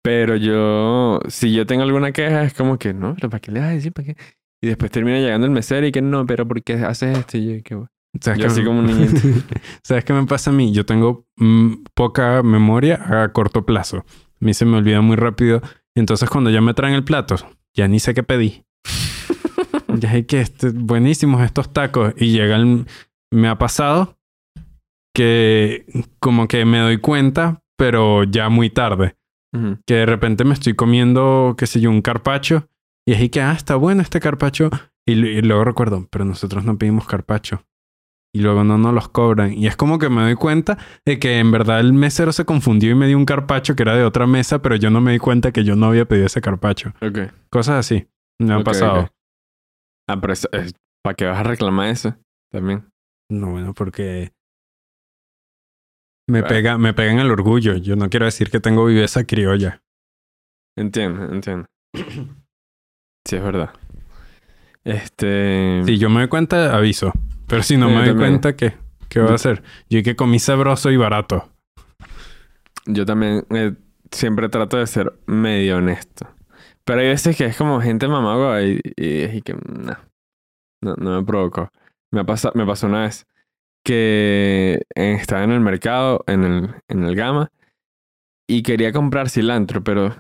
Pero 0.04 0.36
yo, 0.36 1.20
si 1.30 1.54
yo 1.54 1.66
tengo 1.66 1.84
alguna 1.84 2.12
queja, 2.12 2.44
es 2.44 2.54
como 2.54 2.78
que, 2.78 2.94
no, 2.94 3.16
pero 3.16 3.30
¿para 3.30 3.40
qué 3.40 3.52
le 3.52 3.60
vas 3.62 3.70
a 3.70 3.74
decir? 3.74 3.94
¿Para 3.94 4.08
qué? 4.08 4.18
Y 4.62 4.68
después 4.68 4.92
termina 4.92 5.20
llegando 5.20 5.46
el 5.46 5.52
mesero 5.52 5.86
y 5.88 5.92
que 5.92 6.02
no, 6.02 6.26
pero 6.26 6.48
¿por 6.48 6.62
qué 6.64 6.74
haces 6.74 7.18
esto? 7.18 7.38
Y 7.38 7.58
yo, 7.58 7.64
que 7.64 7.76
¿Sabes 8.22 8.40
Yo 8.40 8.46
qué 8.46 8.52
así 8.52 8.60
me- 8.62 8.66
como 8.68 8.80
un 8.80 8.86
niñito. 8.88 9.22
¿Sabes 9.84 10.04
qué 10.06 10.14
me 10.14 10.26
pasa 10.26 10.52
a 10.52 10.54
mí? 10.54 10.72
Yo 10.74 10.86
tengo 10.86 11.26
mm, 11.38 11.84
poca 11.94 12.44
memoria 12.44 13.24
a 13.24 13.32
corto 13.32 13.66
plazo. 13.66 13.98
A 14.00 14.46
mí 14.46 14.54
se 14.54 14.66
me 14.66 14.78
olvida 14.78 15.02
muy 15.02 15.16
rápido. 15.16 15.62
Y 15.96 16.00
entonces 16.00 16.30
cuando 16.30 16.50
ya 16.50 16.62
me 16.62 16.74
traen 16.74 16.96
el 16.96 17.04
plato, 17.04 17.36
ya 17.74 17.88
ni 17.88 18.00
sé 18.00 18.14
qué 18.14 18.24
pedí. 18.24 18.64
ya 20.00 20.12
sé 20.12 20.26
que 20.26 20.42
este, 20.42 20.70
buenísimos 20.70 21.42
estos 21.44 21.72
tacos. 21.72 22.14
Y 22.18 22.32
llegan... 22.32 22.88
Me 23.32 23.48
ha 23.48 23.58
pasado 23.58 24.20
que 25.14 25.86
como 26.20 26.48
que 26.48 26.66
me 26.66 26.80
doy 26.80 26.98
cuenta, 26.98 27.62
pero 27.78 28.24
ya 28.24 28.50
muy 28.50 28.70
tarde. 28.70 29.16
Que 29.86 29.94
de 29.94 30.06
repente 30.08 30.46
me 30.46 30.56
estoy 30.56 30.74
comiendo, 30.74 31.54
qué 31.56 31.68
sé 31.68 31.80
yo, 31.80 31.92
un 31.92 32.02
carpacho. 32.02 32.68
Y 33.06 33.14
así 33.14 33.30
que, 33.30 33.40
ah, 33.40 33.52
está 33.52 33.76
bueno 33.76 34.02
este 34.02 34.20
carpacho. 34.20 34.72
Y, 35.06 35.14
luego 35.16 35.64
recuerdo, 35.64 36.08
pero 36.10 36.26
nosotros 36.26 36.64
no 36.64 36.78
pedimos 36.78 37.06
carpacho. 37.06 37.64
Y 38.34 38.40
luego 38.40 38.64
no 38.64 38.80
nos 38.80 38.96
los 38.96 39.10
cobran. 39.10 39.54
Y 39.54 39.68
es 39.68 39.76
como 39.76 40.00
que 40.00 40.10
me 40.10 40.24
doy 40.24 40.34
cuenta 40.34 40.80
de 41.06 41.20
que 41.20 41.38
en 41.38 41.52
verdad 41.52 41.82
el 41.82 41.94
mesero 41.94 42.32
se 42.32 42.46
confundió 42.46 42.90
y 42.90 42.96
me 42.96 43.06
dio 43.06 43.16
un 43.16 43.26
carpacho 43.26 43.76
que 43.76 43.84
era 43.84 43.96
de 43.96 44.04
otra 44.04 44.26
mesa, 44.26 44.60
pero 44.64 44.76
yo 44.76 44.90
no 44.90 45.02
me 45.02 45.12
di 45.12 45.20
cuenta 45.20 45.52
que 45.52 45.64
yo 45.64 45.76
no 45.76 45.86
había 45.86 46.06
pedido 46.06 46.26
ese 46.26 46.42
carpacho. 46.42 46.94
Ok. 47.00 47.32
Cosas 47.52 47.76
así. 47.76 48.08
Me 48.40 48.54
han 48.54 48.64
pasado. 48.64 49.10
Ah, 50.10 50.20
pero 50.20 50.34
¿para 51.04 51.16
qué 51.16 51.26
vas 51.26 51.40
a 51.40 51.44
reclamar 51.44 51.90
eso? 51.90 52.16
También. 52.52 52.86
No, 53.30 53.52
bueno, 53.52 53.76
porque 53.76 54.32
me 56.28 56.44
pega, 56.44 56.78
me 56.78 56.94
pega 56.94 57.12
en 57.12 57.20
el 57.20 57.32
orgullo. 57.32 57.76
Yo 57.78 57.96
no 57.96 58.10
quiero 58.10 58.26
decir 58.26 58.50
que 58.50 58.60
tengo 58.60 58.86
viveza 58.86 59.24
criolla. 59.26 59.82
Entiendo, 60.78 61.26
entiendo. 61.34 61.66
Sí, 63.26 63.38
es 63.38 63.42
verdad. 63.44 63.70
Este. 64.84 65.82
Si 65.86 65.98
yo 65.98 66.10
me 66.10 66.20
doy 66.20 66.28
cuenta, 66.28 66.76
aviso. 66.76 67.14
Pero 67.48 67.64
si 67.64 67.78
no 67.78 67.88
Sí, 67.88 67.94
me 67.94 68.00
doy 68.00 68.08
también. 68.10 68.30
cuenta, 68.32 68.56
¿qué? 68.56 68.74
¿Qué 69.08 69.22
voy 69.22 69.32
a 69.32 69.36
hacer? 69.36 69.64
Yo 69.90 70.04
que 70.04 70.16
comí 70.16 70.40
sabroso 70.40 70.92
y 70.92 70.98
barato. 70.98 71.50
Yo 72.86 73.06
también 73.06 73.46
eh, 73.52 73.74
siempre 74.12 74.50
trato 74.50 74.78
de 74.78 74.88
ser 74.88 75.14
medio 75.26 75.78
honesto. 75.78 76.28
Pero 76.84 77.00
hay 77.00 77.08
veces 77.08 77.38
que 77.38 77.46
es 77.46 77.56
como 77.56 77.80
gente 77.80 78.08
mamagua 78.10 78.62
y, 78.64 78.82
y, 78.98 79.24
y 79.38 79.42
que 79.42 79.54
no, 79.54 79.96
no, 80.82 80.96
no 80.96 81.22
me 81.22 81.26
provocó. 81.26 81.70
Me, 82.12 82.22
ha 82.22 82.24
pasa- 82.26 82.52
me 82.56 82.66
pasó 82.66 82.88
una 82.88 83.04
vez 83.04 83.26
que 83.84 84.84
estaba 84.96 85.44
en 85.44 85.52
el 85.52 85.60
mercado, 85.60 86.24
en 86.28 86.44
el, 86.44 86.76
en 86.88 87.04
el 87.04 87.16
Gama, 87.16 87.52
y 88.48 88.64
quería 88.64 88.92
comprar 88.92 89.30
cilantro, 89.30 89.84
pero 89.84 90.16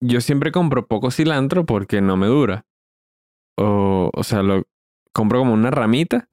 yo 0.00 0.20
siempre 0.20 0.52
compro 0.52 0.86
poco 0.86 1.10
cilantro 1.10 1.64
porque 1.66 2.00
no 2.00 2.16
me 2.16 2.26
dura. 2.26 2.64
O, 3.56 4.10
o 4.12 4.24
sea, 4.24 4.42
lo 4.42 4.64
compro 5.12 5.40
como 5.40 5.54
una 5.54 5.70
ramita, 5.70 6.28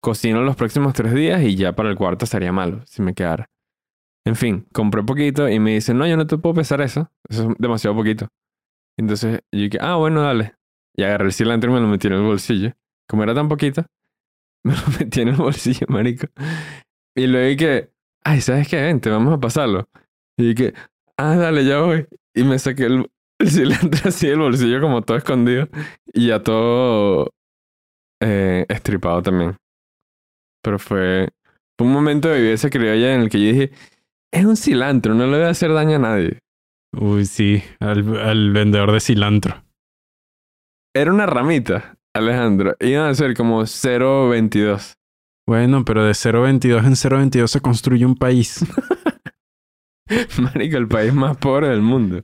cocino 0.00 0.42
los 0.42 0.56
próximos 0.56 0.92
tres 0.92 1.14
días 1.14 1.42
y 1.42 1.56
ya 1.56 1.74
para 1.74 1.88
el 1.88 1.96
cuarto 1.96 2.24
estaría 2.24 2.52
malo 2.52 2.82
si 2.86 3.00
me 3.00 3.14
quedara. 3.14 3.48
En 4.26 4.36
fin, 4.36 4.66
compré 4.72 5.02
poquito 5.02 5.48
y 5.48 5.58
me 5.58 5.74
dicen, 5.74 5.98
no, 5.98 6.06
yo 6.06 6.16
no 6.16 6.26
te 6.26 6.38
puedo 6.38 6.54
pesar 6.54 6.80
eso. 6.80 7.10
Eso 7.28 7.50
es 7.50 7.56
demasiado 7.58 7.94
poquito. 7.94 8.28
Entonces 8.96 9.40
yo 9.52 9.60
dije, 9.60 9.78
ah, 9.80 9.96
bueno, 9.96 10.22
dale. 10.22 10.54
Y 10.96 11.02
agarré 11.02 11.26
el 11.26 11.32
cilantro 11.32 11.70
y 11.70 11.74
me 11.74 11.80
lo 11.80 11.88
metí 11.88 12.06
en 12.06 12.14
el 12.14 12.22
bolsillo. 12.22 12.72
Como 13.08 13.22
era 13.22 13.34
tan 13.34 13.48
poquito, 13.48 13.84
me 14.68 14.74
lo 14.74 14.82
metí 14.98 15.20
en 15.20 15.28
el 15.28 15.36
bolsillo, 15.36 15.86
marico. 15.88 16.26
Y 17.14 17.26
luego 17.26 17.48
dije, 17.48 17.90
ay, 18.24 18.40
¿sabes 18.40 18.68
qué? 18.68 18.80
Vente, 18.80 19.10
vamos 19.10 19.34
a 19.34 19.38
pasarlo. 19.40 19.88
Y 20.38 20.54
dije, 20.54 20.74
ah, 21.16 21.36
dale, 21.36 21.64
ya 21.64 21.80
voy. 21.80 22.06
Y 22.34 22.44
me 22.44 22.58
saqué 22.58 22.86
el, 22.86 23.10
el 23.38 23.50
cilantro 23.50 24.00
así 24.08 24.26
del 24.26 24.38
bolsillo 24.40 24.80
como 24.80 25.02
todo 25.02 25.16
escondido. 25.16 25.68
Y 26.12 26.28
ya 26.28 26.42
todo 26.42 27.30
eh, 28.20 28.64
estripado 28.68 29.22
también. 29.22 29.56
Pero 30.62 30.78
fue, 30.78 31.28
fue 31.78 31.86
un 31.86 31.92
momento 31.92 32.28
de 32.28 32.40
viveza 32.40 32.70
criolla 32.70 33.14
en 33.14 33.22
el 33.22 33.28
que 33.28 33.40
yo 33.40 33.52
dije, 33.52 33.70
es 34.32 34.44
un 34.44 34.56
cilantro, 34.56 35.14
no 35.14 35.26
le 35.26 35.36
voy 35.36 35.46
a 35.46 35.50
hacer 35.50 35.72
daño 35.72 35.96
a 35.96 36.00
nadie. 36.00 36.38
Uy, 36.98 37.26
sí. 37.26 37.62
Al, 37.80 38.16
al 38.18 38.50
vendedor 38.52 38.92
de 38.92 39.00
cilantro. 39.00 39.62
Era 40.96 41.12
una 41.12 41.26
ramita, 41.26 41.96
Alejandro. 42.14 42.76
Iban 42.80 43.08
a 43.08 43.14
ser 43.14 43.34
como 43.34 43.62
0.22. 43.62 44.94
Bueno, 45.46 45.84
pero 45.84 46.04
de 46.04 46.12
0.22 46.12 46.84
en 46.86 46.92
0.22 46.94 47.46
se 47.48 47.60
construye 47.60 48.06
un 48.06 48.14
país. 48.14 48.64
Marico, 50.38 50.76
el 50.76 50.88
país 50.88 51.12
más 51.12 51.36
pobre 51.36 51.68
del 51.68 51.82
mundo. 51.82 52.22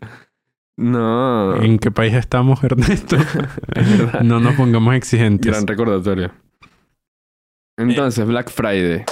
No. 0.78 1.56
¿En 1.62 1.78
qué 1.78 1.90
país 1.90 2.14
estamos, 2.14 2.62
Ernesto? 2.64 3.16
Es 3.74 4.22
no 4.24 4.40
nos 4.40 4.54
pongamos 4.54 4.94
exigentes. 4.94 5.52
Gran 5.52 5.66
recordatorio. 5.66 6.32
Entonces, 7.78 8.26
Black 8.26 8.50
Friday. 8.50 9.04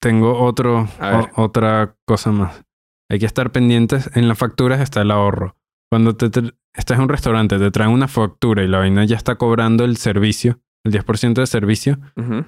Tengo 0.00 0.38
otro, 0.42 0.88
o- 1.00 1.42
otra 1.42 1.96
cosa 2.06 2.30
más. 2.32 2.62
Hay 3.10 3.18
que 3.18 3.26
estar 3.26 3.50
pendientes. 3.52 4.10
En 4.14 4.28
las 4.28 4.38
facturas 4.38 4.80
está 4.80 5.02
el 5.02 5.10
ahorro. 5.10 5.56
Cuando 5.90 6.16
te, 6.16 6.30
estás 6.74 6.96
en 6.98 7.04
un 7.04 7.08
restaurante, 7.08 7.58
te 7.58 7.70
traen 7.70 7.90
una 7.90 8.08
factura 8.08 8.62
y 8.62 8.68
la 8.68 8.78
vaina 8.78 9.04
ya 9.04 9.16
está 9.16 9.36
cobrando 9.36 9.84
el 9.84 9.96
servicio. 9.96 10.60
el 10.84 10.92
10% 10.92 11.34
de 11.40 11.46
servicio. 11.46 11.98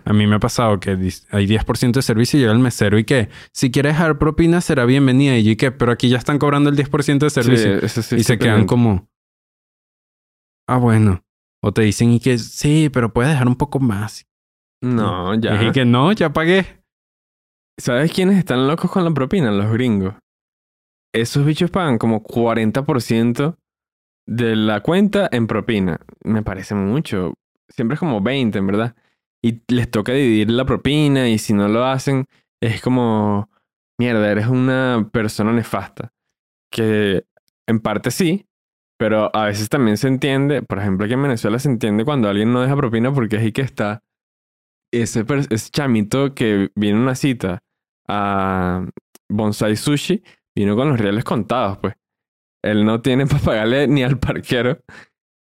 A 0.05 0.13
mí 0.13 0.27
me 0.27 0.37
ha 0.37 0.39
pasado 0.41 0.79
que 0.79 0.91
hay 0.91 1.47
10% 1.47 1.93
de 1.93 2.03
servicio 2.03 2.39
y 2.39 2.43
llega 2.43 2.53
el 2.53 2.59
mesero 2.59 2.99
y 2.99 3.05
que 3.05 3.31
si 3.53 3.71
quieres 3.71 3.95
dejar 3.95 4.19
propina 4.19 4.61
será 4.61 4.85
bienvenida. 4.85 5.39
Y 5.39 5.45
yo, 5.45 5.51
¿y 5.53 5.57
qué? 5.57 5.73
Pero 5.73 5.91
aquí 5.93 6.11
ya 6.11 6.19
están 6.19 6.39
cobrando 6.39 6.69
el 6.69 6.77
10% 6.77 7.19
de 7.21 7.31
servicio. 7.31 7.81
Sí, 7.81 7.87
eso 7.87 8.03
sí 8.03 8.17
y 8.17 8.25
se 8.25 8.39
quedan 8.39 8.67
como, 8.67 9.09
ah, 10.69 10.77
bueno. 10.79 11.23
O 11.63 11.73
te 11.73 11.83
dicen 11.83 12.13
y 12.13 12.21
que 12.21 12.37
sí, 12.39 12.91
pero 12.93 13.13
puedes 13.13 13.33
dejar 13.33 13.49
un 13.49 13.57
poco 13.57 13.81
más. 13.81 14.27
No, 14.83 15.35
Y 15.35 15.41
ya. 15.41 15.53
dije 15.53 15.73
que 15.73 15.85
no, 15.87 16.13
ya 16.13 16.33
pagué. 16.33 16.83
¿Sabes 17.79 18.13
quiénes 18.13 18.37
están 18.39 18.67
locos 18.69 18.91
con 18.91 19.03
la 19.05 19.11
propina? 19.13 19.51
Los 19.51 19.73
gringos. 19.73 20.15
Esos 21.15 21.45
bichos 21.47 21.71
pagan 21.71 21.97
como 21.99 22.23
40% 22.23 23.57
de 24.27 24.57
la 24.57 24.81
cuenta 24.81 25.29
en 25.33 25.47
propina. 25.47 26.01
Me 26.23 26.43
parece 26.43 26.75
mucho. 26.75 27.35
Siempre 27.69 27.95
es 27.95 28.01
como 28.01 28.21
20, 28.21 28.59
en 28.59 28.67
verdad. 28.67 28.97
Y 29.43 29.63
les 29.69 29.91
toca 29.91 30.13
dividir 30.13 30.51
la 30.51 30.65
propina 30.65 31.29
y 31.29 31.39
si 31.39 31.53
no 31.53 31.69
lo 31.69 31.85
hacen, 31.85 32.27
es 32.61 32.81
como, 32.83 33.49
mierda, 33.99 34.31
eres 34.31 34.47
una 34.47 35.09
persona 35.13 35.53
nefasta. 35.53 36.13
Que 36.71 37.25
en 37.69 37.81
parte 37.81 38.11
sí, 38.11 38.47
pero 38.99 39.31
a 39.35 39.47
veces 39.47 39.69
también 39.69 39.97
se 39.97 40.09
entiende, 40.09 40.63
por 40.63 40.79
ejemplo, 40.79 41.05
aquí 41.05 41.15
en 41.15 41.23
Venezuela 41.23 41.59
se 41.59 41.69
entiende 41.69 42.05
cuando 42.05 42.29
alguien 42.29 42.53
no 42.53 42.63
deja 42.63 42.77
propina 42.77 43.13
porque 43.13 43.37
es 43.37 43.43
ahí 43.43 43.53
que 43.53 43.63
está 43.63 44.03
ese, 44.93 45.25
ese 45.51 45.71
chamito 45.71 46.35
que 46.35 46.71
viene 46.75 46.99
una 46.99 47.15
cita 47.15 47.63
a 48.09 48.87
Bonsai 49.29 49.77
Sushi, 49.77 50.23
vino 50.55 50.77
con 50.77 50.89
los 50.89 50.99
reales 50.99 51.25
contados, 51.25 51.79
pues. 51.79 51.95
Él 52.71 52.85
no 52.85 53.01
tiene 53.01 53.27
para 53.27 53.41
pagarle 53.41 53.89
ni 53.89 54.03
al 54.03 54.19
parquero 54.19 54.79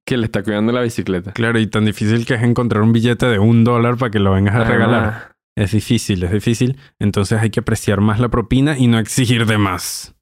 que 0.06 0.16
le 0.16 0.26
está 0.26 0.42
cuidando 0.42 0.72
la 0.72 0.82
bicicleta. 0.82 1.32
Claro, 1.32 1.58
y 1.58 1.66
tan 1.66 1.84
difícil 1.84 2.26
que 2.26 2.34
es 2.34 2.42
encontrar 2.42 2.82
un 2.82 2.92
billete 2.92 3.26
de 3.26 3.38
un 3.38 3.64
dólar 3.64 3.96
para 3.96 4.10
que 4.10 4.18
lo 4.18 4.32
vengas 4.32 4.56
a 4.56 4.64
regalar. 4.64 5.36
Es 5.56 5.72
difícil, 5.72 6.22
es 6.24 6.32
difícil. 6.32 6.78
Entonces 6.98 7.40
hay 7.40 7.50
que 7.50 7.60
apreciar 7.60 8.00
más 8.00 8.18
la 8.18 8.28
propina 8.28 8.78
y 8.78 8.86
no 8.86 8.98
exigir 8.98 9.46
de 9.46 9.58
más. 9.58 10.14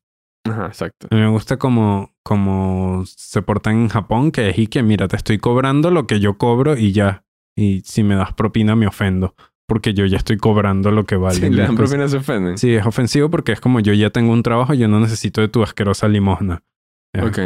Ajá, 0.45 0.67
exacto. 0.67 1.09
A 1.11 1.15
mí 1.15 1.21
me 1.21 1.29
gusta 1.29 1.59
como, 1.59 2.15
como 2.23 3.05
se 3.07 3.43
portan 3.43 3.77
en 3.77 3.89
Japón, 3.89 4.33
que 4.33 4.51
es 4.51 4.59
y 4.59 4.67
que 4.67 4.83
mira, 4.83 5.07
te 5.09 5.17
estoy 5.17 5.39
cobrando 5.39 5.91
lo 5.91 6.07
que 6.07 6.21
yo 6.21 6.37
cobro 6.37 6.77
y 6.77 6.93
ya. 6.93 7.25
Y 7.57 7.83
si 7.85 8.03
me 8.03 8.15
das 8.15 8.33
propina 8.33 8.75
me 8.75 8.87
ofendo, 8.87 9.35
porque 9.67 9.95
yo 9.95 10.07
ya 10.07 10.17
estoy 10.17 10.39
cobrando 10.39 10.91
lo 10.91 11.05
que 11.05 11.17
vale. 11.17 11.37
Si 11.37 11.51
le 11.51 11.63
dan 11.63 11.77
propina 11.77 12.09
se 12.09 12.17
ofenden. 12.17 12.59
Sí, 12.59 12.75
es 12.75 12.87
ofensivo 12.87 13.31
porque 13.31 13.53
es 13.53 13.61
como 13.61 13.81
yo 13.81 13.93
ya 13.93 14.11
tengo 14.11 14.33
un 14.33 14.43
trabajo, 14.43 14.75
yo 14.75 14.89
no 14.89 14.99
necesito 14.99 15.41
de 15.41 15.49
tu 15.49 15.63
asquerosa 15.63 16.09
limosna. 16.09 16.63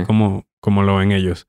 Como, 0.06 0.46
como 0.60 0.82
lo 0.82 0.96
ven 0.96 1.12
ellos. 1.12 1.46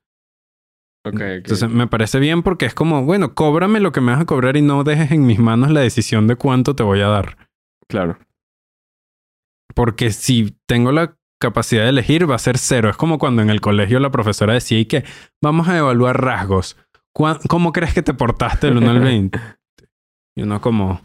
Ok, 1.06 1.14
ok. 1.14 1.20
Entonces 1.20 1.68
me 1.70 1.86
parece 1.86 2.18
bien 2.18 2.42
porque 2.42 2.66
es 2.66 2.74
como, 2.74 3.04
bueno, 3.04 3.34
cóbrame 3.34 3.78
lo 3.80 3.92
que 3.92 4.00
me 4.00 4.12
vas 4.12 4.20
a 4.20 4.26
cobrar 4.26 4.56
y 4.56 4.62
no 4.62 4.82
dejes 4.84 5.10
en 5.12 5.24
mis 5.26 5.38
manos 5.38 5.70
la 5.70 5.80
decisión 5.80 6.26
de 6.26 6.36
cuánto 6.36 6.74
te 6.74 6.82
voy 6.82 7.00
a 7.00 7.08
dar. 7.08 7.36
Claro. 7.88 8.18
Porque 9.74 10.10
si 10.10 10.56
tengo 10.66 10.92
la 10.92 11.16
capacidad 11.40 11.82
de 11.84 11.90
elegir, 11.90 12.28
va 12.28 12.34
a 12.36 12.38
ser 12.40 12.58
cero. 12.58 12.88
Es 12.88 12.96
como 12.96 13.18
cuando 13.18 13.42
en 13.42 13.50
el 13.50 13.60
colegio 13.60 14.00
la 14.00 14.10
profesora 14.10 14.54
decía 14.54 14.78
y 14.78 14.86
que 14.86 15.04
vamos 15.42 15.68
a 15.68 15.76
evaluar 15.78 16.20
rasgos. 16.20 16.76
¿Cuá- 17.14 17.38
¿Cómo 17.48 17.72
crees 17.72 17.94
que 17.94 18.02
te 18.02 18.14
portaste 18.14 18.68
del 18.68 18.78
1 18.78 18.90
al 18.90 19.00
20? 19.00 19.38
Y 20.38 20.42
uno 20.42 20.60
como 20.60 21.00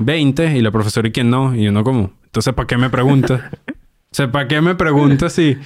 20 0.00 0.56
y 0.56 0.60
la 0.60 0.72
profesora 0.72 1.06
y 1.06 1.12
que 1.12 1.22
no. 1.22 1.54
Y 1.54 1.68
uno 1.68 1.84
como, 1.84 2.12
entonces 2.24 2.52
¿para 2.52 2.66
qué 2.66 2.76
me 2.76 2.90
preguntas? 2.90 3.40
O 4.12 4.14
sea, 4.14 4.30
¿para 4.30 4.46
qué 4.46 4.60
me 4.60 4.74
preguntas 4.74 5.32
si, 5.32 5.56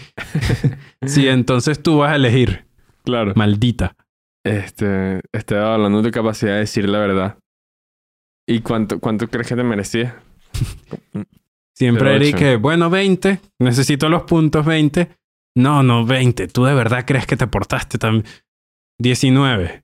si 1.05 1.27
entonces 1.27 1.83
tú 1.83 1.99
vas 1.99 2.13
a 2.13 2.15
elegir? 2.17 2.65
Claro. 3.05 3.33
Maldita. 3.35 3.97
Este, 4.45 5.21
estaba 5.33 5.75
hablando 5.75 6.01
de 6.01 6.11
tu 6.11 6.15
capacidad 6.15 6.53
de 6.53 6.61
decir 6.61 6.89
la 6.89 7.01
verdad. 7.01 7.39
¿Y 8.49 8.61
cuánto, 8.61 9.01
cuánto 9.01 9.27
crees 9.27 9.49
que 9.49 9.57
te 9.57 9.65
merecía? 9.65 10.21
Siempre 11.75 12.17
ocho. 12.17 12.37
que, 12.39 12.55
bueno, 12.55 12.89
20, 12.89 13.41
necesito 13.59 14.09
los 14.09 14.23
puntos 14.23 14.65
20. 14.65 15.09
No, 15.57 15.83
no, 15.83 16.07
20. 16.07 16.47
¿Tú 16.47 16.65
de 16.65 16.75
verdad 16.75 17.05
crees 17.05 17.27
que 17.27 17.37
te 17.37 17.49
portaste 17.49 17.99
tan... 17.99 18.23
19. 18.99 19.83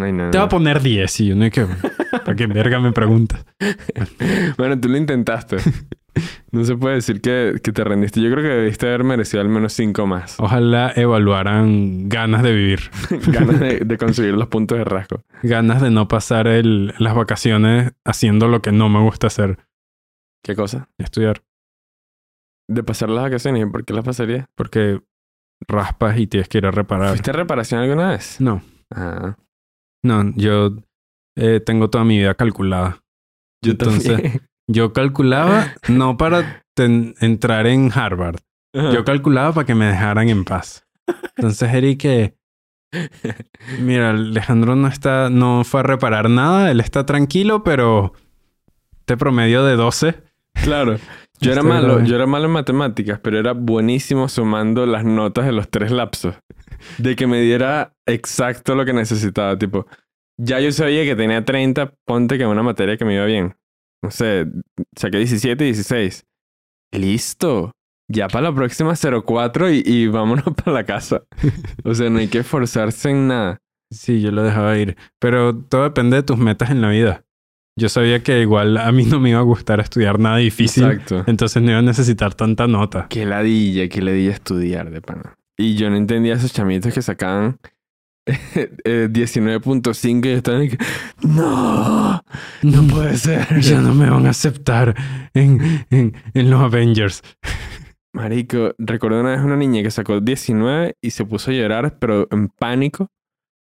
Ay, 0.00 0.12
no, 0.12 0.30
Te 0.30 0.38
voy 0.38 0.46
a 0.46 0.48
poner 0.50 0.82
10 0.82 1.20
y 1.20 1.26
yo 1.28 1.34
no 1.34 1.44
hay 1.44 1.50
que... 1.50 1.66
¿Para 2.10 2.36
qué 2.36 2.46
verga 2.46 2.78
me 2.78 2.92
preguntas? 2.92 3.44
Bueno, 4.58 4.78
tú 4.78 4.88
lo 4.88 4.98
intentaste. 4.98 5.56
No 6.52 6.64
se 6.64 6.76
puede 6.76 6.96
decir 6.96 7.22
que, 7.22 7.54
que 7.62 7.72
te 7.72 7.82
rendiste. 7.82 8.20
Yo 8.20 8.30
creo 8.30 8.42
que 8.42 8.50
debiste 8.50 8.86
haber 8.86 9.04
merecido 9.04 9.40
al 9.40 9.48
menos 9.48 9.72
cinco 9.72 10.06
más. 10.06 10.38
Ojalá 10.38 10.92
evaluaran 10.94 12.10
ganas 12.10 12.42
de 12.42 12.52
vivir. 12.52 12.80
Ganas 13.28 13.58
de, 13.58 13.80
de 13.80 13.96
conseguir 13.96 14.34
los 14.34 14.48
puntos 14.48 14.76
de 14.76 14.84
rasgo. 14.84 15.22
Ganas 15.42 15.80
de 15.80 15.90
no 15.90 16.08
pasar 16.08 16.46
el, 16.48 16.92
las 16.98 17.14
vacaciones 17.14 17.92
haciendo 18.04 18.48
lo 18.48 18.60
que 18.60 18.70
no 18.70 18.90
me 18.90 19.00
gusta 19.00 19.28
hacer. 19.28 19.60
¿Qué 20.44 20.54
cosa? 20.54 20.90
Estudiar. 20.98 21.42
De 22.68 22.82
pasar 22.82 23.08
las 23.08 23.22
vacaciones. 23.24 23.62
¿Y 23.62 23.66
por 23.70 23.86
qué 23.86 23.94
las 23.94 24.04
pasaría? 24.04 24.46
Porque 24.54 25.00
raspas 25.66 26.18
y 26.18 26.26
tienes 26.26 26.48
que 26.50 26.58
ir 26.58 26.66
a 26.66 26.70
reparar. 26.70 27.08
¿Fuiste 27.08 27.30
a 27.30 27.34
reparación 27.34 27.80
alguna 27.80 28.10
vez? 28.10 28.40
No, 28.42 28.62
Ah, 28.94 29.38
no, 30.04 30.34
yo 30.36 30.76
eh, 31.36 31.60
tengo 31.64 31.88
toda 31.88 32.04
mi 32.04 32.18
vida 32.18 32.34
calculada. 32.34 32.98
yo 33.64 33.72
Entonces, 33.72 34.12
también. 34.12 34.40
Yo 34.68 34.92
calculaba 34.92 35.72
no 35.88 36.16
para 36.16 36.62
ten- 36.74 37.14
entrar 37.20 37.66
en 37.66 37.90
Harvard. 37.92 38.40
Yo 38.74 39.04
calculaba 39.04 39.52
para 39.52 39.66
que 39.66 39.74
me 39.74 39.84
dejaran 39.86 40.28
en 40.30 40.44
paz. 40.44 40.86
Entonces, 41.36 41.72
Eric, 41.74 42.00
que 42.00 42.34
mira, 43.80 44.10
Alejandro 44.10 44.76
no 44.76 44.88
está, 44.88 45.28
no 45.30 45.62
fue 45.64 45.80
a 45.80 45.82
reparar 45.82 46.30
nada, 46.30 46.70
él 46.70 46.80
está 46.80 47.04
tranquilo, 47.04 47.62
pero 47.64 48.12
este 49.00 49.16
promedio 49.16 49.64
de 49.64 49.76
12. 49.76 50.22
Claro. 50.62 50.96
Yo 51.40 51.50
era 51.50 51.60
Estoy 51.60 51.68
malo, 51.72 51.94
grave. 51.94 52.06
yo 52.08 52.14
era 52.14 52.26
malo 52.26 52.44
en 52.46 52.52
matemáticas, 52.52 53.18
pero 53.20 53.38
era 53.38 53.52
buenísimo 53.52 54.28
sumando 54.28 54.86
las 54.86 55.04
notas 55.04 55.44
de 55.44 55.52
los 55.52 55.68
tres 55.70 55.90
lapsos. 55.90 56.36
De 56.98 57.16
que 57.16 57.26
me 57.26 57.40
diera 57.40 57.94
exacto 58.06 58.74
lo 58.74 58.84
que 58.84 58.92
necesitaba. 58.92 59.58
Tipo, 59.58 59.86
ya 60.38 60.60
yo 60.60 60.70
sabía 60.72 61.04
que 61.04 61.16
tenía 61.16 61.44
30, 61.44 61.94
ponte 62.04 62.38
que 62.38 62.44
en 62.44 62.50
una 62.50 62.62
materia 62.62 62.96
que 62.96 63.04
me 63.04 63.14
iba 63.14 63.24
bien. 63.24 63.56
No 64.02 64.10
sé, 64.10 64.46
saqué 64.96 65.18
17 65.18 65.64
y 65.64 65.66
16. 65.68 66.24
Listo. 66.92 67.72
Ya 68.08 68.28
para 68.28 68.50
la 68.50 68.54
próxima 68.54 68.94
04 68.94 69.70
y, 69.70 69.82
y 69.86 70.06
vámonos 70.08 70.44
para 70.56 70.72
la 70.72 70.84
casa. 70.84 71.22
O 71.84 71.94
sea, 71.94 72.10
no 72.10 72.18
hay 72.18 72.28
que 72.28 72.38
esforzarse 72.38 73.10
en 73.10 73.28
nada. 73.28 73.58
Sí, 73.90 74.20
yo 74.20 74.30
lo 74.30 74.42
dejaba 74.42 74.76
ir. 74.78 74.96
Pero 75.18 75.56
todo 75.56 75.84
depende 75.84 76.16
de 76.16 76.22
tus 76.22 76.38
metas 76.38 76.70
en 76.70 76.80
la 76.80 76.88
vida. 76.88 77.24
Yo 77.78 77.88
sabía 77.88 78.22
que 78.22 78.40
igual 78.40 78.76
a 78.76 78.92
mí 78.92 79.04
no 79.04 79.18
me 79.18 79.30
iba 79.30 79.38
a 79.38 79.42
gustar 79.42 79.80
estudiar 79.80 80.18
nada 80.18 80.36
difícil. 80.38 80.84
Exacto. 80.84 81.24
Entonces 81.26 81.62
no 81.62 81.70
iba 81.70 81.78
a 81.78 81.82
necesitar 81.82 82.34
tanta 82.34 82.66
nota. 82.66 83.06
Qué 83.08 83.24
ladilla, 83.24 83.88
qué 83.88 84.02
ladilla 84.02 84.32
estudiar 84.32 84.90
de 84.90 85.00
pana. 85.00 85.38
Y 85.56 85.76
yo 85.76 85.88
no 85.88 85.96
entendía 85.96 86.34
esos 86.34 86.52
chamitos 86.52 86.92
que 86.92 87.02
sacaban 87.02 87.58
eh, 88.84 89.08
19.5 89.10 90.26
y 90.26 90.28
estaban 90.30 90.68
que, 90.68 90.78
no, 91.26 92.22
no 92.62 92.88
puede 92.88 93.16
ser. 93.16 93.46
Ya 93.60 93.80
no 93.80 93.94
me 93.94 94.08
van 94.08 94.26
a 94.26 94.30
aceptar 94.30 94.94
en, 95.34 95.84
en, 95.90 96.14
en 96.34 96.50
los 96.50 96.60
Avengers. 96.60 97.22
Marico, 98.14 98.74
recuerdo 98.78 99.20
una 99.20 99.30
vez 99.30 99.40
una 99.40 99.56
niña 99.56 99.82
que 99.82 99.90
sacó 99.90 100.20
19 100.20 100.96
y 101.00 101.10
se 101.10 101.24
puso 101.24 101.50
a 101.50 101.54
llorar, 101.54 101.98
pero 101.98 102.28
en 102.30 102.48
pánico, 102.48 103.08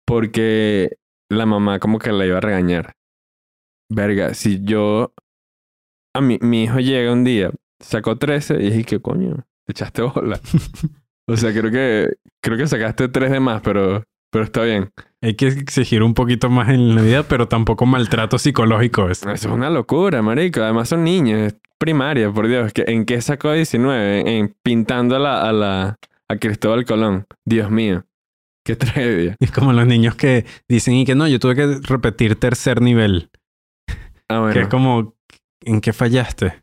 porque 0.07 0.97
la 1.31 1.47
mamá 1.47 1.79
como 1.79 1.99
que 1.99 2.13
la 2.13 2.27
iba 2.27 2.39
a 2.39 2.41
regañar. 2.41 2.95
Verga, 3.91 4.35
si 4.35 4.63
yo... 4.65 5.13
A 6.15 6.21
mi, 6.21 6.39
mi 6.43 6.65
hijo 6.65 6.79
llega 6.79 7.13
un 7.13 7.25
día, 7.25 7.51
sacó 7.81 8.19
13 8.19 8.55
y 8.57 8.71
dije, 8.71 8.85
¿qué 8.85 9.01
coño? 9.01 9.47
Te 9.67 9.73
echaste 9.73 10.03
bola. 10.03 10.41
o 11.27 11.37
sea, 11.37 11.53
creo 11.53 11.71
que, 11.71 12.17
creo 12.43 12.59
que 12.59 12.67
sacaste 12.67 13.09
3 13.09 13.31
de 13.31 13.41
más, 13.41 13.63
pero, 13.63 14.05
pero 14.33 14.45
está 14.45 14.63
bien. 14.63 14.91
Hay 15.21 15.35
que 15.35 15.47
exigir 15.47 16.03
un 16.03 16.15
poquito 16.15 16.51
más 16.51 16.69
en 16.71 16.97
la 16.97 17.03
vida, 17.03 17.23
pero 17.23 17.47
tampoco 17.47 17.87
maltrato 17.87 18.39
psicológico. 18.39 19.09
Es. 19.09 19.23
Eso 19.23 19.31
es 19.33 19.45
una 19.47 19.71
locura, 19.71 20.21
marico. 20.23 20.61
Además 20.63 20.89
son 20.89 21.05
niños, 21.05 21.39
es 21.41 21.57
primaria, 21.79 22.33
por 22.33 22.49
Dios. 22.49 22.73
¿Qué- 22.73 22.85
¿En 22.89 23.05
qué 23.05 23.21
sacó 23.21 23.53
19? 23.53 24.39
En 24.39 24.55
pintando 24.65 25.15
a 25.17 25.19
la, 25.21 25.43
a 25.49 25.53
la 25.53 25.97
a 26.29 26.37
Cristóbal 26.37 26.85
Colón. 26.85 27.27
Dios 27.47 27.71
mío. 27.71 28.05
Qué 28.65 28.75
tragedia. 28.77 29.37
Es 29.41 29.51
como 29.53 29.73
los 29.73 29.87
niños 29.87 30.15
que 30.15 30.47
dicen 30.69 30.95
y 30.95 31.05
que 31.05 31.15
no, 31.15 31.29
yo 31.29 31.39
tuve 31.39 31.55
que 31.57 31.79
repetir 31.83 32.37
tercer 32.37 32.81
nivel. 32.81 33.31
Ah, 34.29 34.39
bueno. 34.41 34.55
Que 34.55 34.61
es 34.61 34.69
como, 34.69 35.15
¿en 35.65 35.81
qué 35.81 35.93
fallaste? 35.93 36.63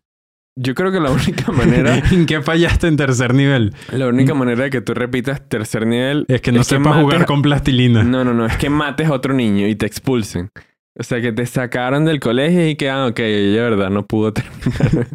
Yo 0.62 0.76
creo 0.76 0.92
que 0.92 1.00
la 1.00 1.10
única 1.12 1.52
manera, 1.54 2.02
¿En 2.12 2.26
qué 2.26 2.42
fallaste 2.42 2.88
en 2.88 2.98
tercer 2.98 3.34
nivel? 3.34 3.74
la 3.94 4.08
única 4.08 4.34
manera 4.34 4.64
de 4.66 4.70
que 4.70 4.82
tú 4.82 4.94
repitas 4.94 5.48
tercer 5.48 5.88
nivel 5.88 6.26
Es 6.28 6.42
que 6.42 6.52
no 6.52 6.60
Es 6.62 6.68
que 6.68 6.76
sepas 6.76 7.02
jugar 7.02 7.26
con 7.26 7.42
plastilina. 7.42 8.04
No, 8.04 8.24
no, 8.26 8.34
no, 8.34 8.46
es 8.46 8.58
que 8.58 8.70
mates 8.70 9.08
a 9.08 9.14
otro 9.14 9.34
niño 9.34 9.68
y 9.68 9.76
te 9.76 9.86
expulsen. 9.86 10.50
O 11.00 11.04
sea, 11.04 11.22
que 11.22 11.32
te 11.32 11.46
sacaron 11.46 12.04
del 12.04 12.20
colegio 12.20 12.68
y 12.68 12.76
que, 12.76 12.90
ah, 12.90 13.06
ok, 13.08 13.20
ella, 13.20 13.62
verdad, 13.64 13.90
no 13.90 14.06
pudo 14.06 14.34
terminar. 14.34 15.08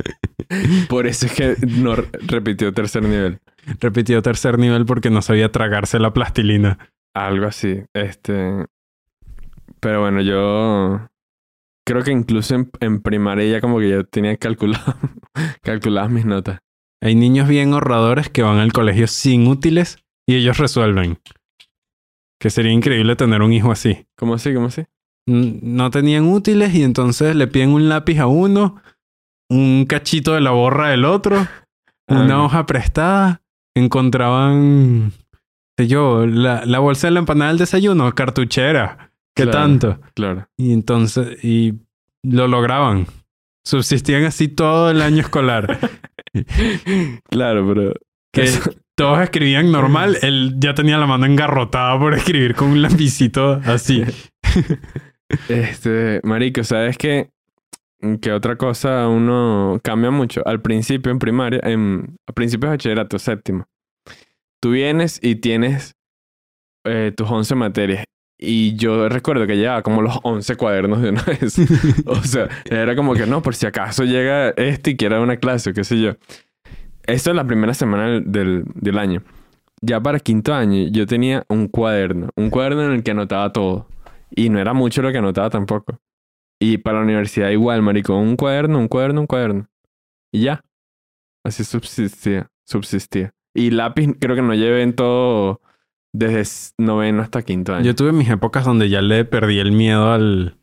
Por 0.88 1.07
eso 1.07 1.26
es 1.26 1.32
que 1.32 1.57
no 1.66 1.97
re- 1.97 2.09
repitió 2.26 2.72
tercer 2.72 3.03
nivel. 3.03 3.38
Repitió 3.80 4.22
tercer 4.22 4.59
nivel 4.59 4.86
porque 4.86 5.11
no 5.11 5.20
sabía 5.20 5.51
tragarse 5.53 5.99
la 5.99 6.12
plastilina. 6.14 6.78
Algo 7.14 7.47
así. 7.47 7.82
Este. 7.92 8.64
Pero 9.80 10.01
bueno, 10.01 10.22
yo 10.22 11.07
creo 11.87 12.03
que 12.03 12.12
incluso 12.12 12.55
en, 12.55 12.70
en 12.80 13.01
primaria 13.03 13.51
ya 13.51 13.61
como 13.61 13.78
que 13.78 13.91
yo 13.91 14.05
tenía 14.05 14.37
calculado, 14.37 14.95
calculadas 15.62 16.11
mis 16.11 16.24
notas. 16.24 16.59
Hay 17.03 17.14
niños 17.14 17.49
bien 17.49 17.72
ahorradores 17.72 18.28
que 18.30 18.43
van 18.43 18.59
al 18.59 18.72
colegio 18.72 19.07
sin 19.07 19.47
útiles 19.47 19.99
y 20.26 20.37
ellos 20.37 20.57
resuelven. 20.59 21.18
Que 22.41 22.51
sería 22.51 22.72
increíble 22.72 23.16
tener 23.16 23.43
un 23.43 23.53
hijo 23.53 23.70
así. 23.72 24.07
¿Cómo 24.16 24.35
así? 24.35 24.55
¿Cómo 24.55 24.66
así? 24.66 24.85
No 25.26 25.91
tenían 25.91 26.26
útiles 26.26 26.74
y 26.74 26.82
entonces 26.82 27.37
le 27.37 27.47
piden 27.47 27.70
un 27.70 27.89
lápiz 27.89 28.18
a 28.18 28.26
uno, 28.26 28.80
un 29.51 29.87
cachito 29.87 30.35
de 30.35 30.41
la 30.41 30.51
borra 30.51 30.89
del 30.91 31.05
otro, 31.05 31.47
una 32.09 32.35
Ah. 32.37 32.43
hoja 32.45 32.66
prestada, 32.66 33.43
encontraban, 33.74 35.12
sé 35.78 35.87
yo, 35.89 36.26
la, 36.26 36.64
la 36.66 36.78
bolsa 36.78 37.07
de 37.07 37.12
la 37.12 37.20
empanada 37.20 37.51
del 37.51 37.59
desayuno, 37.59 38.14
cartuchera, 38.14 39.12
¿qué 39.35 39.43
Claro. 39.45 39.59
tanto? 39.59 40.01
Claro. 40.14 40.49
Y 40.57 40.72
entonces, 40.72 41.43
y 41.45 41.74
lo 42.22 42.49
lograban. 42.49 43.07
Subsistían 43.66 44.24
así 44.24 44.49
todo 44.49 44.91
el 44.91 45.01
año 45.03 45.20
escolar. 45.20 45.78
Claro, 47.30 47.66
pero... 47.68 47.93
Que 48.32 48.43
eso- 48.43 48.70
todos 48.97 49.20
escribían 49.20 49.70
normal, 49.70 50.18
él 50.22 50.55
ya 50.59 50.74
tenía 50.74 50.99
la 50.99 51.07
mano 51.07 51.26
engarrotada 51.26 51.97
por 51.99 52.14
escribir 52.14 52.55
con 52.57 52.70
un 52.70 52.82
lapicito 52.82 53.61
así. 53.64 54.03
Este, 55.49 56.20
marico, 56.22 56.62
¿sabes 56.64 56.97
qué? 56.99 57.30
Que 58.20 58.32
otra 58.32 58.57
cosa 58.57 59.09
uno 59.09 59.80
cambia 59.82 60.11
mucho. 60.11 60.43
Al 60.47 60.61
principio, 60.61 61.11
en 61.11 61.18
primaria, 61.18 61.61
en, 61.64 62.16
a 62.28 62.32
principios 62.32 62.68
de 62.70 62.74
bachillerato, 62.76 63.18
séptimo, 63.18 63.64
tú 64.61 64.70
vienes 64.72 65.18
y 65.22 65.37
tienes 65.37 65.97
eh, 66.85 67.12
tus 67.16 67.28
11 67.28 67.55
materias. 67.55 68.05
Y 68.39 68.74
yo 68.76 69.09
recuerdo 69.09 69.47
que 69.47 69.57
llevaba 69.57 69.82
como 69.82 70.03
los 70.03 70.18
11 70.22 70.57
cuadernos 70.57 71.03
de 71.03 71.11
una 71.11 71.22
vez. 71.41 71.57
o 72.07 72.22
sea, 72.22 72.49
era 72.64 72.97
como 72.97 73.14
que 73.14 73.26
no, 73.26 73.43
por 73.43 73.55
si 73.55 73.66
acaso 73.66 74.05
llega 74.05 74.51
este 74.51 74.93
y 74.93 74.97
quiere 74.97 75.14
dar 75.14 75.24
una 75.24 75.37
clase 75.37 75.70
o 75.70 75.74
qué 75.74 75.85
sé 75.85 76.01
yo. 76.01 76.12
Eso 77.07 77.30
es 77.30 77.37
la 77.37 77.47
primera 77.47 77.74
semana 77.74 78.09
del, 78.09 78.32
del, 78.32 78.64
del 78.74 78.99
año. 78.99 79.22
Ya 79.82 80.01
para 80.01 80.18
quinto 80.18 80.55
año 80.55 80.89
yo 80.91 81.07
tenía 81.07 81.45
un 81.49 81.68
cuaderno, 81.68 82.30
un 82.37 82.51
cuaderno 82.51 82.85
en 82.87 82.93
el 82.93 83.03
que 83.03 83.11
anotaba 83.11 83.53
todo. 83.53 83.87
Y 84.30 84.49
no 84.49 84.59
era 84.59 84.72
mucho 84.72 85.03
lo 85.03 85.12
que 85.12 85.18
anotaba 85.18 85.51
tampoco. 85.51 86.01
Y 86.59 86.78
para 86.78 86.99
la 86.99 87.05
universidad 87.05 87.51
igual, 87.51 87.82
marico, 87.82 88.16
un 88.16 88.37
cuaderno, 88.37 88.78
un 88.78 88.89
cuaderno, 88.89 89.20
un 89.20 89.26
cuaderno. 89.26 89.68
Y 90.32 90.43
ya. 90.43 90.64
Así 91.45 91.62
subsistía, 91.62 92.49
subsistía. 92.64 93.32
Y 93.55 93.70
lápiz 93.70 94.09
creo 94.18 94.35
que 94.35 94.43
no 94.43 94.55
llevé 94.55 94.82
en 94.82 94.95
todo 94.95 95.61
desde 96.15 96.73
noveno 96.79 97.23
hasta 97.23 97.43
quinto 97.43 97.75
año. 97.75 97.85
Yo 97.85 97.95
tuve 97.95 98.12
mis 98.12 98.31
épocas 98.31 98.65
donde 98.65 98.89
ya 98.89 99.03
le 99.03 99.25
perdí 99.25 99.59
el 99.59 99.73
miedo 99.73 100.12
al, 100.12 100.57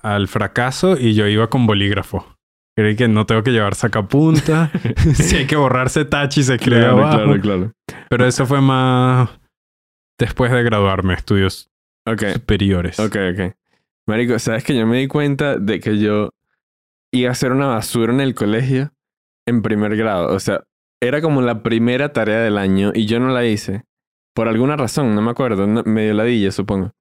al 0.00 0.28
fracaso 0.28 0.96
y 0.98 1.14
yo 1.14 1.26
iba 1.26 1.50
con 1.50 1.66
bolígrafo. 1.66 2.24
Creí 2.76 2.96
que 2.96 3.08
no 3.08 3.26
tengo 3.26 3.42
que 3.42 3.50
llevar 3.50 3.74
sacapunta. 3.74 4.70
si 5.14 5.36
hay 5.36 5.46
que 5.46 5.56
borrarse 5.56 6.04
tachi 6.04 6.42
se 6.42 6.54
escribe 6.54 6.80
claro, 6.80 6.98
abajo. 6.98 7.16
claro, 7.18 7.40
claro. 7.40 7.72
Pero 8.08 8.26
eso 8.26 8.46
fue 8.46 8.60
más 8.60 9.28
después 10.18 10.52
de 10.52 10.62
graduarme, 10.62 11.14
estudios 11.14 11.70
superiores. 12.06 12.98
ok, 13.00 13.16
ok. 13.32 13.56
Marico, 14.06 14.38
¿sabes 14.38 14.62
que 14.62 14.76
yo 14.76 14.86
me 14.86 14.98
di 14.98 15.08
cuenta 15.08 15.58
de 15.58 15.80
que 15.80 15.98
yo 15.98 16.30
iba 17.12 17.30
a 17.30 17.32
hacer 17.32 17.52
una 17.52 17.66
basura 17.66 18.12
en 18.12 18.20
el 18.20 18.34
colegio 18.34 18.92
en 19.46 19.62
primer 19.62 19.96
grado? 19.96 20.32
O 20.32 20.38
sea, 20.38 20.62
era 21.02 21.20
como 21.20 21.42
la 21.42 21.62
primera 21.62 22.12
tarea 22.12 22.38
del 22.38 22.58
año 22.58 22.92
y 22.94 23.06
yo 23.06 23.18
no 23.18 23.28
la 23.30 23.44
hice. 23.46 23.82
Por 24.34 24.48
alguna 24.48 24.76
razón, 24.76 25.14
no 25.14 25.22
me 25.22 25.30
acuerdo, 25.30 25.66
no- 25.66 25.82
medio 25.84 26.14
ladilla, 26.14 26.50
supongo. 26.52 26.92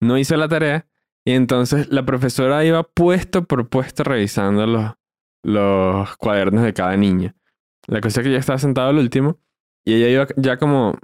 No 0.00 0.18
hice 0.18 0.36
la 0.36 0.48
tarea 0.48 0.86
y 1.24 1.32
entonces 1.32 1.88
la 1.90 2.04
profesora 2.04 2.64
iba 2.64 2.82
puesto 2.82 3.44
por 3.44 3.68
puesto 3.68 4.04
revisando 4.04 4.66
los, 4.66 4.92
los 5.42 6.16
cuadernos 6.16 6.64
de 6.64 6.74
cada 6.74 6.96
niño. 6.96 7.34
La 7.86 8.00
cosa 8.00 8.20
es 8.20 8.26
que 8.26 8.32
yo 8.32 8.38
estaba 8.38 8.58
sentado 8.58 8.90
al 8.90 8.98
último 8.98 9.38
y 9.84 9.94
ella 9.94 10.08
iba 10.08 10.26
ya 10.36 10.58
como 10.58 10.98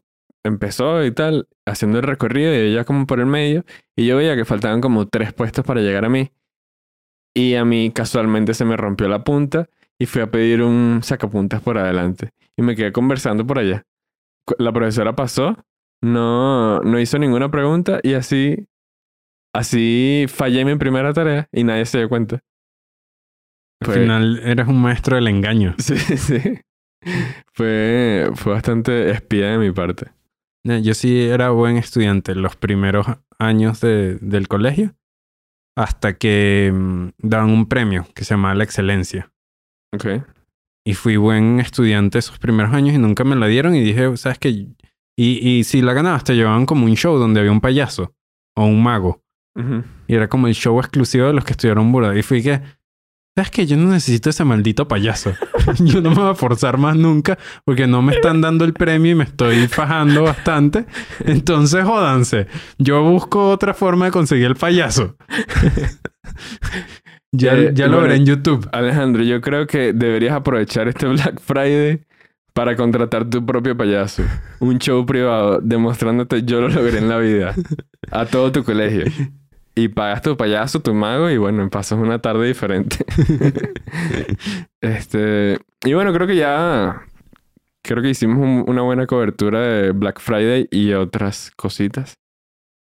empezó 0.44 1.04
y 1.04 1.12
tal, 1.12 1.48
haciendo 1.66 1.98
el 1.98 2.04
recorrido 2.04 2.52
y 2.52 2.56
ella 2.72 2.84
como 2.84 3.06
por 3.06 3.20
el 3.20 3.26
medio 3.26 3.64
y 3.96 4.06
yo 4.06 4.16
veía 4.16 4.36
que 4.36 4.44
faltaban 4.44 4.80
como 4.80 5.06
tres 5.08 5.32
puestos 5.32 5.64
para 5.64 5.80
llegar 5.80 6.04
a 6.04 6.08
mí. 6.08 6.32
Y 7.34 7.54
a 7.54 7.64
mí 7.64 7.90
casualmente 7.92 8.54
se 8.54 8.64
me 8.64 8.76
rompió 8.76 9.08
la 9.08 9.24
punta 9.24 9.68
y 9.98 10.06
fui 10.06 10.22
a 10.22 10.30
pedir 10.30 10.62
un 10.62 11.00
sacapuntas 11.02 11.62
por 11.62 11.78
adelante. 11.78 12.30
Y 12.56 12.62
me 12.62 12.76
quedé 12.76 12.92
conversando 12.92 13.46
por 13.46 13.58
allá. 13.58 13.84
La 14.58 14.72
profesora 14.72 15.14
pasó, 15.14 15.56
no, 16.02 16.80
no 16.80 16.98
hizo 16.98 17.18
ninguna 17.18 17.50
pregunta 17.50 18.00
y 18.02 18.14
así, 18.14 18.66
así 19.54 20.26
fallé 20.28 20.64
mi 20.64 20.76
primera 20.76 21.12
tarea 21.12 21.48
y 21.52 21.64
nadie 21.64 21.86
se 21.86 21.98
dio 21.98 22.08
cuenta. 22.08 22.40
Al 23.80 23.86
final 24.00 24.38
eres 24.44 24.68
un 24.68 24.80
maestro 24.80 25.16
del 25.16 25.28
engaño. 25.28 25.74
Sí, 25.78 25.96
sí. 25.96 26.38
Fue, 27.52 28.30
fue 28.34 28.52
bastante 28.52 29.10
espía 29.10 29.48
de 29.50 29.58
mi 29.58 29.72
parte. 29.72 30.12
Eh, 30.64 30.82
Yo 30.82 30.94
sí 30.94 31.20
era 31.22 31.50
buen 31.50 31.76
estudiante 31.76 32.34
los 32.36 32.54
primeros 32.56 33.06
años 33.40 33.80
de- 33.80 34.16
del 34.20 34.46
colegio, 34.46 34.94
hasta 35.76 36.16
que 36.16 36.70
mm, 36.72 37.08
daban 37.18 37.50
un 37.50 37.66
premio 37.68 38.06
que 38.14 38.24
se 38.24 38.34
llamaba 38.34 38.54
la 38.54 38.62
excelencia. 38.64 39.32
Ok. 39.92 40.06
Y 40.84 40.94
fui 40.94 41.16
buen 41.16 41.60
estudiante 41.60 42.18
esos 42.18 42.38
primeros 42.38 42.74
años 42.74 42.94
y 42.94 42.98
nunca 42.98 43.24
me 43.24 43.36
la 43.36 43.46
dieron 43.46 43.74
y 43.74 43.80
dije, 43.80 44.16
¿sabes 44.16 44.38
qué? 44.38 44.48
Y, 44.50 44.76
y 45.16 45.64
si 45.64 45.82
la 45.82 45.92
ganabas 45.92 46.24
te 46.24 46.34
llevaban 46.34 46.66
como 46.66 46.86
un 46.86 46.96
show 46.96 47.18
donde 47.18 47.40
había 47.40 47.52
un 47.52 47.60
payaso 47.60 48.14
o 48.56 48.64
un 48.64 48.82
mago. 48.82 49.22
Ujú. 49.54 49.84
Y 50.08 50.14
era 50.14 50.28
como 50.28 50.46
el 50.46 50.54
show 50.54 50.78
exclusivo 50.80 51.26
de 51.26 51.34
los 51.34 51.44
que 51.44 51.52
estudiaron 51.52 51.92
Burda. 51.92 52.16
Y 52.18 52.22
fui 52.22 52.42
que, 52.42 52.60
¿sabes 53.36 53.50
qué? 53.50 53.66
Yo 53.66 53.76
no 53.76 53.90
necesito 53.90 54.30
ese 54.30 54.44
maldito 54.44 54.88
payaso. 54.88 55.32
Yo 55.78 56.00
no 56.00 56.10
me 56.10 56.16
voy 56.16 56.30
a 56.30 56.34
forzar 56.34 56.78
más 56.78 56.96
nunca 56.96 57.38
porque 57.64 57.86
no 57.86 58.02
me 58.02 58.14
están 58.14 58.40
dando 58.40 58.64
el 58.64 58.72
premio 58.72 59.12
y 59.12 59.14
me 59.14 59.24
estoy 59.24 59.68
fajando 59.68 60.22
bastante. 60.22 60.86
Entonces, 61.20 61.84
jódanse. 61.84 62.46
Yo 62.78 63.02
busco 63.02 63.50
otra 63.50 63.74
forma 63.74 64.06
de 64.06 64.10
conseguir 64.10 64.46
el 64.46 64.56
payaso. 64.56 65.16
ya 67.32 67.54
Eh, 67.54 67.70
ya 67.74 67.86
lo 67.86 67.92
bueno, 67.94 68.02
veré 68.08 68.16
en 68.16 68.26
YouTube. 68.26 68.68
Alejandro, 68.72 69.22
yo 69.22 69.40
creo 69.40 69.66
que 69.66 69.92
deberías 69.92 70.34
aprovechar 70.34 70.88
este 70.88 71.06
Black 71.08 71.40
Friday 71.40 72.02
para 72.52 72.76
contratar 72.76 73.28
tu 73.30 73.44
propio 73.44 73.76
payaso. 73.76 74.22
Un 74.60 74.78
show 74.78 75.04
privado 75.06 75.60
demostrándote 75.62 76.42
yo 76.44 76.60
lo 76.60 76.68
logré 76.68 76.98
en 76.98 77.08
la 77.08 77.18
vida. 77.18 77.54
A 78.10 78.26
todo 78.26 78.52
tu 78.52 78.62
colegio. 78.62 79.04
Y 79.74 79.88
pagas 79.88 80.20
tu 80.20 80.36
payaso, 80.36 80.80
tu 80.80 80.92
mago 80.92 81.30
y 81.30 81.38
bueno, 81.38 81.70
pasas 81.70 81.98
una 81.98 82.18
tarde 82.18 82.46
diferente. 82.46 82.98
este, 84.82 85.58
y 85.84 85.94
bueno, 85.94 86.12
creo 86.12 86.26
que 86.26 86.36
ya 86.36 87.02
creo 87.82 88.02
que 88.02 88.10
hicimos 88.10 88.38
un- 88.38 88.64
una 88.68 88.82
buena 88.82 89.06
cobertura 89.06 89.60
de 89.60 89.92
Black 89.92 90.20
Friday 90.20 90.68
y 90.70 90.92
otras 90.92 91.50
cositas. 91.56 92.18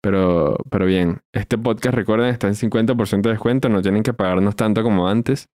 Pero, 0.06 0.56
pero 0.70 0.86
bien, 0.86 1.22
este 1.34 1.58
podcast, 1.58 1.96
recuerden, 1.96 2.30
está 2.30 2.48
en 2.48 2.54
50% 2.54 3.22
de 3.24 3.30
descuento. 3.32 3.70
No 3.70 3.82
tienen 3.82 4.04
que 4.04 4.14
pagarnos 4.14 4.56
tanto 4.56 4.84
como 4.84 5.08
antes. 5.08 5.48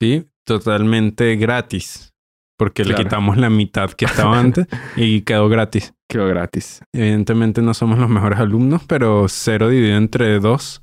Sí, 0.00 0.28
totalmente 0.46 1.34
gratis. 1.34 2.12
Porque 2.56 2.84
Claro. 2.84 2.98
le 2.98 3.04
quitamos 3.04 3.38
la 3.38 3.50
mitad 3.50 3.90
que 3.90 4.04
estaba 4.04 4.38
antes 4.38 4.68
y 4.96 5.22
quedó 5.22 5.48
gratis. 5.48 5.94
Quedó 6.08 6.28
gratis. 6.28 6.80
Evidentemente 6.94 7.60
no 7.60 7.74
somos 7.74 7.98
los 7.98 8.08
mejores 8.08 8.38
alumnos, 8.38 8.82
pero 8.86 9.26
cero 9.28 9.68
dividido 9.68 9.96
entre 9.96 10.38
dos 10.38 10.80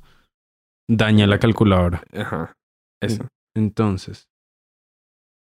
daña 0.86 1.26
la 1.26 1.38
calculadora. 1.38 2.02
Ajá. 2.14 2.52
Eso. 3.02 3.26
Entonces, 3.56 4.28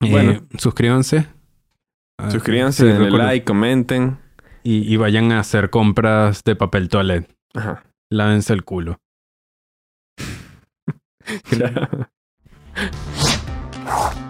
eh, 0.02 0.12
Bueno. 0.12 0.48
suscríbanse. 0.58 1.28
Ah, 2.22 2.32
Suscríbanse, 2.32 2.86
denle 2.86 3.12
like, 3.12 3.46
comenten. 3.46 4.18
Y, 4.64 4.94
y 4.94 4.96
vayan 4.96 5.34
a 5.34 5.40
hacer 5.40 5.70
compras 5.70 6.44
de 6.46 6.56
papel 6.56 6.88
toilet. 6.88 7.30
Ajá. 7.54 7.84
Lávense 8.10 8.54
el 8.54 8.64
culo. 8.64 9.00
Claro. 11.44 12.10